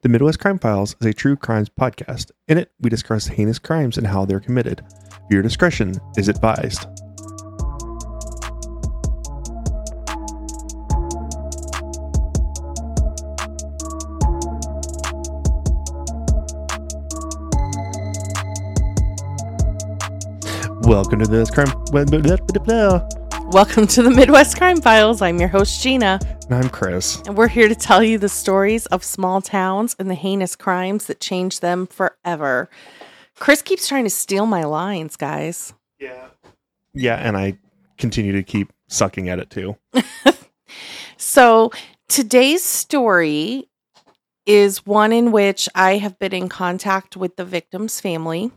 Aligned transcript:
The 0.00 0.08
Midwest 0.08 0.38
Crime 0.38 0.60
Files 0.60 0.94
is 1.00 1.06
a 1.08 1.12
true 1.12 1.34
crimes 1.34 1.68
podcast. 1.68 2.30
In 2.46 2.56
it, 2.56 2.70
we 2.78 2.88
discuss 2.88 3.26
heinous 3.26 3.58
crimes 3.58 3.98
and 3.98 4.06
how 4.06 4.24
they're 4.24 4.38
committed. 4.38 4.84
Viewer 5.28 5.42
discretion 5.42 5.92
is 6.16 6.28
advised. 6.28 6.86
Welcome 20.86 21.18
to 21.18 21.26
this 21.28 21.50
crime. 21.50 21.66
Welcome 23.50 23.88
to 23.88 24.02
the 24.02 24.12
Midwest 24.14 24.58
Crime 24.58 24.80
Files. 24.80 25.22
I'm 25.22 25.40
your 25.40 25.48
host, 25.48 25.82
Gina, 25.82 26.20
And 26.50 26.64
I'm 26.64 26.70
Chris. 26.70 27.20
and 27.26 27.36
we're 27.36 27.48
here 27.48 27.68
to 27.68 27.74
tell 27.74 28.02
you 28.02 28.16
the 28.18 28.28
stories 28.28 28.86
of 28.86 29.04
small 29.04 29.42
towns 29.42 29.94
and 29.98 30.08
the 30.10 30.14
heinous 30.14 30.56
crimes 30.56 31.06
that 31.06 31.20
changed 31.20 31.60
them 31.60 31.86
forever. 31.86 32.70
Chris 33.38 33.60
keeps 33.60 33.86
trying 33.86 34.04
to 34.04 34.10
steal 34.10 34.46
my 34.46 34.64
lines, 34.64 35.16
guys. 35.16 35.74
Yeah. 36.00 36.28
Yeah, 36.94 37.16
and 37.16 37.36
I 37.36 37.58
continue 37.98 38.32
to 38.32 38.42
keep 38.42 38.72
sucking 38.88 39.28
at 39.28 39.38
it 39.38 39.50
too. 39.50 39.76
So, 41.20 41.72
today's 42.08 42.62
story 42.62 43.68
is 44.46 44.86
one 44.86 45.12
in 45.12 45.32
which 45.32 45.68
I 45.74 45.96
have 45.96 46.16
been 46.18 46.32
in 46.32 46.48
contact 46.48 47.16
with 47.16 47.34
the 47.34 47.44
victim's 47.44 48.00
family. 48.00 48.52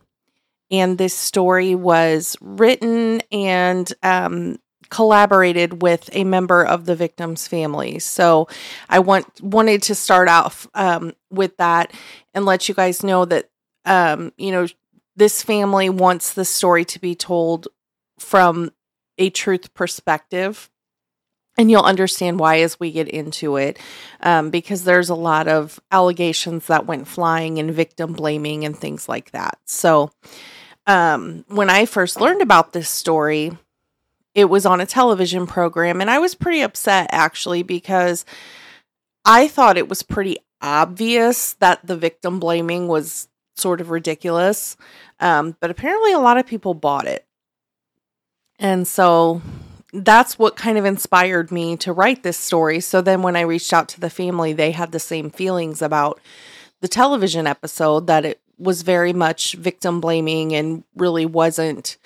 And 0.69 0.97
this 0.97 1.15
story 1.15 1.73
was 1.73 2.37
written 2.39 3.21
and 3.31 3.91
um, 4.03 4.59
collaborated 4.91 5.81
with 5.81 6.09
a 6.13 6.23
member 6.23 6.63
of 6.63 6.85
the 6.85 6.95
victim's 6.95 7.47
family. 7.47 7.97
So, 7.97 8.47
I 8.87 8.99
want 8.99 9.41
wanted 9.41 9.81
to 9.83 9.95
start 9.95 10.27
off 10.29 10.67
um, 10.75 11.13
with 11.31 11.57
that 11.57 11.91
and 12.35 12.45
let 12.45 12.69
you 12.69 12.75
guys 12.75 13.03
know 13.03 13.25
that 13.25 13.49
um, 13.85 14.31
you 14.37 14.51
know 14.51 14.67
this 15.15 15.43
family 15.43 15.89
wants 15.89 16.33
the 16.33 16.45
story 16.45 16.85
to 16.85 16.99
be 16.99 17.15
told 17.15 17.67
from 18.19 18.71
a 19.17 19.29
truth 19.29 19.73
perspective 19.73 20.69
and 21.57 21.69
you'll 21.69 21.83
understand 21.83 22.39
why 22.39 22.59
as 22.61 22.79
we 22.79 22.91
get 22.91 23.07
into 23.07 23.57
it 23.57 23.77
um, 24.21 24.49
because 24.49 24.83
there's 24.83 25.09
a 25.09 25.15
lot 25.15 25.47
of 25.47 25.79
allegations 25.91 26.67
that 26.67 26.85
went 26.85 27.07
flying 27.07 27.59
and 27.59 27.71
victim 27.71 28.13
blaming 28.13 28.63
and 28.63 28.77
things 28.77 29.09
like 29.09 29.31
that 29.31 29.57
so 29.65 30.11
um, 30.87 31.43
when 31.47 31.69
i 31.69 31.85
first 31.85 32.19
learned 32.21 32.41
about 32.41 32.73
this 32.73 32.89
story 32.89 33.51
it 34.33 34.45
was 34.45 34.65
on 34.65 34.81
a 34.81 34.85
television 34.85 35.47
program 35.47 36.01
and 36.01 36.09
i 36.09 36.19
was 36.19 36.35
pretty 36.35 36.61
upset 36.61 37.07
actually 37.11 37.63
because 37.63 38.25
i 39.25 39.47
thought 39.47 39.77
it 39.77 39.89
was 39.89 40.03
pretty 40.03 40.37
obvious 40.61 41.53
that 41.53 41.85
the 41.85 41.97
victim 41.97 42.39
blaming 42.39 42.87
was 42.87 43.27
sort 43.55 43.81
of 43.81 43.89
ridiculous 43.89 44.77
um, 45.19 45.55
but 45.59 45.69
apparently 45.69 46.13
a 46.13 46.19
lot 46.19 46.37
of 46.37 46.45
people 46.45 46.73
bought 46.73 47.07
it 47.07 47.25
and 48.59 48.87
so 48.87 49.41
that's 49.93 50.39
what 50.39 50.55
kind 50.55 50.77
of 50.77 50.85
inspired 50.85 51.51
me 51.51 51.75
to 51.77 51.91
write 51.91 52.23
this 52.23 52.37
story. 52.37 52.79
So 52.79 53.01
then 53.01 53.21
when 53.21 53.35
I 53.35 53.41
reached 53.41 53.73
out 53.73 53.89
to 53.89 53.99
the 53.99 54.09
family, 54.09 54.53
they 54.53 54.71
had 54.71 54.91
the 54.91 54.99
same 54.99 55.29
feelings 55.29 55.81
about 55.81 56.19
the 56.79 56.87
television 56.87 57.45
episode 57.45 58.07
that 58.07 58.25
it 58.25 58.39
was 58.57 58.83
very 58.83 59.13
much 59.13 59.53
victim 59.53 59.99
blaming 59.99 60.53
and 60.53 60.83
really 60.95 61.25
wasn't 61.25 61.97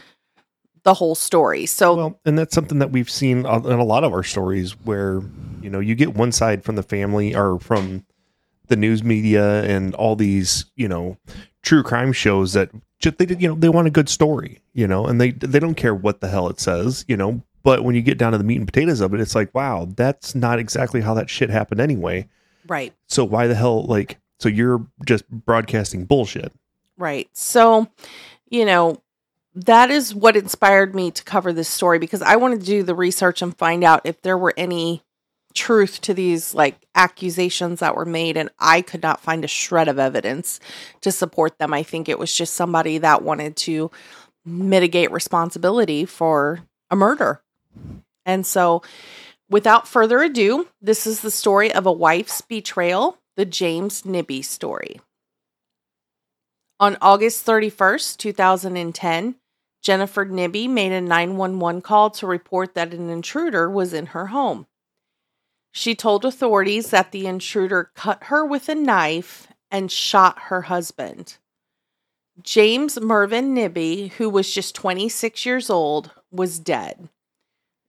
the 0.85 0.93
whole 0.93 1.15
story. 1.15 1.65
So 1.65 1.95
Well, 1.95 2.19
and 2.25 2.37
that's 2.37 2.53
something 2.53 2.79
that 2.79 2.91
we've 2.91 3.09
seen 3.09 3.39
in 3.39 3.45
a 3.45 3.83
lot 3.83 4.03
of 4.03 4.13
our 4.13 4.23
stories 4.23 4.73
where, 4.85 5.21
you 5.61 5.69
know, 5.69 5.79
you 5.79 5.95
get 5.95 6.15
one 6.15 6.31
side 6.31 6.63
from 6.63 6.75
the 6.75 6.83
family 6.83 7.35
or 7.35 7.59
from 7.59 8.05
the 8.67 8.75
news 8.75 9.03
media 9.03 9.63
and 9.63 9.93
all 9.95 10.15
these, 10.15 10.65
you 10.75 10.87
know, 10.87 11.17
true 11.63 11.81
crime 11.81 12.13
shows 12.13 12.53
that 12.53 12.69
just 12.99 13.17
they 13.17 13.25
you 13.35 13.49
know, 13.49 13.55
they 13.55 13.67
want 13.67 13.87
a 13.87 13.91
good 13.91 14.07
story, 14.07 14.61
you 14.73 14.87
know, 14.87 15.07
and 15.07 15.19
they 15.19 15.31
they 15.31 15.59
don't 15.59 15.75
care 15.75 15.93
what 15.93 16.21
the 16.21 16.29
hell 16.29 16.47
it 16.49 16.59
says, 16.59 17.03
you 17.07 17.17
know, 17.17 17.41
but 17.63 17.83
when 17.83 17.95
you 17.95 18.03
get 18.03 18.19
down 18.19 18.31
to 18.31 18.37
the 18.37 18.43
meat 18.43 18.57
and 18.57 18.67
potatoes 18.67 19.01
of 19.01 19.13
it, 19.15 19.19
it's 19.19 19.33
like, 19.33 19.53
wow, 19.55 19.87
that's 19.95 20.35
not 20.35 20.59
exactly 20.59 21.01
how 21.01 21.15
that 21.15 21.31
shit 21.31 21.49
happened 21.49 21.81
anyway. 21.81 22.29
right. 22.67 22.93
So 23.07 23.25
why 23.25 23.47
the 23.47 23.55
hell 23.55 23.83
like 23.85 24.19
so 24.39 24.49
you're 24.49 24.85
just 25.03 25.27
broadcasting 25.29 26.05
bullshit. 26.05 26.53
Right. 26.95 27.27
So, 27.33 27.87
you 28.49 28.65
know, 28.65 29.01
that 29.55 29.89
is 29.89 30.13
what 30.13 30.35
inspired 30.35 30.93
me 30.93 31.11
to 31.11 31.23
cover 31.23 31.53
this 31.53 31.69
story 31.69 31.97
because 31.97 32.21
I 32.21 32.35
wanted 32.35 32.59
to 32.59 32.65
do 32.65 32.83
the 32.83 32.95
research 32.95 33.41
and 33.41 33.57
find 33.57 33.83
out 33.83 34.01
if 34.03 34.21
there 34.21 34.37
were 34.37 34.53
any 34.57 35.01
truth 35.53 36.01
to 36.01 36.13
these 36.13 36.53
like 36.53 36.75
accusations 36.93 37.79
that 37.79 37.95
were 37.95 38.05
made 38.05 38.35
and 38.35 38.49
I 38.59 38.81
could 38.81 39.01
not 39.01 39.21
find 39.21 39.45
a 39.45 39.47
shred 39.47 39.87
of 39.87 39.97
evidence 39.97 40.59
to 41.01 41.11
support 41.11 41.57
them. 41.57 41.73
I 41.73 41.83
think 41.83 42.09
it 42.09 42.19
was 42.19 42.35
just 42.35 42.53
somebody 42.53 42.97
that 42.97 43.23
wanted 43.23 43.55
to 43.57 43.89
mitigate 44.45 45.11
responsibility 45.11 46.03
for 46.03 46.59
a 46.91 46.97
murder. 46.97 47.41
And 48.25 48.45
so, 48.45 48.81
without 49.49 49.87
further 49.87 50.21
ado, 50.21 50.67
this 50.81 51.07
is 51.07 51.21
the 51.21 51.31
story 51.31 51.73
of 51.73 51.85
a 51.85 51.91
wife's 51.91 52.41
betrayal, 52.41 53.17
the 53.37 53.45
James 53.45 54.01
Nibbe 54.01 54.43
story. 54.43 54.99
On 56.79 56.97
August 57.01 57.45
31st, 57.45 58.17
2010, 58.17 59.35
Jennifer 59.85 60.25
Nibbe 60.25 60.67
made 60.67 60.91
a 60.91 60.99
911 60.99 61.83
call 61.83 62.09
to 62.09 62.25
report 62.25 62.73
that 62.73 62.91
an 62.91 63.11
intruder 63.11 63.69
was 63.69 63.93
in 63.93 64.07
her 64.07 64.27
home. 64.27 64.65
She 65.71 65.93
told 65.93 66.25
authorities 66.25 66.89
that 66.89 67.11
the 67.11 67.27
intruder 67.27 67.91
cut 67.93 68.23
her 68.23 68.43
with 68.43 68.67
a 68.67 68.73
knife 68.73 69.47
and 69.69 69.91
shot 69.91 70.39
her 70.45 70.63
husband. 70.63 71.37
James 72.41 72.99
Mervyn 72.99 73.53
Nibbe, 73.53 74.09
who 74.13 74.27
was 74.27 74.51
just 74.51 74.73
26 74.73 75.45
years 75.45 75.69
old, 75.69 76.09
was 76.31 76.57
dead. 76.57 77.09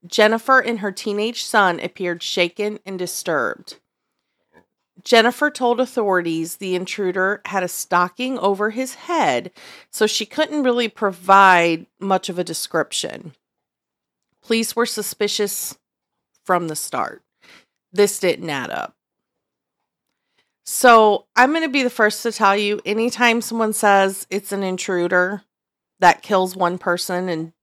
Jennifer 0.05 0.59
and 0.59 0.81
her 0.81 0.91
teenage 0.91 1.43
son 1.43 1.79
appeared 1.79 2.21
shaken 2.21 2.77
and 2.85 2.99
disturbed. 2.99 3.79
Jennifer 5.07 5.49
told 5.49 5.79
authorities 5.79 6.57
the 6.57 6.75
intruder 6.75 7.41
had 7.45 7.63
a 7.63 7.69
stocking 7.69 8.37
over 8.39 8.71
his 8.71 8.95
head, 8.95 9.51
so 9.89 10.05
she 10.05 10.25
couldn't 10.25 10.63
really 10.63 10.89
provide 10.89 11.85
much 11.97 12.27
of 12.27 12.37
a 12.37 12.43
description. 12.43 13.31
Police 14.43 14.75
were 14.75 14.85
suspicious 14.85 15.77
from 16.43 16.67
the 16.67 16.75
start. 16.75 17.23
This 17.93 18.19
didn't 18.19 18.49
add 18.49 18.69
up. 18.69 18.95
So, 20.65 21.25
I'm 21.37 21.51
going 21.51 21.63
to 21.63 21.69
be 21.69 21.83
the 21.83 21.89
first 21.89 22.21
to 22.23 22.33
tell 22.33 22.57
you 22.57 22.81
anytime 22.85 23.39
someone 23.39 23.71
says 23.71 24.27
it's 24.29 24.51
an 24.51 24.61
intruder 24.61 25.43
that 26.01 26.21
kills 26.21 26.53
one 26.53 26.77
person 26.77 27.29
and 27.29 27.53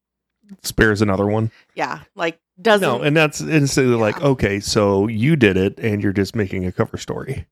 Spares 0.63 1.03
another 1.03 1.27
one. 1.27 1.51
yeah, 1.75 2.01
like 2.17 2.39
doesn't 2.61 2.87
No, 2.87 3.03
and 3.03 3.17
that's 3.17 3.41
instead 3.41 3.87
of 3.87 4.01
like, 4.01 4.21
okay, 4.23 4.61
so 4.61 5.09
you 5.09 5.37
did 5.37 5.57
it 5.57 5.79
and 5.79 6.03
you're 6.03 6.13
just 6.13 6.37
making 6.37 6.65
a 6.67 6.73
cover 6.73 6.97
story. 6.97 7.47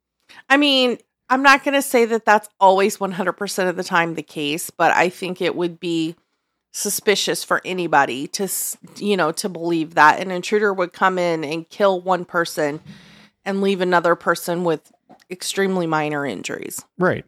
I 0.48 0.56
mean, 0.56 0.98
I'm 1.28 1.42
not 1.42 1.64
going 1.64 1.74
to 1.74 1.82
say 1.82 2.04
that 2.06 2.24
that's 2.24 2.48
always 2.60 2.98
100% 2.98 3.68
of 3.68 3.76
the 3.76 3.84
time 3.84 4.14
the 4.14 4.22
case, 4.22 4.70
but 4.70 4.92
I 4.92 5.08
think 5.08 5.40
it 5.40 5.56
would 5.56 5.80
be 5.80 6.14
suspicious 6.72 7.44
for 7.44 7.60
anybody 7.64 8.26
to, 8.26 8.48
you 8.96 9.16
know, 9.16 9.32
to 9.32 9.48
believe 9.48 9.94
that 9.94 10.20
an 10.20 10.30
intruder 10.30 10.72
would 10.72 10.92
come 10.92 11.18
in 11.18 11.44
and 11.44 11.68
kill 11.68 12.00
one 12.00 12.24
person 12.24 12.80
and 13.44 13.60
leave 13.60 13.80
another 13.80 14.14
person 14.14 14.64
with 14.64 14.92
extremely 15.30 15.86
minor 15.86 16.24
injuries. 16.24 16.84
Right. 16.98 17.24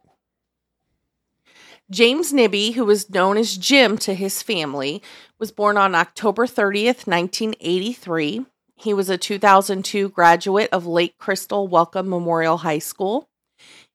James 1.91 2.33
Nibbe, 2.33 2.73
who 2.73 2.85
was 2.87 3.11
known 3.11 3.37
as 3.37 3.59
Jim 3.59 3.99
to 3.99 4.15
his 4.15 4.43
family, 4.43 5.03
was 5.39 5.53
born 5.53 5.77
on 5.77 5.95
October 5.95 6.47
30th, 6.47 7.07
1983. 7.07 8.47
He 8.77 8.95
was 8.95 9.11
a 9.11 9.19
2002 9.19 10.09
graduate 10.09 10.71
of 10.73 10.87
Lake 10.87 11.19
Crystal 11.19 11.69
Welcome 11.69 12.09
Memorial 12.09 12.59
High 12.59 12.79
School. 12.79 13.29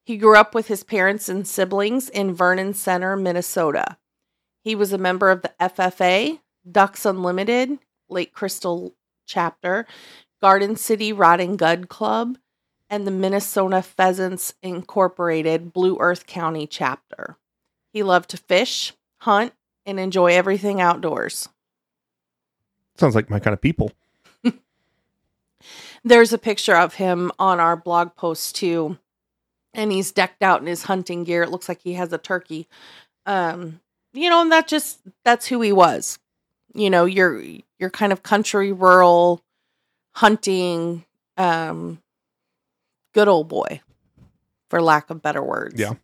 He 0.04 0.16
grew 0.16 0.36
up 0.36 0.54
with 0.54 0.68
his 0.68 0.84
parents 0.84 1.28
and 1.28 1.46
siblings 1.46 2.08
in 2.08 2.32
Vernon 2.32 2.74
Center, 2.74 3.16
Minnesota. 3.16 3.96
He 4.62 4.76
was 4.76 4.92
a 4.92 4.98
member 4.98 5.28
of 5.28 5.42
the 5.42 5.52
FFA, 5.60 6.38
Ducks 6.70 7.04
Unlimited, 7.04 7.80
Lake 8.08 8.32
Crystal 8.32 8.94
chapter, 9.26 9.84
Garden 10.40 10.76
City 10.76 11.12
Rod 11.12 11.40
and 11.40 11.58
Gun 11.58 11.84
Club, 11.86 12.38
and 12.88 13.04
the 13.04 13.10
Minnesota 13.10 13.82
Pheasants 13.82 14.54
Incorporated 14.62 15.72
Blue 15.72 15.98
Earth 15.98 16.26
County 16.26 16.68
chapter. 16.68 17.36
He 17.92 18.02
loved 18.02 18.30
to 18.30 18.36
fish, 18.36 18.92
hunt, 19.18 19.52
and 19.86 19.98
enjoy 19.98 20.32
everything 20.32 20.80
outdoors. 20.80 21.48
Sounds 22.96 23.14
like 23.14 23.30
my 23.30 23.38
kind 23.38 23.54
of 23.54 23.60
people. 23.60 23.92
There's 26.04 26.32
a 26.32 26.38
picture 26.38 26.76
of 26.76 26.94
him 26.94 27.32
on 27.38 27.60
our 27.60 27.76
blog 27.76 28.14
post 28.14 28.56
too, 28.56 28.98
and 29.74 29.90
he's 29.90 30.12
decked 30.12 30.42
out 30.42 30.60
in 30.60 30.66
his 30.66 30.84
hunting 30.84 31.24
gear. 31.24 31.42
It 31.42 31.50
looks 31.50 31.68
like 31.68 31.80
he 31.82 31.94
has 31.94 32.12
a 32.12 32.18
turkey. 32.18 32.68
Um, 33.26 33.80
you 34.12 34.30
know, 34.30 34.42
and 34.42 34.52
that 34.52 34.68
just 34.68 35.00
that's 35.24 35.46
who 35.46 35.60
he 35.60 35.72
was. 35.72 36.18
You 36.74 36.90
know, 36.90 37.04
your 37.04 37.42
your 37.78 37.90
kind 37.90 38.12
of 38.12 38.22
country 38.22 38.72
rural 38.72 39.42
hunting 40.14 41.04
um 41.36 42.02
good 43.14 43.28
old 43.28 43.48
boy. 43.48 43.80
for 44.68 44.80
lack 44.80 45.10
of 45.10 45.22
better 45.22 45.42
words. 45.42 45.80
Yeah. 45.80 45.94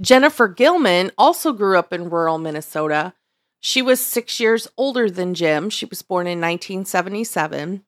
Jennifer 0.00 0.48
Gilman 0.48 1.12
also 1.16 1.52
grew 1.52 1.78
up 1.78 1.92
in 1.92 2.10
rural 2.10 2.38
Minnesota. 2.38 3.14
She 3.60 3.82
was 3.82 4.00
six 4.00 4.40
years 4.40 4.66
older 4.76 5.08
than 5.08 5.34
Jim. 5.34 5.70
She 5.70 5.86
was 5.86 6.02
born 6.02 6.26
in 6.26 6.40
1977. 6.40 7.84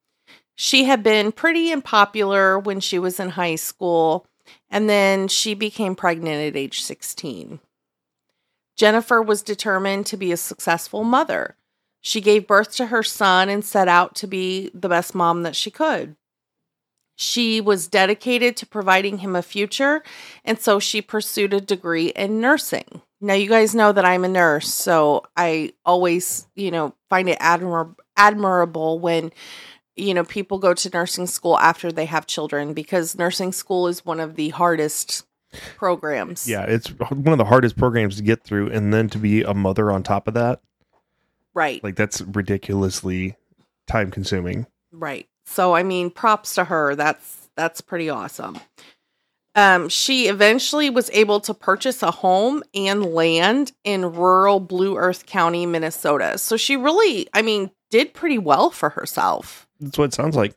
She 0.54 0.84
had 0.84 1.02
been 1.02 1.32
pretty 1.32 1.72
unpopular 1.72 2.58
when 2.58 2.78
she 2.78 2.98
was 2.98 3.18
in 3.18 3.30
high 3.30 3.56
school, 3.56 4.26
and 4.70 4.88
then 4.88 5.26
she 5.26 5.54
became 5.54 5.96
pregnant 5.96 6.46
at 6.46 6.56
age 6.56 6.82
16. 6.82 7.58
Jennifer 8.76 9.20
was 9.20 9.42
determined 9.42 10.06
to 10.06 10.16
be 10.16 10.30
a 10.30 10.36
successful 10.36 11.02
mother. 11.02 11.56
She 12.00 12.20
gave 12.20 12.46
birth 12.46 12.74
to 12.76 12.86
her 12.86 13.02
son 13.02 13.48
and 13.48 13.64
set 13.64 13.88
out 13.88 14.14
to 14.16 14.26
be 14.26 14.70
the 14.74 14.88
best 14.88 15.14
mom 15.14 15.42
that 15.42 15.56
she 15.56 15.70
could. 15.70 16.16
She 17.16 17.60
was 17.60 17.86
dedicated 17.86 18.56
to 18.58 18.66
providing 18.66 19.18
him 19.18 19.36
a 19.36 19.42
future, 19.42 20.02
and 20.44 20.58
so 20.58 20.78
she 20.80 21.00
pursued 21.00 21.52
a 21.54 21.60
degree 21.60 22.08
in 22.08 22.40
nursing. 22.40 23.02
Now, 23.20 23.34
you 23.34 23.48
guys 23.48 23.74
know 23.74 23.92
that 23.92 24.04
I'm 24.04 24.24
a 24.24 24.28
nurse, 24.28 24.72
so 24.72 25.22
I 25.36 25.72
always, 25.86 26.46
you 26.56 26.70
know, 26.70 26.94
find 27.08 27.28
it 27.28 27.38
admir- 27.38 27.94
admirable 28.16 28.98
when, 28.98 29.32
you 29.96 30.12
know, 30.12 30.24
people 30.24 30.58
go 30.58 30.74
to 30.74 30.90
nursing 30.92 31.26
school 31.26 31.56
after 31.58 31.92
they 31.92 32.04
have 32.06 32.26
children 32.26 32.74
because 32.74 33.16
nursing 33.16 33.52
school 33.52 33.86
is 33.86 34.04
one 34.04 34.18
of 34.20 34.34
the 34.34 34.48
hardest 34.50 35.24
programs. 35.76 36.48
Yeah, 36.48 36.64
it's 36.64 36.88
one 36.88 37.28
of 37.28 37.38
the 37.38 37.44
hardest 37.44 37.76
programs 37.78 38.16
to 38.16 38.22
get 38.24 38.42
through, 38.42 38.70
and 38.70 38.92
then 38.92 39.08
to 39.10 39.18
be 39.18 39.42
a 39.42 39.54
mother 39.54 39.90
on 39.92 40.02
top 40.02 40.26
of 40.26 40.34
that, 40.34 40.60
Right. 41.54 41.82
like 41.84 41.94
that's 41.94 42.20
ridiculously 42.22 43.36
time 43.86 44.10
consuming. 44.10 44.66
Right. 44.90 45.28
So 45.44 45.74
I 45.74 45.82
mean, 45.82 46.10
props 46.10 46.54
to 46.54 46.64
her. 46.64 46.94
That's 46.94 47.48
that's 47.56 47.80
pretty 47.80 48.10
awesome. 48.10 48.58
Um, 49.56 49.88
she 49.88 50.26
eventually 50.26 50.90
was 50.90 51.10
able 51.12 51.40
to 51.40 51.54
purchase 51.54 52.02
a 52.02 52.10
home 52.10 52.62
and 52.74 53.04
land 53.04 53.72
in 53.84 54.12
rural 54.12 54.58
Blue 54.58 54.96
Earth 54.96 55.26
County, 55.26 55.64
Minnesota. 55.64 56.38
So 56.38 56.56
she 56.56 56.76
really, 56.76 57.28
I 57.32 57.42
mean, 57.42 57.70
did 57.90 58.14
pretty 58.14 58.38
well 58.38 58.70
for 58.70 58.90
herself. 58.90 59.68
That's 59.78 59.96
what 59.96 60.06
it 60.06 60.14
sounds 60.14 60.34
like. 60.34 60.54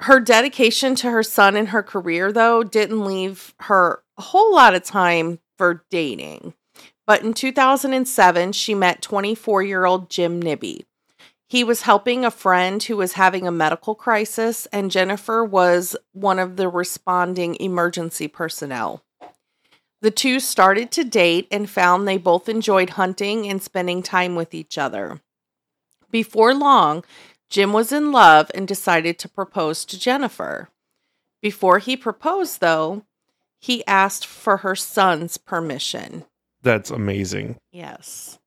Her 0.00 0.20
dedication 0.20 0.94
to 0.96 1.10
her 1.10 1.24
son 1.24 1.56
and 1.56 1.68
her 1.70 1.82
career, 1.82 2.30
though, 2.30 2.62
didn't 2.62 3.04
leave 3.04 3.54
her 3.60 4.02
a 4.16 4.22
whole 4.22 4.54
lot 4.54 4.74
of 4.74 4.84
time 4.84 5.40
for 5.58 5.84
dating. 5.90 6.54
But 7.06 7.22
in 7.22 7.34
2007, 7.34 8.52
she 8.52 8.74
met 8.74 9.02
24 9.02 9.62
year 9.62 9.84
old 9.84 10.10
Jim 10.10 10.40
Nibbe. 10.40 10.84
He 11.48 11.62
was 11.62 11.82
helping 11.82 12.24
a 12.24 12.30
friend 12.30 12.82
who 12.82 12.96
was 12.96 13.12
having 13.12 13.46
a 13.46 13.52
medical 13.52 13.94
crisis, 13.94 14.66
and 14.72 14.90
Jennifer 14.90 15.44
was 15.44 15.96
one 16.12 16.38
of 16.38 16.56
the 16.56 16.68
responding 16.68 17.56
emergency 17.60 18.26
personnel. 18.26 19.04
The 20.02 20.10
two 20.10 20.40
started 20.40 20.90
to 20.92 21.04
date 21.04 21.46
and 21.50 21.70
found 21.70 22.06
they 22.06 22.18
both 22.18 22.48
enjoyed 22.48 22.90
hunting 22.90 23.46
and 23.46 23.62
spending 23.62 24.02
time 24.02 24.34
with 24.34 24.54
each 24.54 24.76
other. 24.76 25.20
Before 26.10 26.52
long, 26.52 27.04
Jim 27.48 27.72
was 27.72 27.92
in 27.92 28.12
love 28.12 28.50
and 28.54 28.66
decided 28.66 29.18
to 29.20 29.28
propose 29.28 29.84
to 29.86 29.98
Jennifer. 29.98 30.68
Before 31.40 31.78
he 31.78 31.96
proposed, 31.96 32.60
though, 32.60 33.04
he 33.60 33.86
asked 33.86 34.26
for 34.26 34.58
her 34.58 34.74
son's 34.74 35.38
permission. 35.38 36.24
That's 36.62 36.90
amazing. 36.90 37.56
Yes. 37.72 38.38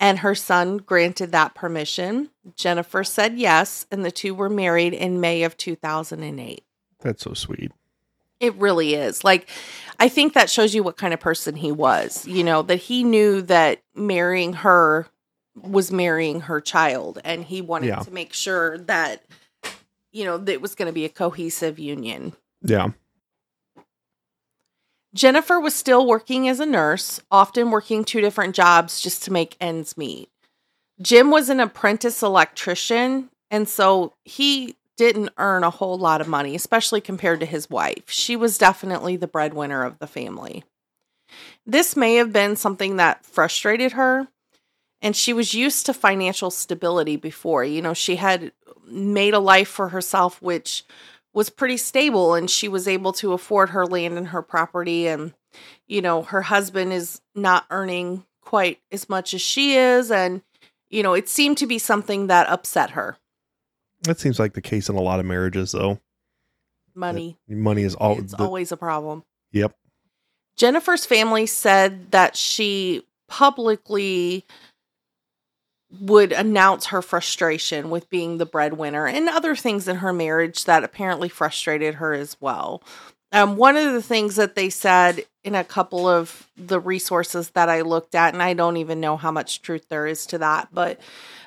And 0.00 0.20
her 0.20 0.34
son 0.34 0.76
granted 0.78 1.32
that 1.32 1.54
permission. 1.54 2.30
Jennifer 2.54 3.02
said 3.02 3.36
yes, 3.38 3.86
and 3.90 4.04
the 4.04 4.10
two 4.12 4.34
were 4.34 4.48
married 4.48 4.94
in 4.94 5.20
May 5.20 5.42
of 5.42 5.56
2008. 5.56 6.62
That's 7.00 7.22
so 7.24 7.34
sweet. 7.34 7.72
It 8.40 8.54
really 8.54 8.94
is. 8.94 9.24
Like, 9.24 9.48
I 9.98 10.08
think 10.08 10.34
that 10.34 10.48
shows 10.48 10.72
you 10.72 10.84
what 10.84 10.96
kind 10.96 11.12
of 11.12 11.18
person 11.18 11.56
he 11.56 11.72
was, 11.72 12.24
you 12.28 12.44
know, 12.44 12.62
that 12.62 12.76
he 12.76 13.02
knew 13.02 13.42
that 13.42 13.82
marrying 13.96 14.52
her 14.52 15.08
was 15.56 15.90
marrying 15.90 16.42
her 16.42 16.60
child, 16.60 17.18
and 17.24 17.42
he 17.44 17.60
wanted 17.60 17.88
Yeah. 17.88 17.98
to 17.98 18.12
make 18.12 18.32
sure 18.32 18.78
that, 18.78 19.24
you 20.12 20.24
know, 20.24 20.38
that 20.38 20.52
it 20.52 20.62
was 20.62 20.76
going 20.76 20.86
to 20.86 20.92
be 20.92 21.04
a 21.04 21.08
cohesive 21.08 21.80
union. 21.80 22.32
Yeah. 22.62 22.90
Jennifer 25.14 25.58
was 25.58 25.74
still 25.74 26.06
working 26.06 26.48
as 26.48 26.60
a 26.60 26.66
nurse, 26.66 27.20
often 27.30 27.70
working 27.70 28.04
two 28.04 28.20
different 28.20 28.54
jobs 28.54 29.00
just 29.00 29.22
to 29.24 29.32
make 29.32 29.56
ends 29.60 29.96
meet. 29.96 30.28
Jim 31.00 31.30
was 31.30 31.48
an 31.48 31.60
apprentice 31.60 32.22
electrician, 32.22 33.30
and 33.50 33.68
so 33.68 34.12
he 34.24 34.76
didn't 34.96 35.30
earn 35.38 35.62
a 35.62 35.70
whole 35.70 35.96
lot 35.96 36.20
of 36.20 36.28
money, 36.28 36.54
especially 36.54 37.00
compared 37.00 37.40
to 37.40 37.46
his 37.46 37.70
wife. 37.70 38.04
She 38.08 38.36
was 38.36 38.58
definitely 38.58 39.16
the 39.16 39.28
breadwinner 39.28 39.84
of 39.84 39.98
the 39.98 40.08
family. 40.08 40.64
This 41.64 41.96
may 41.96 42.16
have 42.16 42.32
been 42.32 42.56
something 42.56 42.96
that 42.96 43.24
frustrated 43.24 43.92
her, 43.92 44.26
and 45.00 45.14
she 45.14 45.32
was 45.32 45.54
used 45.54 45.86
to 45.86 45.94
financial 45.94 46.50
stability 46.50 47.16
before. 47.16 47.64
You 47.64 47.80
know, 47.80 47.94
she 47.94 48.16
had 48.16 48.52
made 48.86 49.34
a 49.34 49.38
life 49.38 49.68
for 49.68 49.90
herself, 49.90 50.42
which 50.42 50.84
was 51.34 51.50
pretty 51.50 51.76
stable 51.76 52.34
and 52.34 52.50
she 52.50 52.68
was 52.68 52.88
able 52.88 53.12
to 53.12 53.32
afford 53.32 53.70
her 53.70 53.86
land 53.86 54.16
and 54.18 54.28
her 54.28 54.42
property 54.42 55.06
and 55.06 55.34
you 55.86 56.00
know 56.02 56.22
her 56.22 56.42
husband 56.42 56.92
is 56.92 57.20
not 57.34 57.64
earning 57.70 58.24
quite 58.40 58.78
as 58.90 59.08
much 59.08 59.34
as 59.34 59.40
she 59.40 59.74
is 59.76 60.10
and 60.10 60.42
you 60.90 61.02
know 61.02 61.14
it 61.14 61.28
seemed 61.28 61.58
to 61.58 61.66
be 61.66 61.78
something 61.78 62.26
that 62.28 62.48
upset 62.48 62.90
her 62.90 63.16
That 64.02 64.18
seems 64.18 64.38
like 64.38 64.54
the 64.54 64.60
case 64.62 64.88
in 64.88 64.96
a 64.96 65.00
lot 65.02 65.20
of 65.20 65.26
marriages, 65.26 65.72
though. 65.72 66.00
money 66.94 67.36
Money 67.48 67.82
is 67.82 67.94
all. 67.94 68.18
it's 68.18 68.32
the- 68.34 68.42
always 68.44 68.72
a 68.72 68.76
problem 68.76 69.22
Yep. 69.52 69.74
jennifer's 70.56 71.04
family 71.06 71.46
said 71.46 72.10
that 72.10 72.36
she 72.36 73.04
publicly 73.28 74.44
would 76.00 76.32
announce 76.32 76.86
her 76.86 77.00
frustration 77.00 77.88
with 77.88 78.10
being 78.10 78.38
the 78.38 78.46
breadwinner 78.46 79.06
and 79.06 79.28
other 79.28 79.56
things 79.56 79.88
in 79.88 79.96
her 79.96 80.12
marriage 80.12 80.64
that 80.64 80.84
apparently 80.84 81.28
frustrated 81.28 81.94
her 81.94 82.12
as 82.12 82.36
well. 82.40 82.82
Um, 83.32 83.56
one 83.56 83.76
of 83.76 83.92
the 83.92 84.02
things 84.02 84.36
that 84.36 84.54
they 84.54 84.70
said 84.70 85.24
in 85.44 85.54
a 85.54 85.64
couple 85.64 86.08
of 86.08 86.48
the 86.56 86.80
resources 86.80 87.50
that 87.50 87.68
I 87.68 87.82
looked 87.82 88.14
at, 88.14 88.34
and 88.34 88.42
I 88.42 88.54
don't 88.54 88.78
even 88.78 89.00
know 89.00 89.16
how 89.16 89.30
much 89.30 89.62
truth 89.62 89.88
there 89.88 90.06
is 90.06 90.26
to 90.26 90.38
that, 90.38 90.68
but 90.72 91.00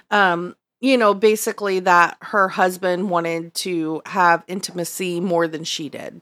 um, 0.09 0.55
you 0.79 0.97
know, 0.97 1.13
basically 1.13 1.79
that 1.79 2.17
her 2.21 2.49
husband 2.49 3.09
wanted 3.09 3.53
to 3.53 4.01
have 4.07 4.43
intimacy 4.47 5.19
more 5.19 5.47
than 5.47 5.63
she 5.63 5.89
did. 5.89 6.21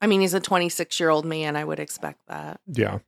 I 0.00 0.06
mean, 0.06 0.20
he's 0.20 0.34
a 0.34 0.40
26 0.40 0.98
year 0.98 1.10
old 1.10 1.26
man. 1.26 1.56
I 1.56 1.64
would 1.64 1.80
expect 1.80 2.20
that. 2.28 2.60
Yeah. 2.66 3.00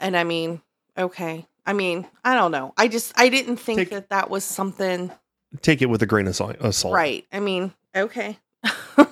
And 0.00 0.16
I 0.16 0.24
mean, 0.24 0.62
okay. 0.96 1.46
I 1.68 1.74
mean, 1.74 2.06
I 2.24 2.34
don't 2.34 2.50
know. 2.50 2.72
I 2.78 2.88
just 2.88 3.12
I 3.14 3.28
didn't 3.28 3.58
think 3.58 3.78
Take- 3.78 3.90
that 3.90 4.08
that 4.08 4.30
was 4.30 4.42
something 4.42 5.12
Take 5.60 5.82
it 5.82 5.90
with 5.90 6.02
a 6.02 6.06
grain 6.06 6.26
of 6.26 6.34
salt. 6.34 6.56
right. 6.86 7.26
I 7.30 7.40
mean, 7.40 7.74
okay. 7.94 8.38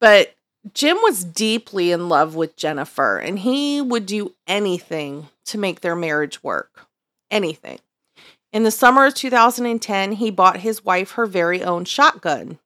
but 0.00 0.34
Jim 0.74 0.98
was 1.02 1.24
deeply 1.24 1.92
in 1.92 2.10
love 2.10 2.34
with 2.34 2.56
Jennifer 2.56 3.16
and 3.16 3.38
he 3.38 3.80
would 3.80 4.04
do 4.04 4.34
anything 4.46 5.28
to 5.46 5.56
make 5.56 5.80
their 5.80 5.96
marriage 5.96 6.42
work. 6.42 6.86
Anything. 7.30 7.78
In 8.52 8.64
the 8.64 8.70
summer 8.70 9.06
of 9.06 9.14
2010, 9.14 10.12
he 10.12 10.30
bought 10.30 10.58
his 10.58 10.84
wife 10.84 11.12
her 11.12 11.24
very 11.26 11.62
own 11.62 11.86
shotgun. 11.86 12.58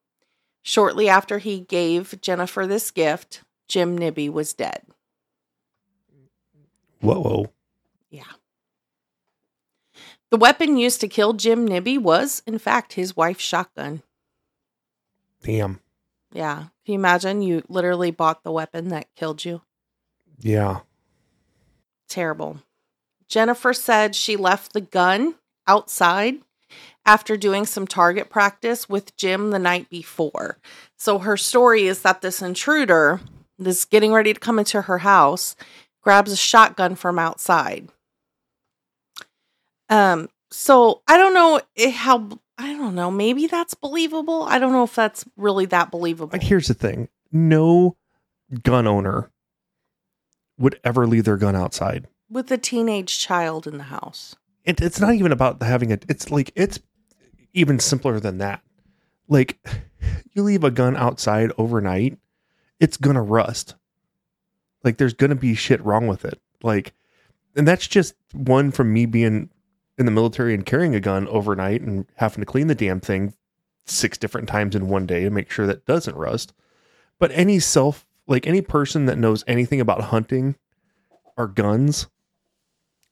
Shortly 0.63 1.09
after 1.09 1.39
he 1.39 1.61
gave 1.61 2.21
Jennifer 2.21 2.67
this 2.67 2.91
gift, 2.91 3.43
Jim 3.69 3.97
Nibbe 3.97 4.31
was 4.31 4.53
dead. 4.53 4.83
Whoa. 7.01 7.53
The 10.31 10.37
weapon 10.37 10.77
used 10.77 11.01
to 11.01 11.09
kill 11.09 11.33
Jim 11.33 11.67
Nibbe 11.67 11.99
was, 11.99 12.43
in 12.47 12.59
fact, 12.59 12.95
his 12.95 13.17
wife's 13.17 13.45
shotgun. 13.45 14.03
Damn. 15.43 15.81
Yeah. 16.33 16.57
Can 16.85 16.93
you 16.93 16.95
imagine? 16.95 17.43
You 17.43 17.63
literally 17.69 18.11
bought 18.11 18.43
the 18.43 18.53
weapon 18.53 18.89
that 18.89 19.15
killed 19.17 19.45
you. 19.45 19.63
Yeah. 20.39 20.81
Terrible. 22.09 22.59
Jennifer 23.29 23.73
said 23.73 24.15
she 24.15 24.37
left 24.37 24.73
the 24.73 24.81
gun 24.81 25.35
outside 25.67 26.37
after 27.07 27.37
doing 27.37 27.65
some 27.65 27.87
target 27.87 28.29
practice 28.29 28.89
with 28.89 29.17
Jim 29.17 29.51
the 29.51 29.59
night 29.59 29.89
before. 29.89 30.59
So 30.97 31.19
her 31.19 31.37
story 31.37 31.87
is 31.87 32.03
that 32.03 32.21
this 32.21 32.43
intruder, 32.43 33.21
this 33.59 33.85
getting 33.85 34.13
ready 34.13 34.35
to 34.35 34.41
come 34.41 34.59
into 34.59 34.83
her 34.83 34.99
house, 34.99 35.57
grabs 36.03 36.33
a 36.33 36.37
shotgun 36.37 36.95
from 36.95 37.19
outside. 37.19 37.89
Um 39.89 40.29
so 40.51 41.03
I 41.07 41.17
don't 41.17 41.35
know 41.35 41.61
how 41.93 42.29
I 42.59 42.73
don't 42.73 42.95
know, 42.95 43.11
maybe 43.11 43.47
that's 43.47 43.75
believable. 43.75 44.43
I 44.43 44.59
don't 44.59 44.73
know 44.73 44.83
if 44.83 44.95
that's 44.95 45.25
really 45.37 45.67
that 45.67 45.91
believable. 45.91 46.31
Like, 46.33 46.43
here's 46.43 46.69
the 46.69 46.75
thing 46.75 47.09
no 47.31 47.97
gun 48.63 48.87
owner 48.87 49.31
would 50.59 50.81
ever 50.83 51.07
leave 51.07 51.25
their 51.25 51.37
gun 51.37 51.55
outside. 51.55 52.09
With 52.29 52.51
a 52.51 52.59
teenage 52.59 53.19
child 53.19 53.67
in 53.67 53.79
the 53.79 53.85
house. 53.85 54.35
It, 54.65 54.81
it's 54.81 55.01
not 55.01 55.15
even 55.15 55.33
about 55.33 55.63
having 55.63 55.91
it. 55.91 56.05
It's 56.09 56.31
like, 56.31 56.51
it's 56.57 56.81
even 57.55 57.79
simpler 57.79 58.21
than 58.21 58.39
that. 58.39 58.61
Like, 59.29 59.59
you 60.33 60.43
leave 60.43 60.65
a 60.65 60.71
gun 60.71 60.97
outside 60.97 61.53
overnight, 61.57 62.19
it's 62.81 62.97
gonna 62.97 63.23
rust. 63.23 63.77
Like 64.83 64.97
there's 64.97 65.15
gonna 65.15 65.37
be 65.37 65.55
shit 65.55 65.85
wrong 65.85 66.07
with 66.07 66.25
it. 66.25 66.41
Like, 66.63 66.93
and 67.57 67.67
that's 67.67 67.87
just 67.87 68.15
one 68.33 68.73
from 68.73 68.93
me 68.93 69.07
being 69.07 69.51
in 69.99 70.07
the 70.07 70.13
military 70.13 70.55
and 70.55 70.65
carrying 70.65 70.95
a 70.95 71.01
gun 71.01 71.27
overnight 71.29 71.81
and 71.81 72.07
having 72.17 72.41
to 72.41 72.47
clean 72.47 72.69
the 72.69 72.75
damn 72.75 73.01
thing 73.01 73.35
six 73.85 74.17
different 74.17 74.49
times 74.49 74.75
in 74.77 74.89
one 74.89 75.07
day 75.07 75.25
to 75.25 75.31
make 75.31 75.51
sure 75.51 75.67
that 75.67 75.85
doesn't 75.87 76.17
rust. 76.17 76.53
But 77.19 77.33
any 77.33 77.59
self, 77.59 78.07
like 78.27 78.47
any 78.47 78.63
person 78.63 79.07
that 79.07 79.19
knows 79.19 79.45
anything 79.47 79.81
about 79.81 80.03
hunting 80.03 80.57
or 81.37 81.49
guns, 81.49 82.07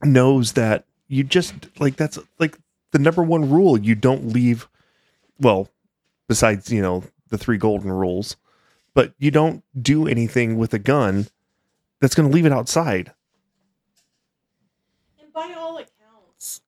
knows 0.02 0.52
that 0.52 0.84
you 1.08 1.24
just 1.24 1.54
like 1.80 1.96
that's 1.96 2.18
like 2.38 2.58
the 2.92 2.98
number 2.98 3.22
one 3.22 3.50
rule. 3.50 3.78
You 3.78 3.94
don't 3.94 4.28
leave. 4.28 4.68
Well, 5.40 5.68
besides 6.28 6.70
you 6.70 6.82
know 6.82 7.04
the 7.28 7.38
three 7.38 7.58
golden 7.58 7.90
rules, 7.90 8.36
but 8.94 9.12
you 9.18 9.30
don't 9.30 9.64
do 9.80 10.06
anything 10.06 10.56
with 10.56 10.72
a 10.74 10.78
gun 10.78 11.26
that's 12.00 12.14
going 12.14 12.28
to 12.28 12.34
leave 12.34 12.46
it 12.46 12.52
outside. 12.52 13.12
And 15.20 15.32
by 15.32 15.54
all 15.56 15.76
accounts, 15.78 16.60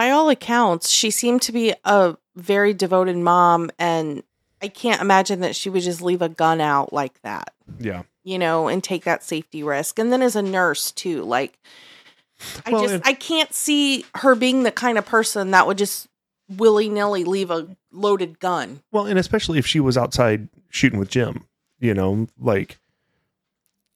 by 0.00 0.08
all 0.12 0.30
accounts, 0.30 0.88
she 0.88 1.10
seemed 1.10 1.42
to 1.42 1.52
be 1.52 1.74
a 1.84 2.16
very 2.34 2.72
devoted 2.72 3.18
mom, 3.18 3.70
and 3.78 4.22
I 4.62 4.68
can't 4.68 5.02
imagine 5.02 5.40
that 5.40 5.54
she 5.54 5.68
would 5.68 5.82
just 5.82 6.00
leave 6.00 6.22
a 6.22 6.28
gun 6.30 6.58
out 6.58 6.90
like 6.90 7.20
that, 7.20 7.52
Yeah. 7.78 8.04
you 8.24 8.38
know, 8.38 8.66
and 8.66 8.82
take 8.82 9.04
that 9.04 9.22
safety 9.22 9.62
risk. 9.62 9.98
And 9.98 10.10
then 10.10 10.22
as 10.22 10.36
a 10.36 10.40
nurse 10.40 10.90
too, 10.90 11.22
like 11.24 11.58
I 12.64 12.70
Well, 12.70 12.88
just 12.88 13.06
I 13.06 13.12
can't 13.12 13.52
see 13.52 14.06
her 14.14 14.34
being 14.34 14.62
the 14.62 14.72
kind 14.72 14.96
of 14.96 15.04
person 15.04 15.50
that 15.50 15.66
would 15.66 15.76
just 15.76 16.08
willy 16.48 16.88
nilly 16.88 17.22
leave 17.24 17.50
a 17.50 17.68
loaded 17.92 18.40
gun. 18.40 18.80
Well, 18.90 19.04
and 19.04 19.18
especially 19.18 19.58
if 19.58 19.66
she 19.66 19.80
was 19.80 19.98
outside 19.98 20.48
shooting 20.70 20.98
with 20.98 21.10
Jim, 21.10 21.44
you 21.78 21.92
know, 21.92 22.26
like 22.38 22.78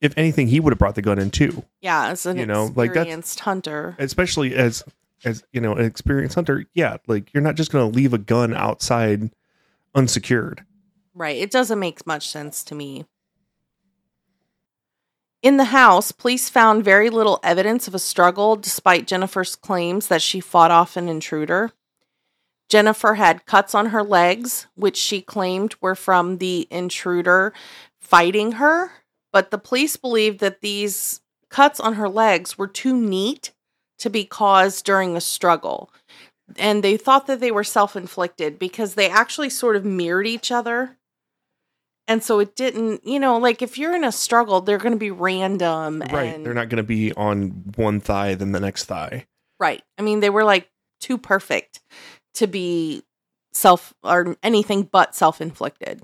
if 0.03 0.13
anything, 0.19 0.49
he 0.49 0.61
would 0.61 0.75
have 0.75 0.79
brought 0.79 0.97
the 0.97 1.01
gun 1.03 1.19
in 1.19 1.31
too. 1.31 1.65
Yeah, 1.81 2.09
as 2.09 2.27
an 2.27 2.37
You 2.37 2.45
know, 2.45 2.65
like 2.77 2.91
that's- 2.91 3.07
experienced 3.07 3.41
hunter. 3.41 3.97
Especially 3.99 4.55
as 4.55 4.85
as 5.25 5.45
you 5.53 5.61
know, 5.61 5.75
an 5.75 5.85
experienced 5.85 6.35
hunter. 6.35 6.65
Yeah, 6.75 6.97
like 7.07 7.33
you're 7.33 7.43
not 7.43 7.57
just 7.57 7.71
going 7.73 7.91
to 7.91 7.97
leave 7.97 8.13
a 8.13 8.19
gun 8.19 8.55
outside 8.55 9.31
unsecured. 9.95 10.65
Right. 11.15 11.37
It 11.37 11.51
doesn't 11.51 11.79
make 11.79 12.07
much 12.07 12.29
sense 12.29 12.65
to 12.65 12.75
me. 12.75 13.05
In 15.43 15.59
the 15.59 15.65
house, 15.65 16.11
police 16.11 16.49
found 16.49 16.85
very 16.85 17.11
little 17.11 17.39
evidence 17.43 17.87
of 17.87 17.95
a 17.95 17.99
struggle 17.99 18.57
despite 18.57 19.07
Jennifer's 19.07 19.55
claims 19.55 20.09
that 20.09 20.23
she 20.23 20.41
fought 20.41 20.71
off 20.71 20.97
an 20.97 21.09
intruder. 21.09 21.71
Jennifer 22.71 23.15
had 23.15 23.45
cuts 23.45 23.75
on 23.75 23.87
her 23.87 24.03
legs, 24.03 24.67
which 24.75 24.97
she 24.97 25.21
claimed 25.21 25.75
were 25.83 25.95
from 25.95 26.39
the 26.39 26.67
intruder 26.71 27.53
fighting 28.01 28.53
her, 28.53 28.91
but 29.33 29.51
the 29.51 29.59
police 29.59 29.97
believed 29.97 30.41
that 30.41 30.63
these 30.63 31.21
cuts 31.51 31.79
on 31.79 31.95
her 31.95 32.09
legs 32.09 32.57
were 32.57 32.67
too 32.67 32.97
neat 32.97 33.53
to 33.99 34.11
be 34.11 34.25
caused 34.25 34.85
during 34.85 35.17
a 35.17 35.21
struggle 35.21 35.91
and 36.59 36.85
they 36.85 36.97
thought 36.97 37.27
that 37.27 37.41
they 37.41 37.51
were 37.51 37.65
self-inflicted 37.65 38.59
because 38.59 38.95
they 38.95 39.09
actually 39.09 39.49
sort 39.49 39.77
of 39.77 39.85
mirrored 39.85 40.27
each 40.27 40.51
other 40.53 40.97
and 42.07 42.23
so 42.23 42.39
it 42.39 42.55
didn't 42.55 43.07
you 43.07 43.19
know 43.19 43.39
like 43.39 43.63
if 43.63 43.79
you're 43.79 43.95
in 43.95 44.05
a 44.05 44.13
struggle 44.13 44.61
they're 44.61 44.79
going 44.79 44.93
to 44.93 44.99
be 44.99 45.11
random 45.11 46.01
Right. 46.11 46.35
and, 46.35 46.45
They're 46.45 46.53
not 46.55 46.69
going 46.69 46.77
to 46.79 46.83
be 46.83 47.13
on 47.15 47.49
one 47.77 48.01
thigh 48.01 48.35
then 48.35 48.53
the 48.53 48.61
next 48.61 48.85
thigh. 48.85 49.27
right 49.59 49.83
i 49.99 50.03
mean 50.03 50.21
they 50.21 50.31
were 50.31 50.45
like 50.45 50.69
too 51.01 51.17
perfect 51.19 51.81
to 52.35 52.47
be 52.47 53.03
self 53.53 53.95
or 54.03 54.37
anything 54.43 54.83
but 54.83 55.15
self-inflicted 55.15 56.03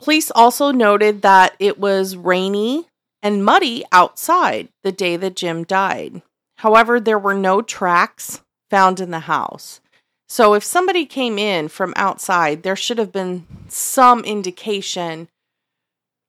police 0.00 0.30
also 0.34 0.70
noted 0.72 1.22
that 1.22 1.54
it 1.58 1.78
was 1.78 2.16
rainy 2.16 2.86
and 3.22 3.44
muddy 3.44 3.84
outside 3.92 4.68
the 4.82 4.92
day 4.92 5.16
that 5.16 5.36
jim 5.36 5.64
died 5.64 6.22
However, 6.56 7.00
there 7.00 7.18
were 7.18 7.32
no 7.32 7.62
tracks 7.62 8.42
found 8.68 9.00
in 9.00 9.10
the 9.10 9.20
house. 9.20 9.80
So 10.28 10.52
if 10.52 10.62
somebody 10.62 11.06
came 11.06 11.38
in 11.38 11.68
from 11.68 11.94
outside, 11.96 12.64
there 12.64 12.76
should 12.76 12.98
have 12.98 13.12
been 13.12 13.46
some 13.68 14.20
indication 14.24 15.28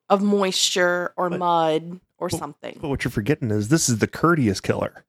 of 0.10 0.22
moisture 0.24 1.12
or 1.18 1.30
But- 1.30 1.40
mud 1.40 2.00
or 2.18 2.30
but- 2.30 2.40
something. 2.40 2.80
But 2.82 2.88
what 2.88 3.04
you're 3.04 3.12
forgetting 3.12 3.52
is 3.52 3.68
this 3.68 3.90
is 3.90 3.98
the 4.00 4.08
courteous 4.08 4.62
killer. 4.62 5.04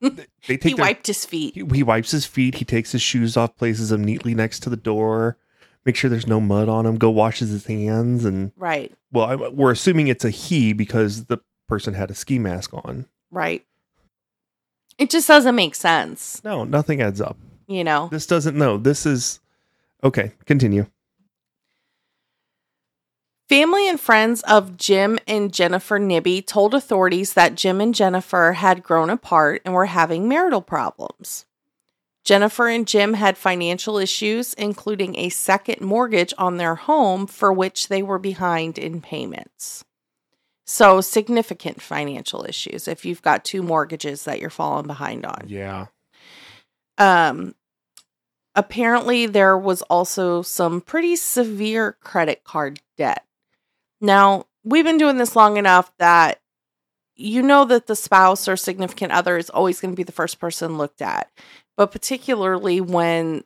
He 0.40 0.56
their, 0.56 0.76
wiped 0.76 1.08
his 1.08 1.26
feet. 1.26 1.54
he, 1.54 1.66
he 1.70 1.82
wipes 1.82 2.12
his 2.12 2.24
feet. 2.24 2.54
He 2.54 2.64
takes 2.64 2.92
his 2.92 3.02
shoes 3.02 3.36
off, 3.36 3.54
places 3.54 3.90
them 3.90 4.02
neatly 4.02 4.34
next 4.34 4.60
to 4.60 4.70
the 4.70 4.76
door, 4.78 5.36
make 5.84 5.96
sure 5.96 6.10
there's 6.10 6.26
no 6.26 6.40
mud 6.40 6.68
on 6.68 6.86
him. 6.86 6.96
Go 6.96 7.10
washes 7.10 7.50
his 7.50 7.66
hands, 7.66 8.24
and 8.24 8.52
Right, 8.56 8.92
well, 9.12 9.24
I, 9.26 9.34
we're 9.48 9.70
assuming 9.72 10.08
it's 10.08 10.24
a 10.24 10.30
he 10.30 10.72
because 10.72 11.26
the 11.26 11.38
person 11.68 11.94
had 11.94 12.10
a 12.10 12.14
ski 12.14 12.38
mask 12.38 12.72
on. 12.74 13.06
right. 13.30 13.64
It 14.98 15.10
just 15.10 15.28
doesn't 15.28 15.54
make 15.54 15.76
sense, 15.76 16.42
No, 16.42 16.64
nothing 16.64 17.00
adds 17.00 17.20
up. 17.20 17.36
you 17.68 17.84
know? 17.84 18.08
This 18.10 18.26
doesn't. 18.26 18.56
No, 18.58 18.76
this 18.78 19.06
is 19.06 19.38
okay. 20.02 20.32
Continue. 20.44 20.86
Family 23.48 23.88
and 23.88 23.98
friends 23.98 24.42
of 24.42 24.76
Jim 24.76 25.18
and 25.26 25.52
Jennifer 25.54 25.98
Nibbe 25.98 26.44
told 26.44 26.74
authorities 26.74 27.32
that 27.32 27.54
Jim 27.54 27.80
and 27.80 27.94
Jennifer 27.94 28.54
had 28.54 28.82
grown 28.82 29.08
apart 29.08 29.62
and 29.64 29.72
were 29.72 29.86
having 29.86 30.28
marital 30.28 30.60
problems. 30.60 31.46
Jennifer 32.28 32.68
and 32.68 32.86
Jim 32.86 33.14
had 33.14 33.38
financial 33.38 33.96
issues, 33.96 34.52
including 34.52 35.16
a 35.16 35.30
second 35.30 35.80
mortgage 35.80 36.34
on 36.36 36.58
their 36.58 36.74
home 36.74 37.26
for 37.26 37.50
which 37.50 37.88
they 37.88 38.02
were 38.02 38.18
behind 38.18 38.76
in 38.76 39.00
payments. 39.00 39.82
So, 40.66 41.00
significant 41.00 41.80
financial 41.80 42.44
issues 42.44 42.86
if 42.86 43.06
you've 43.06 43.22
got 43.22 43.46
two 43.46 43.62
mortgages 43.62 44.24
that 44.24 44.40
you're 44.40 44.50
falling 44.50 44.86
behind 44.86 45.24
on. 45.24 45.44
Yeah. 45.46 45.86
Um, 46.98 47.54
apparently, 48.54 49.24
there 49.24 49.56
was 49.56 49.80
also 49.80 50.42
some 50.42 50.82
pretty 50.82 51.16
severe 51.16 51.96
credit 52.02 52.44
card 52.44 52.82
debt. 52.98 53.24
Now, 54.02 54.48
we've 54.64 54.84
been 54.84 54.98
doing 54.98 55.16
this 55.16 55.34
long 55.34 55.56
enough 55.56 55.90
that 55.96 56.42
you 57.16 57.40
know 57.42 57.64
that 57.64 57.86
the 57.86 57.96
spouse 57.96 58.46
or 58.46 58.58
significant 58.58 59.12
other 59.12 59.38
is 59.38 59.48
always 59.48 59.80
going 59.80 59.92
to 59.92 59.96
be 59.96 60.02
the 60.02 60.12
first 60.12 60.38
person 60.38 60.76
looked 60.76 61.00
at, 61.00 61.30
but 61.78 61.92
particularly 61.92 62.80
when 62.80 63.44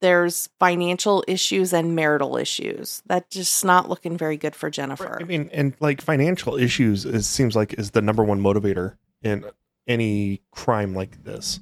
there's 0.00 0.50
financial 0.60 1.24
issues 1.26 1.72
and 1.72 1.96
marital 1.96 2.36
issues. 2.36 3.02
That's 3.06 3.34
just 3.34 3.64
not 3.64 3.88
looking 3.88 4.16
very 4.16 4.36
good 4.36 4.54
for 4.54 4.70
Jennifer. 4.70 5.18
I 5.20 5.24
mean, 5.24 5.48
and 5.52 5.74
like 5.80 6.00
financial 6.00 6.56
issues 6.56 7.04
is 7.04 7.26
seems 7.26 7.56
like 7.56 7.72
is 7.74 7.92
the 7.92 8.02
number 8.02 8.22
one 8.22 8.40
motivator 8.40 8.96
in 9.22 9.44
any 9.88 10.42
crime 10.52 10.94
like 10.94 11.24
this. 11.24 11.60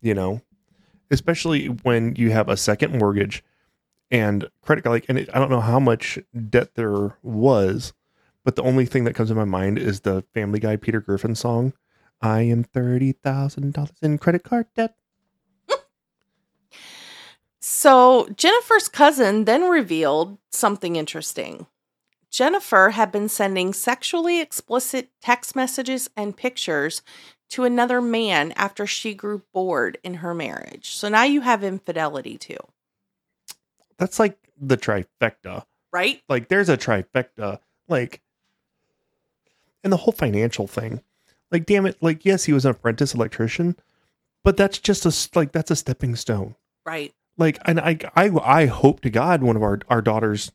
You 0.00 0.14
know, 0.14 0.40
especially 1.10 1.66
when 1.66 2.14
you 2.14 2.30
have 2.30 2.48
a 2.48 2.56
second 2.56 2.96
mortgage 2.96 3.44
and 4.10 4.48
credit 4.62 4.86
like, 4.86 5.04
and 5.08 5.18
it, 5.18 5.28
I 5.34 5.38
don't 5.38 5.50
know 5.50 5.60
how 5.60 5.80
much 5.80 6.18
debt 6.48 6.76
there 6.76 7.16
was, 7.22 7.92
but 8.44 8.54
the 8.56 8.62
only 8.62 8.86
thing 8.86 9.04
that 9.04 9.14
comes 9.14 9.28
to 9.28 9.34
my 9.34 9.44
mind 9.44 9.78
is 9.78 10.00
the 10.00 10.24
Family 10.32 10.60
Guy 10.60 10.76
Peter 10.76 11.00
Griffin 11.00 11.34
song. 11.34 11.74
I 12.22 12.42
am 12.42 12.62
thirty 12.62 13.12
thousand 13.12 13.74
dollars 13.74 13.98
in 14.00 14.16
credit 14.16 14.44
card 14.44 14.66
debt. 14.76 14.94
So, 17.80 18.28
Jennifer's 18.36 18.88
cousin 18.88 19.46
then 19.46 19.62
revealed 19.62 20.36
something 20.52 20.96
interesting. 20.96 21.66
Jennifer 22.30 22.90
had 22.90 23.10
been 23.10 23.30
sending 23.30 23.72
sexually 23.72 24.38
explicit 24.38 25.08
text 25.22 25.56
messages 25.56 26.10
and 26.14 26.36
pictures 26.36 27.00
to 27.48 27.64
another 27.64 28.02
man 28.02 28.52
after 28.52 28.86
she 28.86 29.14
grew 29.14 29.44
bored 29.54 29.96
in 30.04 30.16
her 30.16 30.34
marriage. 30.34 30.90
So 30.90 31.08
now 31.08 31.22
you 31.22 31.40
have 31.40 31.64
infidelity 31.64 32.36
too, 32.36 32.58
That's 33.96 34.18
like 34.18 34.36
the 34.60 34.76
trifecta. 34.76 35.64
right? 35.90 36.20
like 36.28 36.48
there's 36.48 36.68
a 36.68 36.76
trifecta 36.76 37.60
like 37.88 38.20
and 39.82 39.90
the 39.90 39.96
whole 39.96 40.12
financial 40.12 40.66
thing 40.66 41.00
like 41.50 41.64
damn 41.64 41.86
it 41.86 41.96
like 42.02 42.26
yes 42.26 42.44
he 42.44 42.52
was 42.52 42.66
an 42.66 42.72
apprentice 42.72 43.14
electrician 43.14 43.74
but 44.44 44.58
that's 44.58 44.78
just 44.78 45.06
a 45.06 45.38
like 45.38 45.52
that's 45.52 45.70
a 45.70 45.76
stepping 45.76 46.14
stone 46.14 46.54
Right. 46.84 47.14
Like 47.40 47.58
and 47.66 47.80
i 47.80 47.98
i 48.14 48.30
i 48.44 48.66
hope 48.66 49.00
to 49.00 49.10
god 49.10 49.42
one 49.42 49.56
of 49.56 49.62
our 49.62 49.80
our 49.88 50.00
daughters 50.00 50.52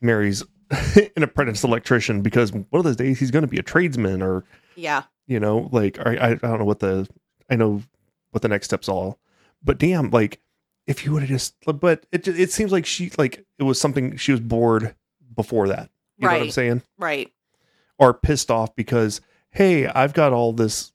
marries 0.00 0.44
an 1.16 1.22
apprentice 1.22 1.64
electrician 1.64 2.22
because 2.22 2.52
one 2.52 2.64
of 2.72 2.84
those 2.84 2.96
days 2.96 3.18
he's 3.18 3.30
going 3.32 3.42
to 3.42 3.48
be 3.48 3.58
a 3.58 3.62
tradesman 3.62 4.22
or 4.22 4.44
Yeah. 4.76 5.02
you 5.26 5.40
know 5.40 5.68
like 5.72 5.98
I, 5.98 6.32
I 6.32 6.34
don't 6.34 6.58
know 6.60 6.64
what 6.64 6.78
the 6.80 7.08
i 7.50 7.56
know 7.56 7.82
what 8.30 8.42
the 8.42 8.48
next 8.48 8.66
steps 8.66 8.88
all 8.88 9.18
but 9.64 9.78
damn 9.78 10.10
like 10.10 10.40
if 10.86 11.04
you 11.04 11.12
would 11.12 11.22
have 11.22 11.28
just 11.28 11.54
but 11.64 12.06
it 12.12 12.28
it 12.28 12.52
seems 12.52 12.70
like 12.70 12.86
she 12.86 13.10
like 13.18 13.44
it 13.58 13.62
was 13.64 13.80
something 13.80 14.16
she 14.16 14.30
was 14.32 14.40
bored 14.40 14.94
before 15.34 15.68
that 15.68 15.90
you 16.18 16.26
know 16.28 16.32
what 16.34 16.42
i'm 16.42 16.50
saying 16.50 16.82
Right. 16.98 17.32
or 17.98 18.12
pissed 18.14 18.50
off 18.50 18.74
because 18.76 19.20
hey 19.50 19.86
i've 19.86 20.12
got 20.14 20.32
all 20.32 20.52
this 20.52 20.92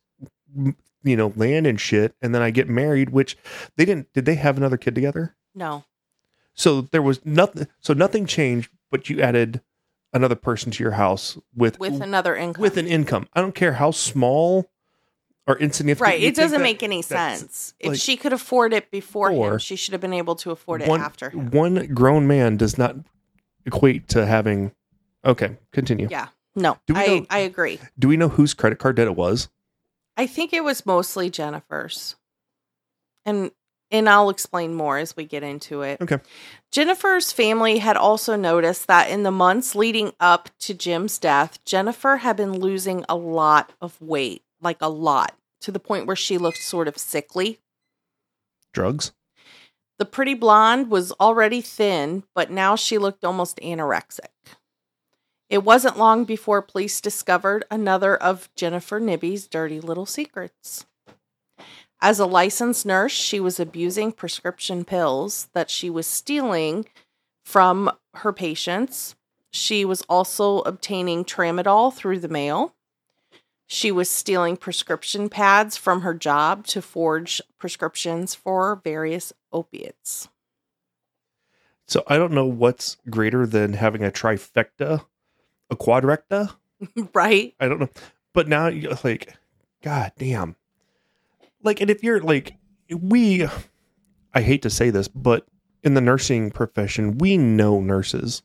you 1.03 1.15
know 1.17 1.33
land 1.35 1.65
and 1.67 1.79
shit 1.81 2.15
and 2.21 2.33
then 2.35 2.41
i 2.41 2.51
get 2.51 2.67
married 2.69 3.09
which 3.09 3.37
they 3.77 3.85
didn't 3.85 4.11
did 4.13 4.25
they 4.25 4.35
have 4.35 4.57
another 4.57 4.77
kid 4.77 4.95
together 4.95 5.35
No. 5.55 5.83
So 6.53 6.81
there 6.81 7.01
was 7.01 7.25
nothing. 7.25 7.65
So 7.79 7.93
nothing 7.93 8.25
changed, 8.25 8.69
but 8.91 9.09
you 9.09 9.21
added 9.21 9.61
another 10.13 10.35
person 10.35 10.69
to 10.71 10.83
your 10.83 10.91
house 10.91 11.37
with 11.55 11.79
with 11.79 12.01
another 12.01 12.35
income. 12.35 12.61
with 12.61 12.75
an 12.77 12.87
income. 12.87 13.27
I 13.33 13.39
don't 13.39 13.55
care 13.55 13.73
how 13.73 13.91
small 13.91 14.69
or 15.47 15.57
insignificant. 15.57 16.07
right. 16.11 16.21
It 16.21 16.35
doesn't 16.35 16.59
that- 16.59 16.63
make 16.63 16.83
any 16.83 17.01
sense. 17.01 17.73
If 17.79 17.95
she 17.97 18.17
could 18.17 18.33
afford 18.33 18.73
it 18.73 18.91
before 18.91 19.31
him, 19.31 19.57
she 19.59 19.77
should 19.77 19.93
have 19.93 20.01
been 20.01 20.13
able 20.13 20.35
to 20.35 20.51
afford 20.51 20.81
it 20.81 20.89
one, 20.89 20.99
after 21.01 21.29
him. 21.29 21.49
One 21.51 21.87
grown 21.93 22.27
man 22.27 22.57
does 22.57 22.77
not 22.77 22.97
equate 23.65 24.09
to 24.09 24.25
having. 24.25 24.73
Okay, 25.23 25.57
continue. 25.71 26.09
Yeah. 26.11 26.27
No, 26.53 26.77
Do 26.85 26.93
we 26.95 26.99
I, 26.99 27.07
know- 27.07 27.25
I 27.29 27.39
agree. 27.39 27.79
Do 27.97 28.09
we 28.09 28.17
know 28.17 28.27
whose 28.27 28.53
credit 28.53 28.77
card 28.77 28.97
debt 28.97 29.07
it 29.07 29.15
was? 29.15 29.47
I 30.21 30.27
think 30.27 30.53
it 30.53 30.63
was 30.63 30.85
mostly 30.85 31.31
Jennifer's. 31.31 32.15
And 33.25 33.49
and 33.89 34.07
I'll 34.07 34.29
explain 34.29 34.75
more 34.75 34.99
as 34.99 35.17
we 35.17 35.25
get 35.25 35.41
into 35.41 35.81
it. 35.81 35.99
Okay. 35.99 36.19
Jennifer's 36.71 37.31
family 37.31 37.79
had 37.79 37.97
also 37.97 38.35
noticed 38.35 38.85
that 38.85 39.09
in 39.09 39.23
the 39.23 39.31
months 39.31 39.73
leading 39.73 40.13
up 40.19 40.49
to 40.59 40.75
Jim's 40.75 41.17
death, 41.17 41.57
Jennifer 41.65 42.17
had 42.17 42.37
been 42.37 42.53
losing 42.53 43.03
a 43.09 43.15
lot 43.15 43.73
of 43.81 43.99
weight, 43.99 44.43
like 44.61 44.77
a 44.79 44.89
lot, 44.89 45.35
to 45.61 45.71
the 45.71 45.79
point 45.79 46.05
where 46.05 46.15
she 46.15 46.37
looked 46.37 46.61
sort 46.61 46.87
of 46.87 46.99
sickly. 46.99 47.57
Drugs. 48.73 49.13
The 49.97 50.05
pretty 50.05 50.35
blonde 50.35 50.91
was 50.91 51.11
already 51.13 51.61
thin, 51.61 52.25
but 52.35 52.51
now 52.51 52.75
she 52.75 52.99
looked 52.99 53.25
almost 53.25 53.57
anorexic. 53.57 54.29
It 55.51 55.65
wasn't 55.65 55.97
long 55.97 56.23
before 56.23 56.61
police 56.61 57.01
discovered 57.01 57.65
another 57.69 58.15
of 58.15 58.49
Jennifer 58.55 59.01
Nibbe's 59.01 59.47
dirty 59.47 59.81
little 59.81 60.05
secrets. 60.05 60.85
As 62.01 62.19
a 62.19 62.25
licensed 62.25 62.85
nurse, 62.85 63.11
she 63.11 63.41
was 63.41 63.59
abusing 63.59 64.13
prescription 64.13 64.85
pills 64.85 65.49
that 65.53 65.69
she 65.69 65.89
was 65.89 66.07
stealing 66.07 66.85
from 67.43 67.91
her 68.13 68.31
patients. 68.31 69.15
She 69.51 69.83
was 69.83 70.03
also 70.03 70.59
obtaining 70.59 71.25
tramadol 71.25 71.93
through 71.93 72.19
the 72.19 72.29
mail. 72.29 72.73
She 73.67 73.91
was 73.91 74.09
stealing 74.09 74.55
prescription 74.55 75.27
pads 75.27 75.75
from 75.75 75.99
her 75.99 76.13
job 76.13 76.65
to 76.67 76.81
forge 76.81 77.41
prescriptions 77.59 78.33
for 78.33 78.79
various 78.85 79.33
opiates. 79.51 80.29
So 81.87 82.05
I 82.07 82.17
don't 82.17 82.31
know 82.31 82.45
what's 82.45 82.95
greater 83.09 83.45
than 83.45 83.73
having 83.73 84.01
a 84.01 84.11
trifecta, 84.11 85.03
a 85.71 85.75
quadrecta. 85.75 86.53
right? 87.15 87.55
I 87.59 87.67
don't 87.67 87.79
know. 87.79 87.89
But 88.33 88.47
now 88.47 88.67
you're 88.67 88.97
like, 89.03 89.33
God 89.81 90.11
damn. 90.17 90.55
Like, 91.63 91.81
and 91.81 91.89
if 91.89 92.03
you're 92.03 92.21
like, 92.21 92.55
we, 92.89 93.47
I 94.33 94.41
hate 94.41 94.61
to 94.63 94.69
say 94.69 94.89
this, 94.89 95.07
but 95.07 95.47
in 95.83 95.93
the 95.93 96.01
nursing 96.01 96.51
profession, 96.51 97.17
we 97.17 97.37
know 97.37 97.81
nurses 97.81 98.41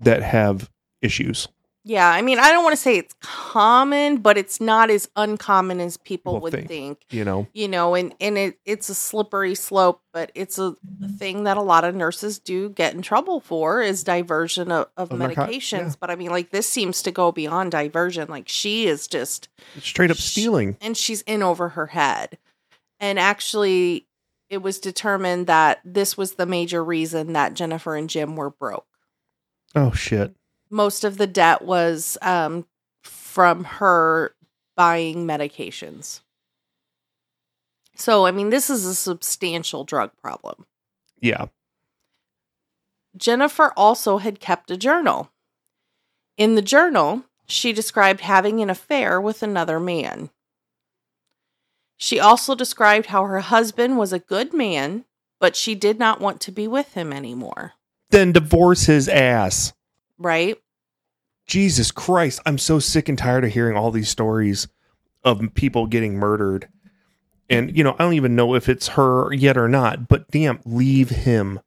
that 0.00 0.22
have 0.22 0.70
issues. 1.02 1.48
Yeah, 1.82 2.06
I 2.08 2.20
mean, 2.20 2.38
I 2.38 2.50
don't 2.52 2.62
want 2.62 2.76
to 2.76 2.82
say 2.82 2.98
it's 2.98 3.14
common, 3.22 4.18
but 4.18 4.36
it's 4.36 4.60
not 4.60 4.90
as 4.90 5.08
uncommon 5.16 5.80
as 5.80 5.96
people 5.96 6.34
Well, 6.34 6.42
would 6.42 6.52
think. 6.52 6.68
think. 6.68 7.04
You 7.10 7.24
know, 7.24 7.46
You 7.54 7.68
know, 7.68 7.94
and 7.94 8.14
and 8.20 8.36
it 8.36 8.58
it's 8.66 8.90
a 8.90 8.94
slippery 8.94 9.54
slope, 9.54 10.02
but 10.12 10.30
it's 10.34 10.58
a 10.58 10.76
thing 11.16 11.44
that 11.44 11.56
a 11.56 11.62
lot 11.62 11.84
of 11.84 11.94
nurses 11.94 12.38
do 12.38 12.68
get 12.68 12.92
in 12.94 13.00
trouble 13.00 13.40
for 13.40 13.80
is 13.80 14.04
diversion 14.04 14.70
of, 14.70 14.88
of 14.98 15.10
Of 15.10 15.18
narco- 15.18 15.46
medications. 15.46 15.70
yeah. 15.88 15.94
But 16.00 16.10
I 16.10 16.16
mean, 16.16 16.30
like 16.30 16.50
this 16.50 16.68
seems 16.68 17.00
to 17.02 17.10
go 17.10 17.32
beyond 17.32 17.72
diversion. 17.72 18.28
Like 18.28 18.46
she 18.48 18.86
is 18.86 19.08
just 19.08 19.48
straight 19.80 20.10
up 20.10 20.18
stealing. 20.18 20.76
and 20.82 20.94
she's 20.96 21.22
in 21.22 21.42
over 21.42 21.70
her 21.70 21.86
head. 21.86 22.36
And 23.00 23.18
actually, 23.18 24.06
it 24.50 24.58
was 24.60 24.78
determined 24.78 25.46
that 25.46 25.80
this 25.82 26.18
was 26.18 26.34
the 26.34 26.44
major 26.44 26.84
reason 26.84 27.32
that 27.32 27.54
Jennifer 27.54 27.96
and 27.96 28.10
Jim 28.10 28.36
were 28.36 28.50
broke. 28.50 28.84
Oh 29.74 29.92
shit. 29.92 30.34
Most 30.70 31.04
of 31.04 31.18
the 31.18 31.26
debt 31.26 31.62
was 31.62 32.16
um, 32.22 32.66
from 33.02 33.64
her 33.64 34.34
buying 34.76 35.26
medications. 35.26 36.20
So, 37.96 38.24
I 38.24 38.30
mean, 38.30 38.50
this 38.50 38.70
is 38.70 38.86
a 38.86 38.94
substantial 38.94 39.84
drug 39.84 40.10
problem. 40.22 40.66
Yeah. 41.20 41.46
Jennifer 43.16 43.72
also 43.76 44.18
had 44.18 44.40
kept 44.40 44.70
a 44.70 44.76
journal. 44.76 45.30
In 46.38 46.54
the 46.54 46.62
journal, 46.62 47.24
she 47.46 47.72
described 47.72 48.20
having 48.20 48.62
an 48.62 48.70
affair 48.70 49.20
with 49.20 49.42
another 49.42 49.78
man. 49.78 50.30
She 51.98 52.18
also 52.18 52.54
described 52.54 53.06
how 53.06 53.26
her 53.26 53.40
husband 53.40 53.98
was 53.98 54.12
a 54.12 54.18
good 54.18 54.54
man, 54.54 55.04
but 55.38 55.54
she 55.54 55.74
did 55.74 55.98
not 55.98 56.20
want 56.20 56.40
to 56.42 56.52
be 56.52 56.66
with 56.66 56.94
him 56.94 57.12
anymore. 57.12 57.74
Then 58.08 58.32
divorce 58.32 58.86
his 58.86 59.08
ass. 59.08 59.74
Right? 60.20 60.56
Jesus 61.46 61.90
Christ. 61.90 62.40
I'm 62.46 62.58
so 62.58 62.78
sick 62.78 63.08
and 63.08 63.18
tired 63.18 63.44
of 63.44 63.50
hearing 63.50 63.76
all 63.76 63.90
these 63.90 64.08
stories 64.08 64.68
of 65.24 65.42
people 65.54 65.86
getting 65.88 66.14
murdered. 66.14 66.68
And, 67.48 67.76
you 67.76 67.82
know, 67.82 67.96
I 67.98 68.04
don't 68.04 68.14
even 68.14 68.36
know 68.36 68.54
if 68.54 68.68
it's 68.68 68.88
her 68.88 69.32
yet 69.32 69.56
or 69.56 69.68
not, 69.68 70.06
but 70.06 70.30
damn, 70.30 70.60
leave 70.64 71.10
him. 71.10 71.58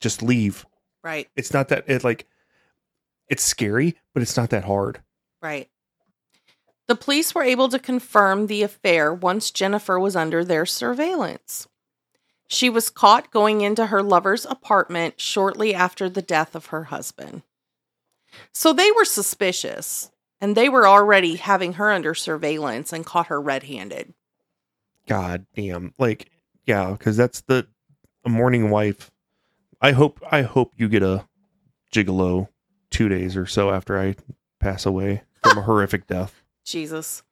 Just 0.00 0.22
leave. 0.22 0.64
Right. 1.02 1.28
It's 1.36 1.52
not 1.52 1.68
that 1.68 1.84
it 1.86 2.02
like 2.02 2.26
it's 3.28 3.42
scary, 3.42 3.96
but 4.14 4.22
it's 4.22 4.36
not 4.36 4.50
that 4.50 4.64
hard. 4.64 5.02
Right. 5.42 5.68
The 6.86 6.94
police 6.94 7.34
were 7.34 7.42
able 7.42 7.68
to 7.68 7.78
confirm 7.78 8.46
the 8.46 8.62
affair 8.62 9.12
once 9.12 9.50
Jennifer 9.50 9.98
was 9.98 10.16
under 10.16 10.44
their 10.44 10.64
surveillance. 10.64 11.66
She 12.48 12.70
was 12.70 12.90
caught 12.90 13.30
going 13.30 13.62
into 13.62 13.86
her 13.86 14.02
lover's 14.02 14.46
apartment 14.46 15.20
shortly 15.20 15.74
after 15.74 16.08
the 16.08 16.22
death 16.22 16.54
of 16.54 16.66
her 16.66 16.84
husband. 16.84 17.42
So 18.52 18.72
they 18.72 18.90
were 18.92 19.04
suspicious, 19.04 20.10
and 20.40 20.56
they 20.56 20.68
were 20.68 20.86
already 20.86 21.36
having 21.36 21.74
her 21.74 21.90
under 21.90 22.14
surveillance 22.14 22.92
and 22.92 23.04
caught 23.06 23.26
her 23.28 23.40
red 23.40 23.64
handed. 23.64 24.14
God 25.06 25.46
damn. 25.54 25.92
Like, 25.98 26.30
yeah, 26.64 26.92
because 26.92 27.16
that's 27.16 27.42
the 27.42 27.66
a 28.24 28.28
morning 28.28 28.70
wife. 28.70 29.10
I 29.80 29.92
hope 29.92 30.20
I 30.30 30.42
hope 30.42 30.72
you 30.76 30.88
get 30.88 31.02
a 31.02 31.26
gigolo 31.92 32.48
two 32.90 33.08
days 33.08 33.36
or 33.36 33.46
so 33.46 33.70
after 33.70 33.98
I 33.98 34.16
pass 34.60 34.86
away 34.86 35.22
from 35.42 35.58
a 35.58 35.62
horrific 35.62 36.06
death. 36.06 36.42
Jesus. 36.64 37.22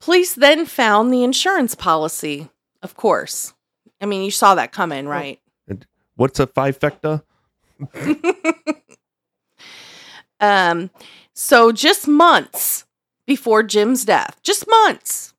Police 0.00 0.34
then 0.34 0.66
found 0.66 1.12
the 1.12 1.22
insurance 1.22 1.74
policy, 1.74 2.50
of 2.82 2.94
course. 2.94 3.54
I 4.00 4.06
mean, 4.06 4.22
you 4.22 4.30
saw 4.30 4.54
that 4.54 4.72
coming, 4.72 5.06
right? 5.06 5.40
What's 6.16 6.38
a 6.38 6.46
fivefecta? 6.46 7.22
Um, 10.40 10.90
so 11.32 11.72
just 11.72 12.06
months 12.08 12.84
before 13.26 13.62
Jim's 13.62 14.04
death, 14.04 14.38
just 14.42 14.66
months, 14.68 15.34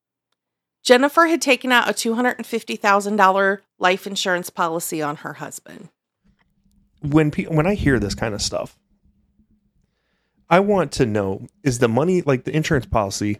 Jennifer 0.84 1.25
had 1.25 1.41
taken 1.41 1.71
out 1.71 1.89
a 1.89 1.93
$250,000 1.93 3.60
life 3.79 4.08
insurance 4.08 4.49
policy 4.49 5.01
on 5.01 5.17
her 5.17 5.34
husband. 5.34 5.89
When 7.01 7.31
pe- 7.31 7.45
when 7.45 7.67
I 7.67 7.75
hear 7.75 7.99
this 7.99 8.15
kind 8.15 8.34
of 8.34 8.41
stuff, 8.41 8.77
I 10.49 10.60
want 10.60 10.91
to 10.93 11.05
know 11.05 11.47
is 11.63 11.79
the 11.79 11.88
money 11.88 12.21
like 12.21 12.45
the 12.45 12.55
insurance 12.55 12.86
policy 12.86 13.39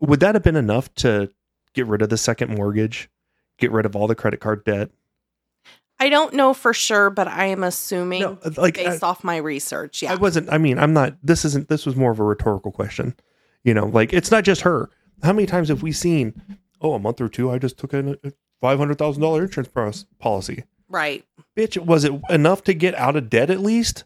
would 0.00 0.20
that 0.20 0.34
have 0.34 0.44
been 0.44 0.56
enough 0.56 0.94
to 0.96 1.30
get 1.74 1.86
rid 1.86 2.02
of 2.02 2.08
the 2.08 2.18
second 2.18 2.54
mortgage, 2.54 3.08
get 3.58 3.72
rid 3.72 3.86
of 3.86 3.96
all 3.96 4.06
the 4.06 4.14
credit 4.14 4.40
card 4.40 4.64
debt? 4.64 4.90
I 5.98 6.08
don't 6.08 6.34
know 6.34 6.52
for 6.52 6.74
sure, 6.74 7.08
but 7.10 7.26
I 7.26 7.46
am 7.46 7.64
assuming 7.64 8.20
No, 8.22 8.38
uh, 8.44 8.50
like 8.56 8.78
I- 8.78 8.84
based 8.84 9.02
uh, 9.02 9.06
off 9.08 9.24
my 9.24 9.36
research. 9.38 10.02
Yeah. 10.02 10.12
I 10.12 10.16
wasn't. 10.16 10.50
I 10.52 10.58
mean, 10.58 10.78
I'm 10.78 10.92
not. 10.92 11.16
This 11.22 11.44
isn't. 11.44 11.68
This 11.68 11.86
was 11.86 11.96
more 11.96 12.10
of 12.12 12.18
a 12.20 12.24
rhetorical 12.24 12.70
question. 12.72 13.14
You 13.64 13.74
know, 13.74 13.86
like 13.86 14.12
it's 14.12 14.30
not 14.30 14.44
just 14.44 14.60
her. 14.62 14.90
How 15.22 15.32
many 15.32 15.46
times 15.46 15.68
have 15.68 15.82
we 15.82 15.92
seen? 15.92 16.40
Oh, 16.80 16.92
a 16.92 16.98
month 16.98 17.20
or 17.20 17.28
two, 17.28 17.50
I 17.50 17.58
just 17.58 17.78
took 17.78 17.94
a 17.94 18.18
five 18.60 18.78
hundred 18.78 18.98
thousand 18.98 19.22
dollar 19.22 19.42
insurance 19.44 20.04
policy. 20.18 20.64
right. 20.88 21.24
Bitch, 21.56 21.78
was 21.82 22.04
it 22.04 22.12
enough 22.28 22.62
to 22.64 22.74
get 22.74 22.94
out 22.96 23.16
of 23.16 23.30
debt 23.30 23.48
at 23.50 23.60
least? 23.60 24.04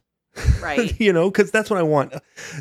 Right. 0.62 0.98
you 1.00 1.12
know, 1.12 1.28
because 1.28 1.50
that's 1.50 1.68
what 1.68 1.80
I 1.80 1.82
want. 1.82 2.14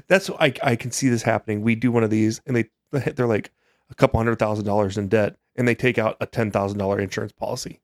That's 0.08 0.30
what 0.30 0.42
I 0.42 0.54
I 0.64 0.76
can 0.76 0.90
see 0.92 1.10
this 1.10 1.22
happening. 1.22 1.62
We 1.62 1.76
do 1.76 1.92
one 1.92 2.04
of 2.04 2.10
these, 2.10 2.42
and 2.48 2.56
they 2.56 2.66
they're 2.92 3.28
like 3.28 3.52
a 3.92 3.96
couple 3.96 4.20
hundred 4.20 4.40
thousand 4.40 4.66
dollars 4.66 4.98
in 4.98 5.08
debt, 5.08 5.38
and 5.56 5.68
they 5.68 5.76
take 5.76 6.00
out 6.00 6.18
a 6.20 6.26
ten 6.26 6.50
thousand 6.50 6.80
dollar 6.80 7.00
insurance 7.00 7.32
policy. 7.32 7.80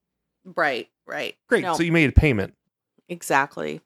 Right. 0.45 0.87
Right. 1.07 1.35
Great. 1.49 1.63
No. 1.63 1.75
So 1.75 1.83
you 1.83 1.91
made 1.91 2.09
a 2.09 2.13
payment. 2.13 2.53
Exactly. 3.09 3.81